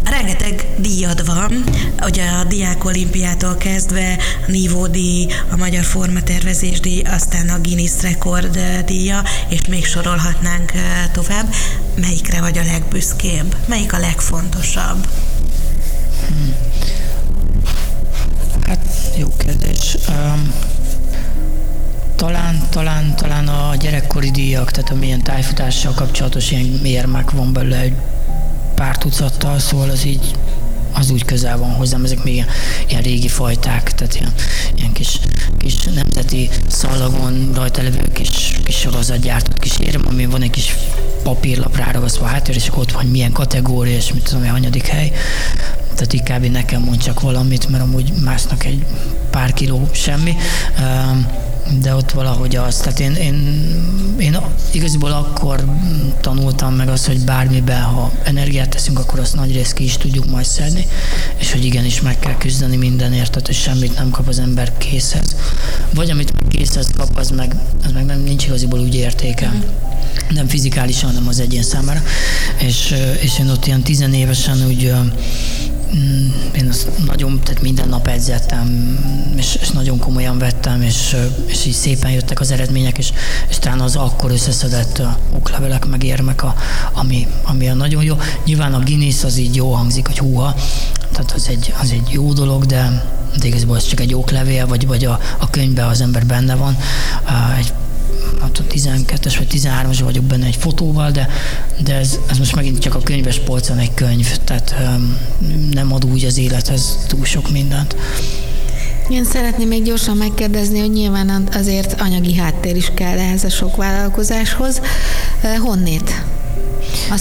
Rengeteg 0.05 0.67
díjad 0.79 1.27
van, 1.27 1.65
ugye 2.07 2.25
a 2.25 2.45
Diák 2.45 2.85
Olimpiától 2.85 3.57
kezdve 3.57 4.17
a 4.47 4.51
Nívó 4.51 4.87
díj, 4.87 5.27
a 5.51 5.57
Magyar 5.57 5.85
Formatervezés 5.85 6.81
díj, 6.81 7.03
aztán 7.03 7.49
a 7.49 7.61
Guinness 7.61 8.03
Rekord 8.03 8.59
díja, 8.87 9.23
és 9.49 9.61
még 9.69 9.87
sorolhatnánk 9.87 10.73
tovább. 11.13 11.55
Melyikre 12.01 12.41
vagy 12.41 12.59
a 12.59 12.63
legbüszkébb? 12.63 13.57
Melyik 13.67 13.93
a 13.93 13.99
legfontosabb? 13.99 15.07
Hát 18.63 18.87
jó 19.17 19.29
kérdés. 19.37 19.97
Um, 20.09 20.53
talán, 22.17 22.63
talán, 22.71 23.17
talán 23.17 23.49
a 23.49 23.77
gyerekkori 23.77 24.31
díjak, 24.31 24.71
tehát 24.71 24.91
amilyen 24.91 25.23
tájfutással 25.23 25.93
kapcsolatos 25.93 26.51
ilyen 26.51 26.79
mérmek 26.83 27.31
van 27.31 27.53
belőle 27.53 27.79
egy 27.79 27.95
pár 28.75 28.99
tucattal, 28.99 29.59
szóval 29.59 29.91
az 29.91 30.05
így 30.05 30.35
az 30.93 31.11
úgy 31.11 31.25
közel 31.25 31.59
van 31.59 31.71
hozzám, 31.71 32.05
ezek 32.05 32.23
még 32.23 32.35
ilyen, 32.35 32.47
ilyen 32.89 33.03
régi 33.03 33.29
fajták, 33.29 33.93
tehát 33.93 34.15
ilyen, 34.15 34.33
ilyen 34.75 34.93
kis, 34.93 35.19
kis 35.59 35.75
nemzeti 35.95 36.49
szalagon 36.69 37.51
rajta 37.55 37.83
levő 37.83 38.03
kis, 38.13 38.59
kis 38.65 38.77
sorozatgyártott 38.77 39.59
kis 39.59 39.79
érem, 39.79 40.03
ami 40.07 40.27
van 40.27 40.43
egy 40.43 40.51
kis 40.51 40.75
papírlap 41.23 41.77
ráragasztva 41.77 42.27
háttér, 42.27 42.57
és 42.57 42.71
ott 42.75 42.93
van 42.93 43.07
milyen 43.07 43.33
kategória, 43.33 43.97
és 43.97 44.13
mit 44.13 44.23
tudom, 44.23 44.49
hanyadik 44.49 44.87
hely. 44.87 45.13
Tehát 46.01 46.43
így 46.45 46.51
nekem 46.51 46.83
mond 46.83 46.99
csak 46.99 47.21
valamit, 47.21 47.69
mert 47.69 47.83
amúgy 47.83 48.13
másnak 48.25 48.65
egy 48.65 48.85
pár 49.31 49.53
kiló 49.53 49.89
semmi 49.93 50.37
de 51.79 51.95
ott 51.95 52.11
valahogy 52.11 52.57
az, 52.57 52.77
tehát 52.77 53.01
én, 53.01 53.15
én, 53.15 53.35
én 54.19 54.37
igaziból 54.71 55.13
akkor 55.13 55.65
tanultam 56.21 56.75
meg 56.75 56.89
azt, 56.89 57.07
hogy 57.07 57.21
bármiben, 57.25 57.83
ha 57.83 58.13
energiát 58.23 58.69
teszünk, 58.69 58.99
akkor 58.99 59.19
azt 59.19 59.35
nagy 59.35 59.53
részt 59.53 59.73
ki 59.73 59.85
is 59.85 59.97
tudjuk 59.97 60.31
majd 60.31 60.45
szedni, 60.45 60.87
és 61.37 61.53
hogy 61.53 61.65
igenis 61.65 62.01
meg 62.01 62.19
kell 62.19 62.37
küzdeni 62.37 62.77
mindenért, 62.77 63.31
tehát 63.31 63.47
hogy 63.47 63.57
semmit 63.57 63.97
nem 63.97 64.11
kap 64.11 64.29
az 64.29 64.39
ember 64.39 64.79
készhez. 64.79 65.37
Vagy 65.95 66.11
amit 66.11 66.33
készhez 66.49 66.89
kap, 66.97 67.17
az 67.17 67.31
meg, 67.31 67.55
az 67.85 67.93
meg 67.93 68.05
nem, 68.05 68.21
nincs 68.21 68.45
igaziból 68.45 68.81
úgy 68.81 68.95
értéke. 68.95 69.53
Nem 70.31 70.49
fizikálisan, 70.49 71.09
hanem 71.09 71.29
az 71.29 71.41
egyén 71.41 71.63
számára. 71.63 72.03
És, 72.59 72.95
és 73.21 73.39
én 73.39 73.49
ott 73.49 73.67
ilyen 73.67 73.83
tizenévesen 73.83 74.67
úgy 74.67 74.93
én 76.53 76.69
azt 76.69 76.89
nagyon, 77.07 77.41
tehát 77.45 77.63
minden 77.63 77.89
nap 77.89 78.07
edzettem, 78.07 78.99
és, 79.37 79.59
és 79.61 79.71
nagyon 79.71 79.99
komolyan 79.99 80.39
vettem, 80.39 80.83
és, 80.83 81.17
és 81.47 81.67
így 81.67 81.73
szépen 81.73 82.11
jöttek 82.11 82.41
az 82.41 82.51
eredmények, 82.51 82.99
és, 82.99 83.13
és 83.49 83.59
talán 83.59 83.81
az 83.81 83.97
akkor 83.97 84.31
összeszedett 84.31 85.03
oklevelek, 85.35 85.87
meg 85.87 86.05
érmek, 86.05 86.43
a, 86.43 86.55
ami, 86.93 87.27
ami 87.43 87.69
a 87.69 87.75
nagyon 87.75 88.03
jó. 88.03 88.17
Nyilván 88.45 88.75
a 88.75 88.79
Guinness 88.79 89.25
az 89.25 89.37
így 89.37 89.55
jó 89.55 89.73
hangzik, 89.73 90.07
hogy 90.07 90.19
húha, 90.19 90.55
tehát 91.13 91.33
az 91.33 91.49
egy, 91.49 91.75
az 91.81 91.91
egy 91.91 92.09
jó 92.11 92.33
dolog, 92.33 92.67
de, 92.67 93.05
de 93.39 93.47
igazából 93.47 93.77
ez 93.77 93.87
csak 93.87 94.01
egy 94.01 94.15
oklevél, 94.15 94.67
vagy, 94.67 94.87
vagy 94.87 95.05
a, 95.05 95.21
a 95.39 95.51
könyvben 95.51 95.89
az 95.89 96.01
ember 96.01 96.27
benne 96.27 96.55
van. 96.55 96.77
Egy 97.59 97.73
hát 98.41 98.63
12-es 98.71 99.35
vagy 99.39 99.47
13-as 99.51 99.99
vagyok 100.03 100.25
benne 100.25 100.47
egy 100.47 100.57
fotóval, 100.57 101.11
de, 101.11 101.29
de 101.85 101.95
ez, 101.95 102.19
ez 102.31 102.39
most 102.39 102.55
megint 102.55 102.79
csak 102.79 102.95
a 102.95 103.01
könyves 103.01 103.39
polcon 103.39 103.79
egy 103.79 103.95
könyv, 103.95 104.37
tehát 104.45 104.75
nem 105.71 105.93
ad 105.93 106.05
úgy 106.05 106.25
az 106.25 106.39
élethez 106.39 106.99
túl 107.07 107.25
sok 107.25 107.51
mindent. 107.51 107.97
Én 109.09 109.25
szeretném 109.25 109.69
még 109.69 109.83
gyorsan 109.83 110.17
megkérdezni, 110.17 110.79
hogy 110.79 110.93
nyilván 110.93 111.49
azért 111.53 112.01
anyagi 112.01 112.37
háttér 112.37 112.77
is 112.77 112.91
kell 112.95 113.19
ehhez 113.19 113.45
a 113.45 113.49
sok 113.49 113.77
vállalkozáshoz. 113.77 114.81
Honnét? 115.61 116.25
A 117.11 117.17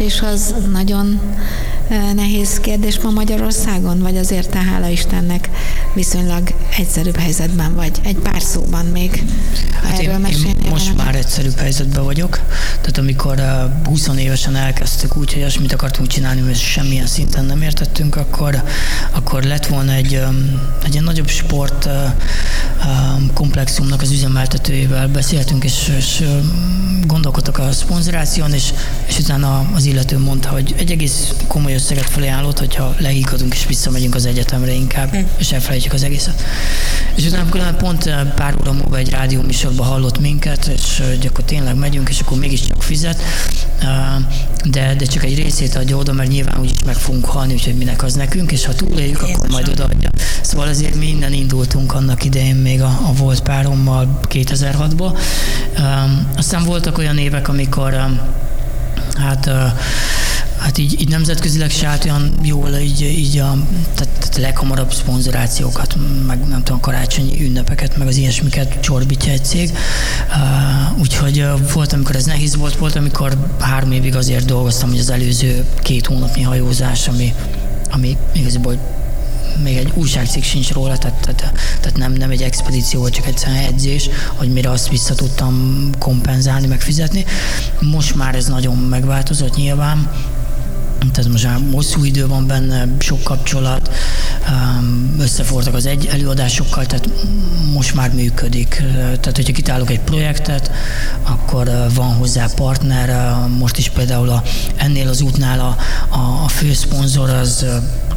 szponzorkeresés 0.00 0.20
az 0.20 0.54
nagyon 0.72 1.20
nehéz 2.14 2.60
kérdés 2.60 3.00
ma 3.00 3.10
Magyarországon, 3.10 4.00
vagy 4.00 4.16
azért 4.16 4.50
te 4.50 4.58
hála 4.58 4.88
Istennek 4.88 5.50
viszonylag 5.94 6.54
egyszerűbb 6.76 7.16
helyzetben 7.16 7.74
vagy? 7.74 8.00
Egy 8.02 8.16
pár 8.16 8.42
szóban 8.42 8.86
még 8.86 9.24
hát 9.82 9.98
erről 9.98 10.26
én, 10.26 10.44
én 10.62 10.70
most 10.70 10.96
már 10.96 11.14
egyszerűbb 11.14 11.56
helyzetben 11.58 12.04
vagyok. 12.04 12.40
Tehát 12.80 12.98
amikor 12.98 13.38
uh, 13.38 13.86
20 13.86 14.08
évesen 14.16 14.56
elkezdtük 14.56 15.16
úgy, 15.16 15.32
hogy 15.32 15.56
mit 15.60 15.72
akartunk 15.72 16.08
csinálni, 16.08 16.50
és 16.50 16.58
semmilyen 16.58 17.06
szinten 17.06 17.44
nem 17.44 17.62
értettünk, 17.62 18.16
akkor, 18.16 18.62
akkor 19.10 19.42
lett 19.42 19.66
volna 19.66 19.92
egy, 19.92 20.22
egy 20.84 21.02
nagyobb 21.02 21.28
sport 21.28 21.88
komplexumnak 23.34 24.00
az 24.00 24.10
üzemeltetőjével 24.10 25.08
beszéltünk, 25.08 25.64
és, 25.64 25.92
és 25.96 26.24
gondolkodtak 27.06 27.58
a 27.58 27.72
szponzoráción, 27.72 28.52
és, 28.52 28.72
és 29.06 29.18
utána 29.18 29.70
az 29.74 29.86
illető 29.90 30.18
mondta, 30.18 30.48
hogy 30.48 30.74
egy 30.78 30.90
egész 30.90 31.34
komoly 31.46 31.74
összeget 31.74 32.10
felé 32.10 32.26
állott, 32.26 32.58
hogyha 32.58 32.94
leígadunk 32.98 33.54
és 33.54 33.66
visszamegyünk 33.66 34.14
az 34.14 34.26
egyetemre 34.26 34.72
inkább, 34.72 35.10
hm. 35.10 35.18
és 35.38 35.52
elfelejtjük 35.52 35.92
az 35.92 36.02
egészet. 36.02 36.44
És 37.14 37.26
utána 37.26 37.42
amikor 37.42 37.76
pont 37.76 38.06
eh, 38.06 38.20
pár 38.34 38.54
óra 38.60 38.72
múlva 38.72 38.96
egy 38.96 39.10
rádió 39.10 39.42
műsorban 39.42 39.86
hallott 39.86 40.20
minket, 40.20 40.66
és 40.66 40.98
eh, 41.00 41.08
hogy 41.08 41.26
akkor 41.26 41.44
tényleg 41.44 41.74
megyünk, 41.74 42.08
és 42.08 42.20
akkor 42.20 42.38
mégiscsak 42.38 42.82
fizet, 42.82 43.22
eh, 43.78 43.88
de, 44.64 44.94
de 44.94 45.04
csak 45.04 45.24
egy 45.24 45.36
részét 45.36 45.76
adja 45.76 45.96
oda, 45.96 46.12
mert 46.12 46.30
nyilván 46.30 46.60
úgyis 46.60 46.84
meg 46.84 46.94
fogunk 46.94 47.24
halni, 47.24 47.52
úgyhogy 47.52 47.76
minek 47.76 48.02
az 48.02 48.14
nekünk, 48.14 48.52
és 48.52 48.64
ha 48.64 48.74
túléljük, 48.74 49.22
akkor 49.22 49.48
majd 49.48 49.68
odaadja. 49.68 50.10
Szóval 50.40 50.68
azért 50.68 50.94
mi 50.94 51.08
innen 51.08 51.32
indultunk 51.32 51.94
annak 51.94 52.24
idején 52.24 52.56
még 52.56 52.82
a, 52.82 53.00
a 53.06 53.12
volt 53.12 53.40
párommal 53.40 54.20
2006-ban. 54.28 55.18
Aztán 56.36 56.64
voltak 56.64 56.98
olyan 56.98 57.18
évek, 57.18 57.48
amikor 57.48 57.94
hát 59.18 59.50
hát 60.60 60.78
így, 60.78 61.00
így 61.00 61.08
nemzetközileg 61.08 61.70
se 61.70 61.86
állt 61.86 62.04
olyan 62.04 62.34
jól 62.42 62.68
így, 62.68 63.02
így 63.02 63.38
a 63.38 63.56
tehát, 63.94 64.18
tehát 64.18 64.36
leghamarabb 64.36 64.92
szponzorációkat, 64.92 65.96
meg 66.26 66.48
nem 66.48 66.62
tudom, 66.62 66.80
karácsonyi 66.80 67.44
ünnepeket, 67.44 67.96
meg 67.96 68.06
az 68.06 68.16
ilyesmiket 68.16 68.80
csorbítja 68.80 69.32
egy 69.32 69.44
cég. 69.44 69.76
Úgyhogy 70.98 71.40
uh, 71.40 71.72
volt, 71.72 71.92
amikor 71.92 72.16
ez 72.16 72.24
nehéz 72.24 72.56
volt, 72.56 72.76
volt, 72.76 72.96
amikor 72.96 73.36
három 73.60 73.92
évig 73.92 74.16
azért 74.16 74.44
dolgoztam, 74.44 74.88
hogy 74.88 74.98
az 74.98 75.10
előző 75.10 75.64
két 75.82 76.06
hónapnyi 76.06 76.42
hajózás, 76.42 77.08
ami, 77.08 77.34
ami 77.90 78.16
igazából 78.32 78.99
még 79.62 79.76
egy 79.76 79.92
újságcikk 79.94 80.42
sincs 80.42 80.72
róla, 80.72 80.98
tehát, 80.98 81.20
tehát, 81.20 81.52
tehát 81.80 81.96
nem, 81.96 82.12
nem 82.12 82.30
egy 82.30 82.42
expedíció, 82.42 83.08
csak 83.08 83.26
egyszerűen 83.26 83.64
edzés, 83.64 84.08
hogy 84.34 84.52
mire 84.52 84.70
azt 84.70 84.88
vissza 84.88 85.14
tudtam 85.14 85.88
kompenzálni, 85.98 86.66
megfizetni. 86.66 87.24
Most 87.80 88.14
már 88.14 88.34
ez 88.34 88.46
nagyon 88.46 88.76
megváltozott 88.76 89.56
nyilván, 89.56 90.10
tehát 91.12 91.30
most 91.30 91.44
már 91.44 91.60
hosszú 91.72 92.04
idő 92.04 92.26
van 92.26 92.46
benne, 92.46 92.88
sok 92.98 93.22
kapcsolat, 93.22 93.90
összefortak 95.18 95.74
az 95.74 95.86
egy 95.86 96.06
előadásokkal, 96.06 96.86
tehát 96.86 97.08
most 97.72 97.94
már 97.94 98.14
működik. 98.14 98.82
Tehát, 99.20 99.36
hogyha 99.36 99.52
kitálok 99.52 99.90
egy 99.90 100.00
projektet, 100.00 100.70
akkor 101.22 101.70
van 101.94 102.14
hozzá 102.14 102.46
partner, 102.54 103.36
most 103.58 103.76
is 103.76 103.88
például 103.88 104.28
a, 104.28 104.42
ennél 104.76 105.08
az 105.08 105.20
útnál 105.20 105.60
a, 105.60 105.76
a, 106.16 106.44
a 106.44 106.48
főszponzor 106.48 107.30
az 107.30 107.66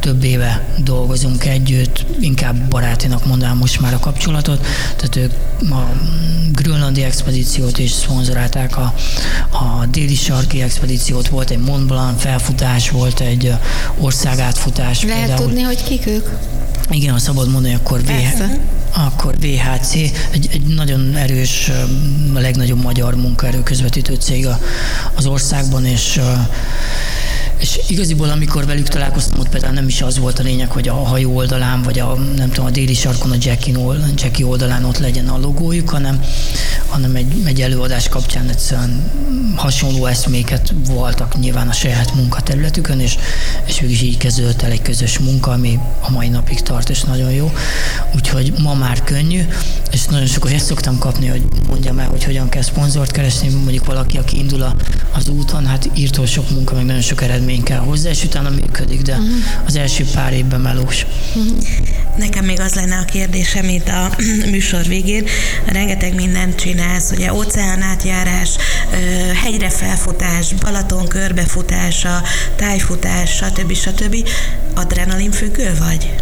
több 0.04 0.24
éve 0.24 0.64
dolgozunk 0.76 1.44
együtt, 1.44 2.06
inkább 2.20 2.68
barátinak 2.68 3.26
mondanám 3.26 3.56
most 3.56 3.80
már 3.80 3.94
a 3.94 3.98
kapcsolatot, 3.98 4.66
tehát 4.96 5.16
ők 5.16 5.32
a 5.70 5.92
grönlandi 6.52 7.02
expedíciót 7.02 7.78
is 7.78 7.90
szponzorálták, 7.90 8.76
a, 8.76 8.94
a 9.50 9.86
déli 9.90 10.14
sarki 10.14 10.62
expedíciót, 10.62 11.28
volt 11.28 11.50
egy 11.50 11.58
Mont 11.58 11.86
Blanc 11.86 12.20
felfutás, 12.20 12.90
volt 12.90 13.20
egy 13.20 13.52
országátfutás. 13.98 15.02
Lehet 15.02 15.26
például. 15.26 15.46
tudni, 15.46 15.62
hogy 15.62 15.82
kik 15.82 16.06
ők? 16.06 16.28
Igen, 16.90 17.12
ha 17.12 17.18
szabad 17.18 17.50
mondani, 17.50 17.74
akkor, 17.74 18.02
VH, 18.02 18.42
akkor 18.92 19.34
VHC, 19.40 19.94
egy, 20.30 20.48
egy 20.52 20.62
nagyon 20.62 21.16
erős, 21.16 21.70
a 22.34 22.38
legnagyobb 22.38 22.82
magyar 22.82 23.14
munkaerő 23.14 23.62
közvetítő 23.62 24.14
cég 24.14 24.48
az 25.14 25.26
országban, 25.26 25.84
és 25.84 26.20
és 27.64 27.80
igaziból, 27.88 28.30
amikor 28.30 28.66
velük 28.66 28.88
találkoztam, 28.88 29.40
ott 29.40 29.48
például 29.48 29.72
nem 29.72 29.88
is 29.88 30.02
az 30.02 30.18
volt 30.18 30.38
a 30.38 30.42
lényeg, 30.42 30.70
hogy 30.70 30.88
a 30.88 30.94
hajó 30.94 31.36
oldalán, 31.36 31.82
vagy 31.82 31.98
a, 31.98 32.14
nem 32.36 32.48
tudom, 32.48 32.66
a 32.66 32.70
déli 32.70 32.94
sarkon 32.94 33.30
a 33.30 33.36
Jackie, 34.16 34.46
oldalán 34.46 34.84
ott 34.84 34.98
legyen 34.98 35.28
a 35.28 35.38
logójuk, 35.38 35.88
hanem, 35.88 36.24
hanem 36.88 37.14
egy, 37.14 37.42
egy 37.44 37.60
előadás 37.60 38.08
kapcsán 38.08 38.48
egyszerűen 38.48 39.10
hasonló 39.56 40.06
eszméket 40.06 40.74
voltak 40.86 41.38
nyilván 41.40 41.68
a 41.68 41.72
saját 41.72 42.14
munkaterületükön, 42.14 43.00
és, 43.00 43.16
és 43.66 43.82
ők 43.82 43.90
is 43.90 44.02
így 44.02 44.16
kezdődött 44.16 44.62
el 44.62 44.70
egy 44.70 44.82
közös 44.82 45.18
munka, 45.18 45.50
ami 45.50 45.78
a 46.00 46.10
mai 46.10 46.28
napig 46.28 46.60
tart, 46.60 46.90
és 46.90 47.02
nagyon 47.02 47.30
jó. 47.30 47.52
Úgyhogy 48.14 48.52
ma 48.62 48.74
már 48.74 49.04
könnyű, 49.04 49.42
és 49.92 50.04
nagyon 50.04 50.26
sokszor 50.26 50.52
ezt 50.52 50.66
szoktam 50.66 50.98
kapni, 50.98 51.26
hogy 51.26 51.42
mondjam 51.66 51.98
el, 51.98 52.08
hogy 52.08 52.24
hogyan 52.24 52.48
kell 52.48 52.62
szponzort 52.62 53.10
keresni, 53.10 53.48
mondjuk 53.48 53.84
valaki, 53.84 54.18
aki 54.18 54.38
indul 54.38 54.74
az 55.12 55.28
úton, 55.28 55.66
hát 55.66 55.90
írtól 55.94 56.26
sok 56.26 56.50
munka, 56.50 56.74
meg 56.74 56.84
nagyon 56.84 57.02
sok 57.02 57.22
eredmény 57.22 57.53
eredmény 57.54 57.62
kell 57.62 57.86
hozzá, 57.86 58.10
és 58.10 58.24
utána 58.24 58.50
működik, 58.50 59.02
de 59.02 59.12
uh-huh. 59.12 59.34
az 59.66 59.76
első 59.76 60.04
pár 60.14 60.32
évben 60.32 60.60
melós. 60.60 61.06
Uh-huh. 61.34 61.58
Nekem 62.16 62.44
még 62.44 62.60
az 62.60 62.74
lenne 62.74 62.96
a 62.96 63.04
kérdésem 63.04 63.68
itt 63.68 63.88
a 63.88 64.10
műsor 64.50 64.82
végén. 64.82 65.26
Rengeteg 65.66 66.14
mindent 66.14 66.56
csinálsz, 66.56 67.10
ugye 67.10 67.32
óceánátjárás, 67.32 68.56
hegyre 69.42 69.70
felfutás, 69.70 70.52
Balaton 70.52 71.06
körbefutása, 71.08 72.22
tájfutás, 72.56 73.30
stb. 73.30 73.74
stb. 73.74 74.28
Adrenalin 74.74 75.30
függő 75.30 75.74
vagy? 75.78 76.14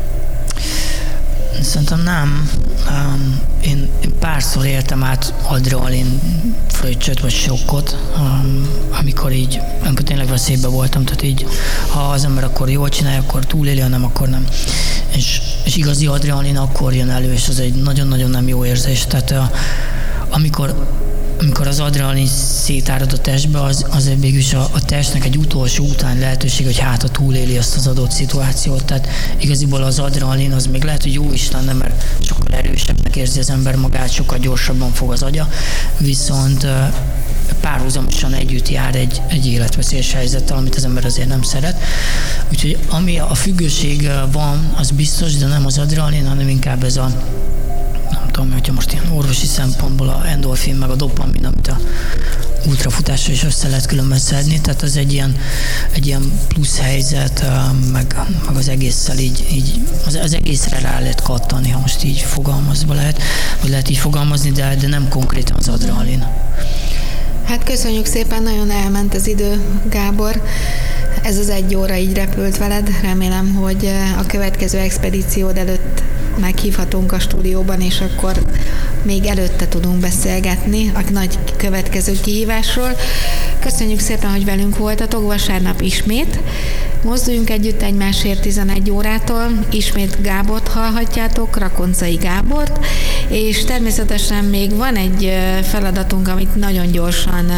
Szerintem 1.60 2.02
nem. 2.02 2.50
Um, 2.90 3.40
én, 3.64 3.88
én 4.04 4.12
párszor 4.18 4.64
éltem 4.64 5.02
át 5.04 5.34
adrenalin 5.42 6.20
fröccsöt 6.68 7.20
vagy 7.20 7.30
sokkot, 7.30 7.96
um, 8.16 8.68
amikor 9.00 9.32
így, 9.32 9.60
amikor 9.84 10.04
tényleg 10.04 10.28
veszélybe 10.28 10.68
voltam, 10.68 11.04
tehát 11.04 11.22
így, 11.22 11.46
ha 11.88 12.00
az 12.00 12.24
ember 12.24 12.44
akkor 12.44 12.70
jól 12.70 12.88
csinálja, 12.88 13.20
akkor 13.20 13.44
túléli, 13.44 13.80
ha 13.80 13.88
nem, 13.88 14.04
akkor 14.04 14.28
nem. 14.28 14.46
És, 15.16 15.40
és 15.64 15.76
igazi 15.76 16.06
adrenalin 16.06 16.56
akkor 16.56 16.94
jön 16.94 17.10
elő, 17.10 17.32
és 17.32 17.48
az 17.48 17.58
egy 17.58 17.74
nagyon-nagyon 17.74 18.30
nem 18.30 18.48
jó 18.48 18.64
érzés. 18.64 19.06
Tehát 19.06 19.30
uh, 19.30 19.38
amikor 20.30 20.86
amikor 21.40 21.66
az 21.66 21.80
adrenalin 21.80 22.26
szétárad 22.26 23.12
a 23.12 23.18
testbe, 23.18 23.62
az, 23.62 23.86
az 23.90 24.10
végülis 24.18 24.52
a, 24.54 24.68
a 24.72 24.84
testnek 24.84 25.24
egy 25.24 25.36
utolsó 25.36 25.84
után 25.84 26.18
lehetőség, 26.18 26.66
hogy 26.66 26.78
hát 26.78 27.02
a 27.02 27.08
túléli 27.08 27.56
azt 27.56 27.76
az 27.76 27.86
adott 27.86 28.10
szituációt. 28.10 28.84
Tehát 28.84 29.08
igaziból 29.38 29.82
az 29.82 29.98
adrenalin 29.98 30.52
az 30.52 30.66
még 30.66 30.84
lehet, 30.84 31.02
hogy 31.02 31.12
jó 31.12 31.32
is 31.32 31.50
lenne, 31.50 31.72
mert 31.72 32.04
sokkal 32.20 32.54
erősebbnek 32.54 33.16
érzi 33.16 33.38
az 33.38 33.50
ember 33.50 33.76
magát, 33.76 34.12
sokkal 34.12 34.38
gyorsabban 34.38 34.92
fog 34.92 35.12
az 35.12 35.22
agya, 35.22 35.48
viszont 35.98 36.66
párhuzamosan 37.60 38.34
együtt 38.34 38.68
jár 38.68 38.94
egy, 38.94 39.22
egy 39.28 39.46
életveszélyes 39.46 40.12
helyzettel, 40.12 40.56
amit 40.56 40.74
az 40.74 40.84
ember 40.84 41.04
azért 41.04 41.28
nem 41.28 41.42
szeret. 41.42 41.82
Úgyhogy 42.50 42.78
ami 42.88 43.18
a 43.18 43.34
függőség 43.34 44.10
van, 44.32 44.74
az 44.78 44.90
biztos, 44.90 45.36
de 45.36 45.46
nem 45.46 45.66
az 45.66 45.78
adrenalin, 45.78 46.26
hanem 46.26 46.48
inkább 46.48 46.84
ez 46.84 46.96
a 46.96 47.10
nem 48.10 48.26
tudom, 48.30 48.52
hogyha 48.52 48.72
most 48.72 48.92
ilyen 48.92 49.08
orvosi 49.12 49.46
szempontból 49.46 50.08
a 50.08 50.26
endorfin 50.26 50.74
meg 50.74 50.90
a 50.90 50.94
dopamin, 50.94 51.44
amit 51.44 51.68
a 51.68 51.78
ultrafutásra 52.66 53.32
is 53.32 53.44
össze 53.44 53.68
lehet 53.68 53.86
különben 53.86 54.18
szedni, 54.18 54.60
tehát 54.60 54.82
az 54.82 54.96
egy 54.96 55.12
ilyen, 55.12 55.36
egy 55.92 56.06
ilyen 56.06 56.32
plusz 56.48 56.78
helyzet, 56.78 57.44
meg, 57.92 58.16
meg 58.46 58.56
az 58.56 58.68
egésszel 58.68 59.18
így, 59.18 59.46
így 59.52 59.80
az, 60.06 60.14
az 60.14 60.34
egészre 60.34 60.78
rá 60.78 60.98
lehet 60.98 61.22
kattani, 61.22 61.70
ha 61.70 61.78
most 61.80 62.04
így 62.04 62.18
fogalmazva 62.18 62.94
lehet, 62.94 63.22
vagy 63.60 63.70
lehet 63.70 63.90
így 63.90 63.96
fogalmazni, 63.96 64.50
de, 64.50 64.76
de 64.80 64.88
nem 64.88 65.08
konkrétan 65.08 65.56
az 65.58 65.68
adrenalin. 65.68 66.26
Hát 67.44 67.64
köszönjük 67.64 68.06
szépen, 68.06 68.42
nagyon 68.42 68.70
elment 68.70 69.14
az 69.14 69.26
idő, 69.26 69.60
Gábor. 69.88 70.42
Ez 71.22 71.38
az 71.38 71.48
egy 71.48 71.74
óra 71.74 71.96
így 71.96 72.14
repült 72.14 72.58
veled. 72.58 72.90
Remélem, 73.02 73.54
hogy 73.54 73.90
a 74.18 74.26
következő 74.26 74.78
expedíciód 74.78 75.56
előtt 75.56 76.02
meghívhatunk 76.38 77.12
a 77.12 77.18
stúdióban, 77.18 77.80
és 77.80 78.00
akkor 78.00 78.32
még 79.02 79.24
előtte 79.24 79.68
tudunk 79.68 80.00
beszélgetni 80.00 80.92
a 80.94 81.10
nagy 81.12 81.38
következő 81.56 82.12
kihívásról. 82.22 82.96
Köszönjük 83.60 83.98
szépen, 83.98 84.30
hogy 84.30 84.44
velünk 84.44 84.76
voltatok, 84.76 85.22
vasárnap 85.22 85.80
ismét. 85.80 86.38
Mozduljunk 87.04 87.50
együtt 87.50 87.82
egymásért 87.82 88.40
11 88.40 88.90
órától, 88.90 89.66
ismét 89.70 90.20
Gábort 90.20 90.61
hallhatjátok, 90.72 91.58
Rakoncai 91.58 92.14
Gábort, 92.14 92.84
és 93.28 93.64
természetesen 93.64 94.44
még 94.44 94.76
van 94.76 94.96
egy 94.96 95.32
feladatunk, 95.62 96.28
amit 96.28 96.54
nagyon 96.54 96.90
gyorsan 96.90 97.50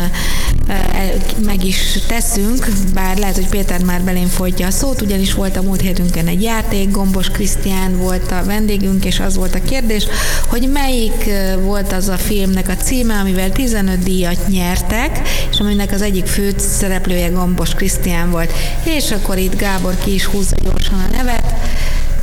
meg 1.44 1.64
is 1.64 1.98
teszünk, 2.06 2.68
bár 2.94 3.18
lehet, 3.18 3.34
hogy 3.34 3.48
Péter 3.48 3.84
már 3.84 4.00
belén 4.00 4.26
folytja 4.26 4.66
a 4.66 4.70
szót, 4.70 5.00
ugyanis 5.00 5.34
volt 5.34 5.56
a 5.56 5.62
múlt 5.62 5.80
hétünkön 5.80 6.26
egy 6.26 6.42
játék, 6.42 6.90
Gombos 6.90 7.30
Krisztián 7.30 7.96
volt 7.96 8.30
a 8.30 8.44
vendégünk, 8.44 9.04
és 9.04 9.20
az 9.20 9.36
volt 9.36 9.54
a 9.54 9.62
kérdés, 9.62 10.06
hogy 10.48 10.68
melyik 10.72 11.30
volt 11.60 11.92
az 11.92 12.08
a 12.08 12.16
filmnek 12.16 12.68
a 12.68 12.76
címe, 12.76 13.14
amivel 13.14 13.52
15 13.52 13.98
díjat 13.98 14.48
nyertek, 14.48 15.20
és 15.50 15.58
aminek 15.58 15.92
az 15.92 16.02
egyik 16.02 16.26
fő 16.26 16.54
szereplője 16.56 17.28
Gombos 17.28 17.74
Krisztián 17.74 18.30
volt. 18.30 18.52
És 18.84 19.10
akkor 19.10 19.38
itt 19.38 19.56
Gábor 19.56 19.94
ki 20.04 20.14
is 20.14 20.24
húzza 20.24 20.56
gyorsan 20.62 21.04
a 21.08 21.16
nevet, 21.16 21.54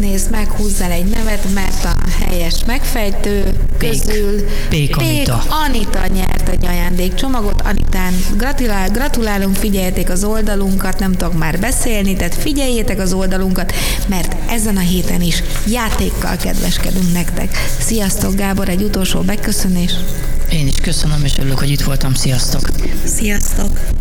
nézd 0.02 0.32
meg, 0.32 0.52
húzzál 0.52 0.92
egy 0.92 1.06
nevet, 1.06 1.54
mert 1.54 1.86
a 1.86 1.96
helyes 2.20 2.66
megfejtő 2.66 3.44
közül 3.78 4.42
Pék, 4.70 4.96
Pék 4.96 4.98
Anita. 4.98 5.38
Pék 5.38 5.52
Anita 5.66 6.14
nyert 6.14 6.50
egy 6.50 6.66
ajándékcsomagot. 6.66 7.62
Anitán 7.62 8.14
gratulál, 8.38 8.90
gratulálunk, 8.90 9.56
figyeljetek 9.56 10.10
az 10.10 10.24
oldalunkat, 10.24 11.00
nem 11.00 11.12
tudok 11.12 11.38
már 11.38 11.60
beszélni, 11.60 12.16
tehát 12.16 12.36
figyeljétek 12.36 13.00
az 13.00 13.14
oldalunkat, 13.14 13.74
mert 14.08 14.36
ezen 14.50 14.78
a 14.78 14.80
héten 14.80 15.22
is 15.22 15.44
játékkal 15.68 16.38
kedveskedünk 16.38 17.14
nektek. 17.14 17.58
Sziasztok, 17.80 18.36
Gábor, 18.36 18.70
egy 18.70 18.84
utolsó 18.84 19.22
beköszönés. 19.22 19.94
Én 20.52 20.68
is 20.68 20.76
köszönöm, 20.82 21.24
és 21.24 21.38
örülök, 21.38 21.60
hogy 21.60 21.70
itt 21.70 21.82
voltam. 21.82 22.14
Sziasztok! 22.14 22.70
Sziasztok! 23.04 24.01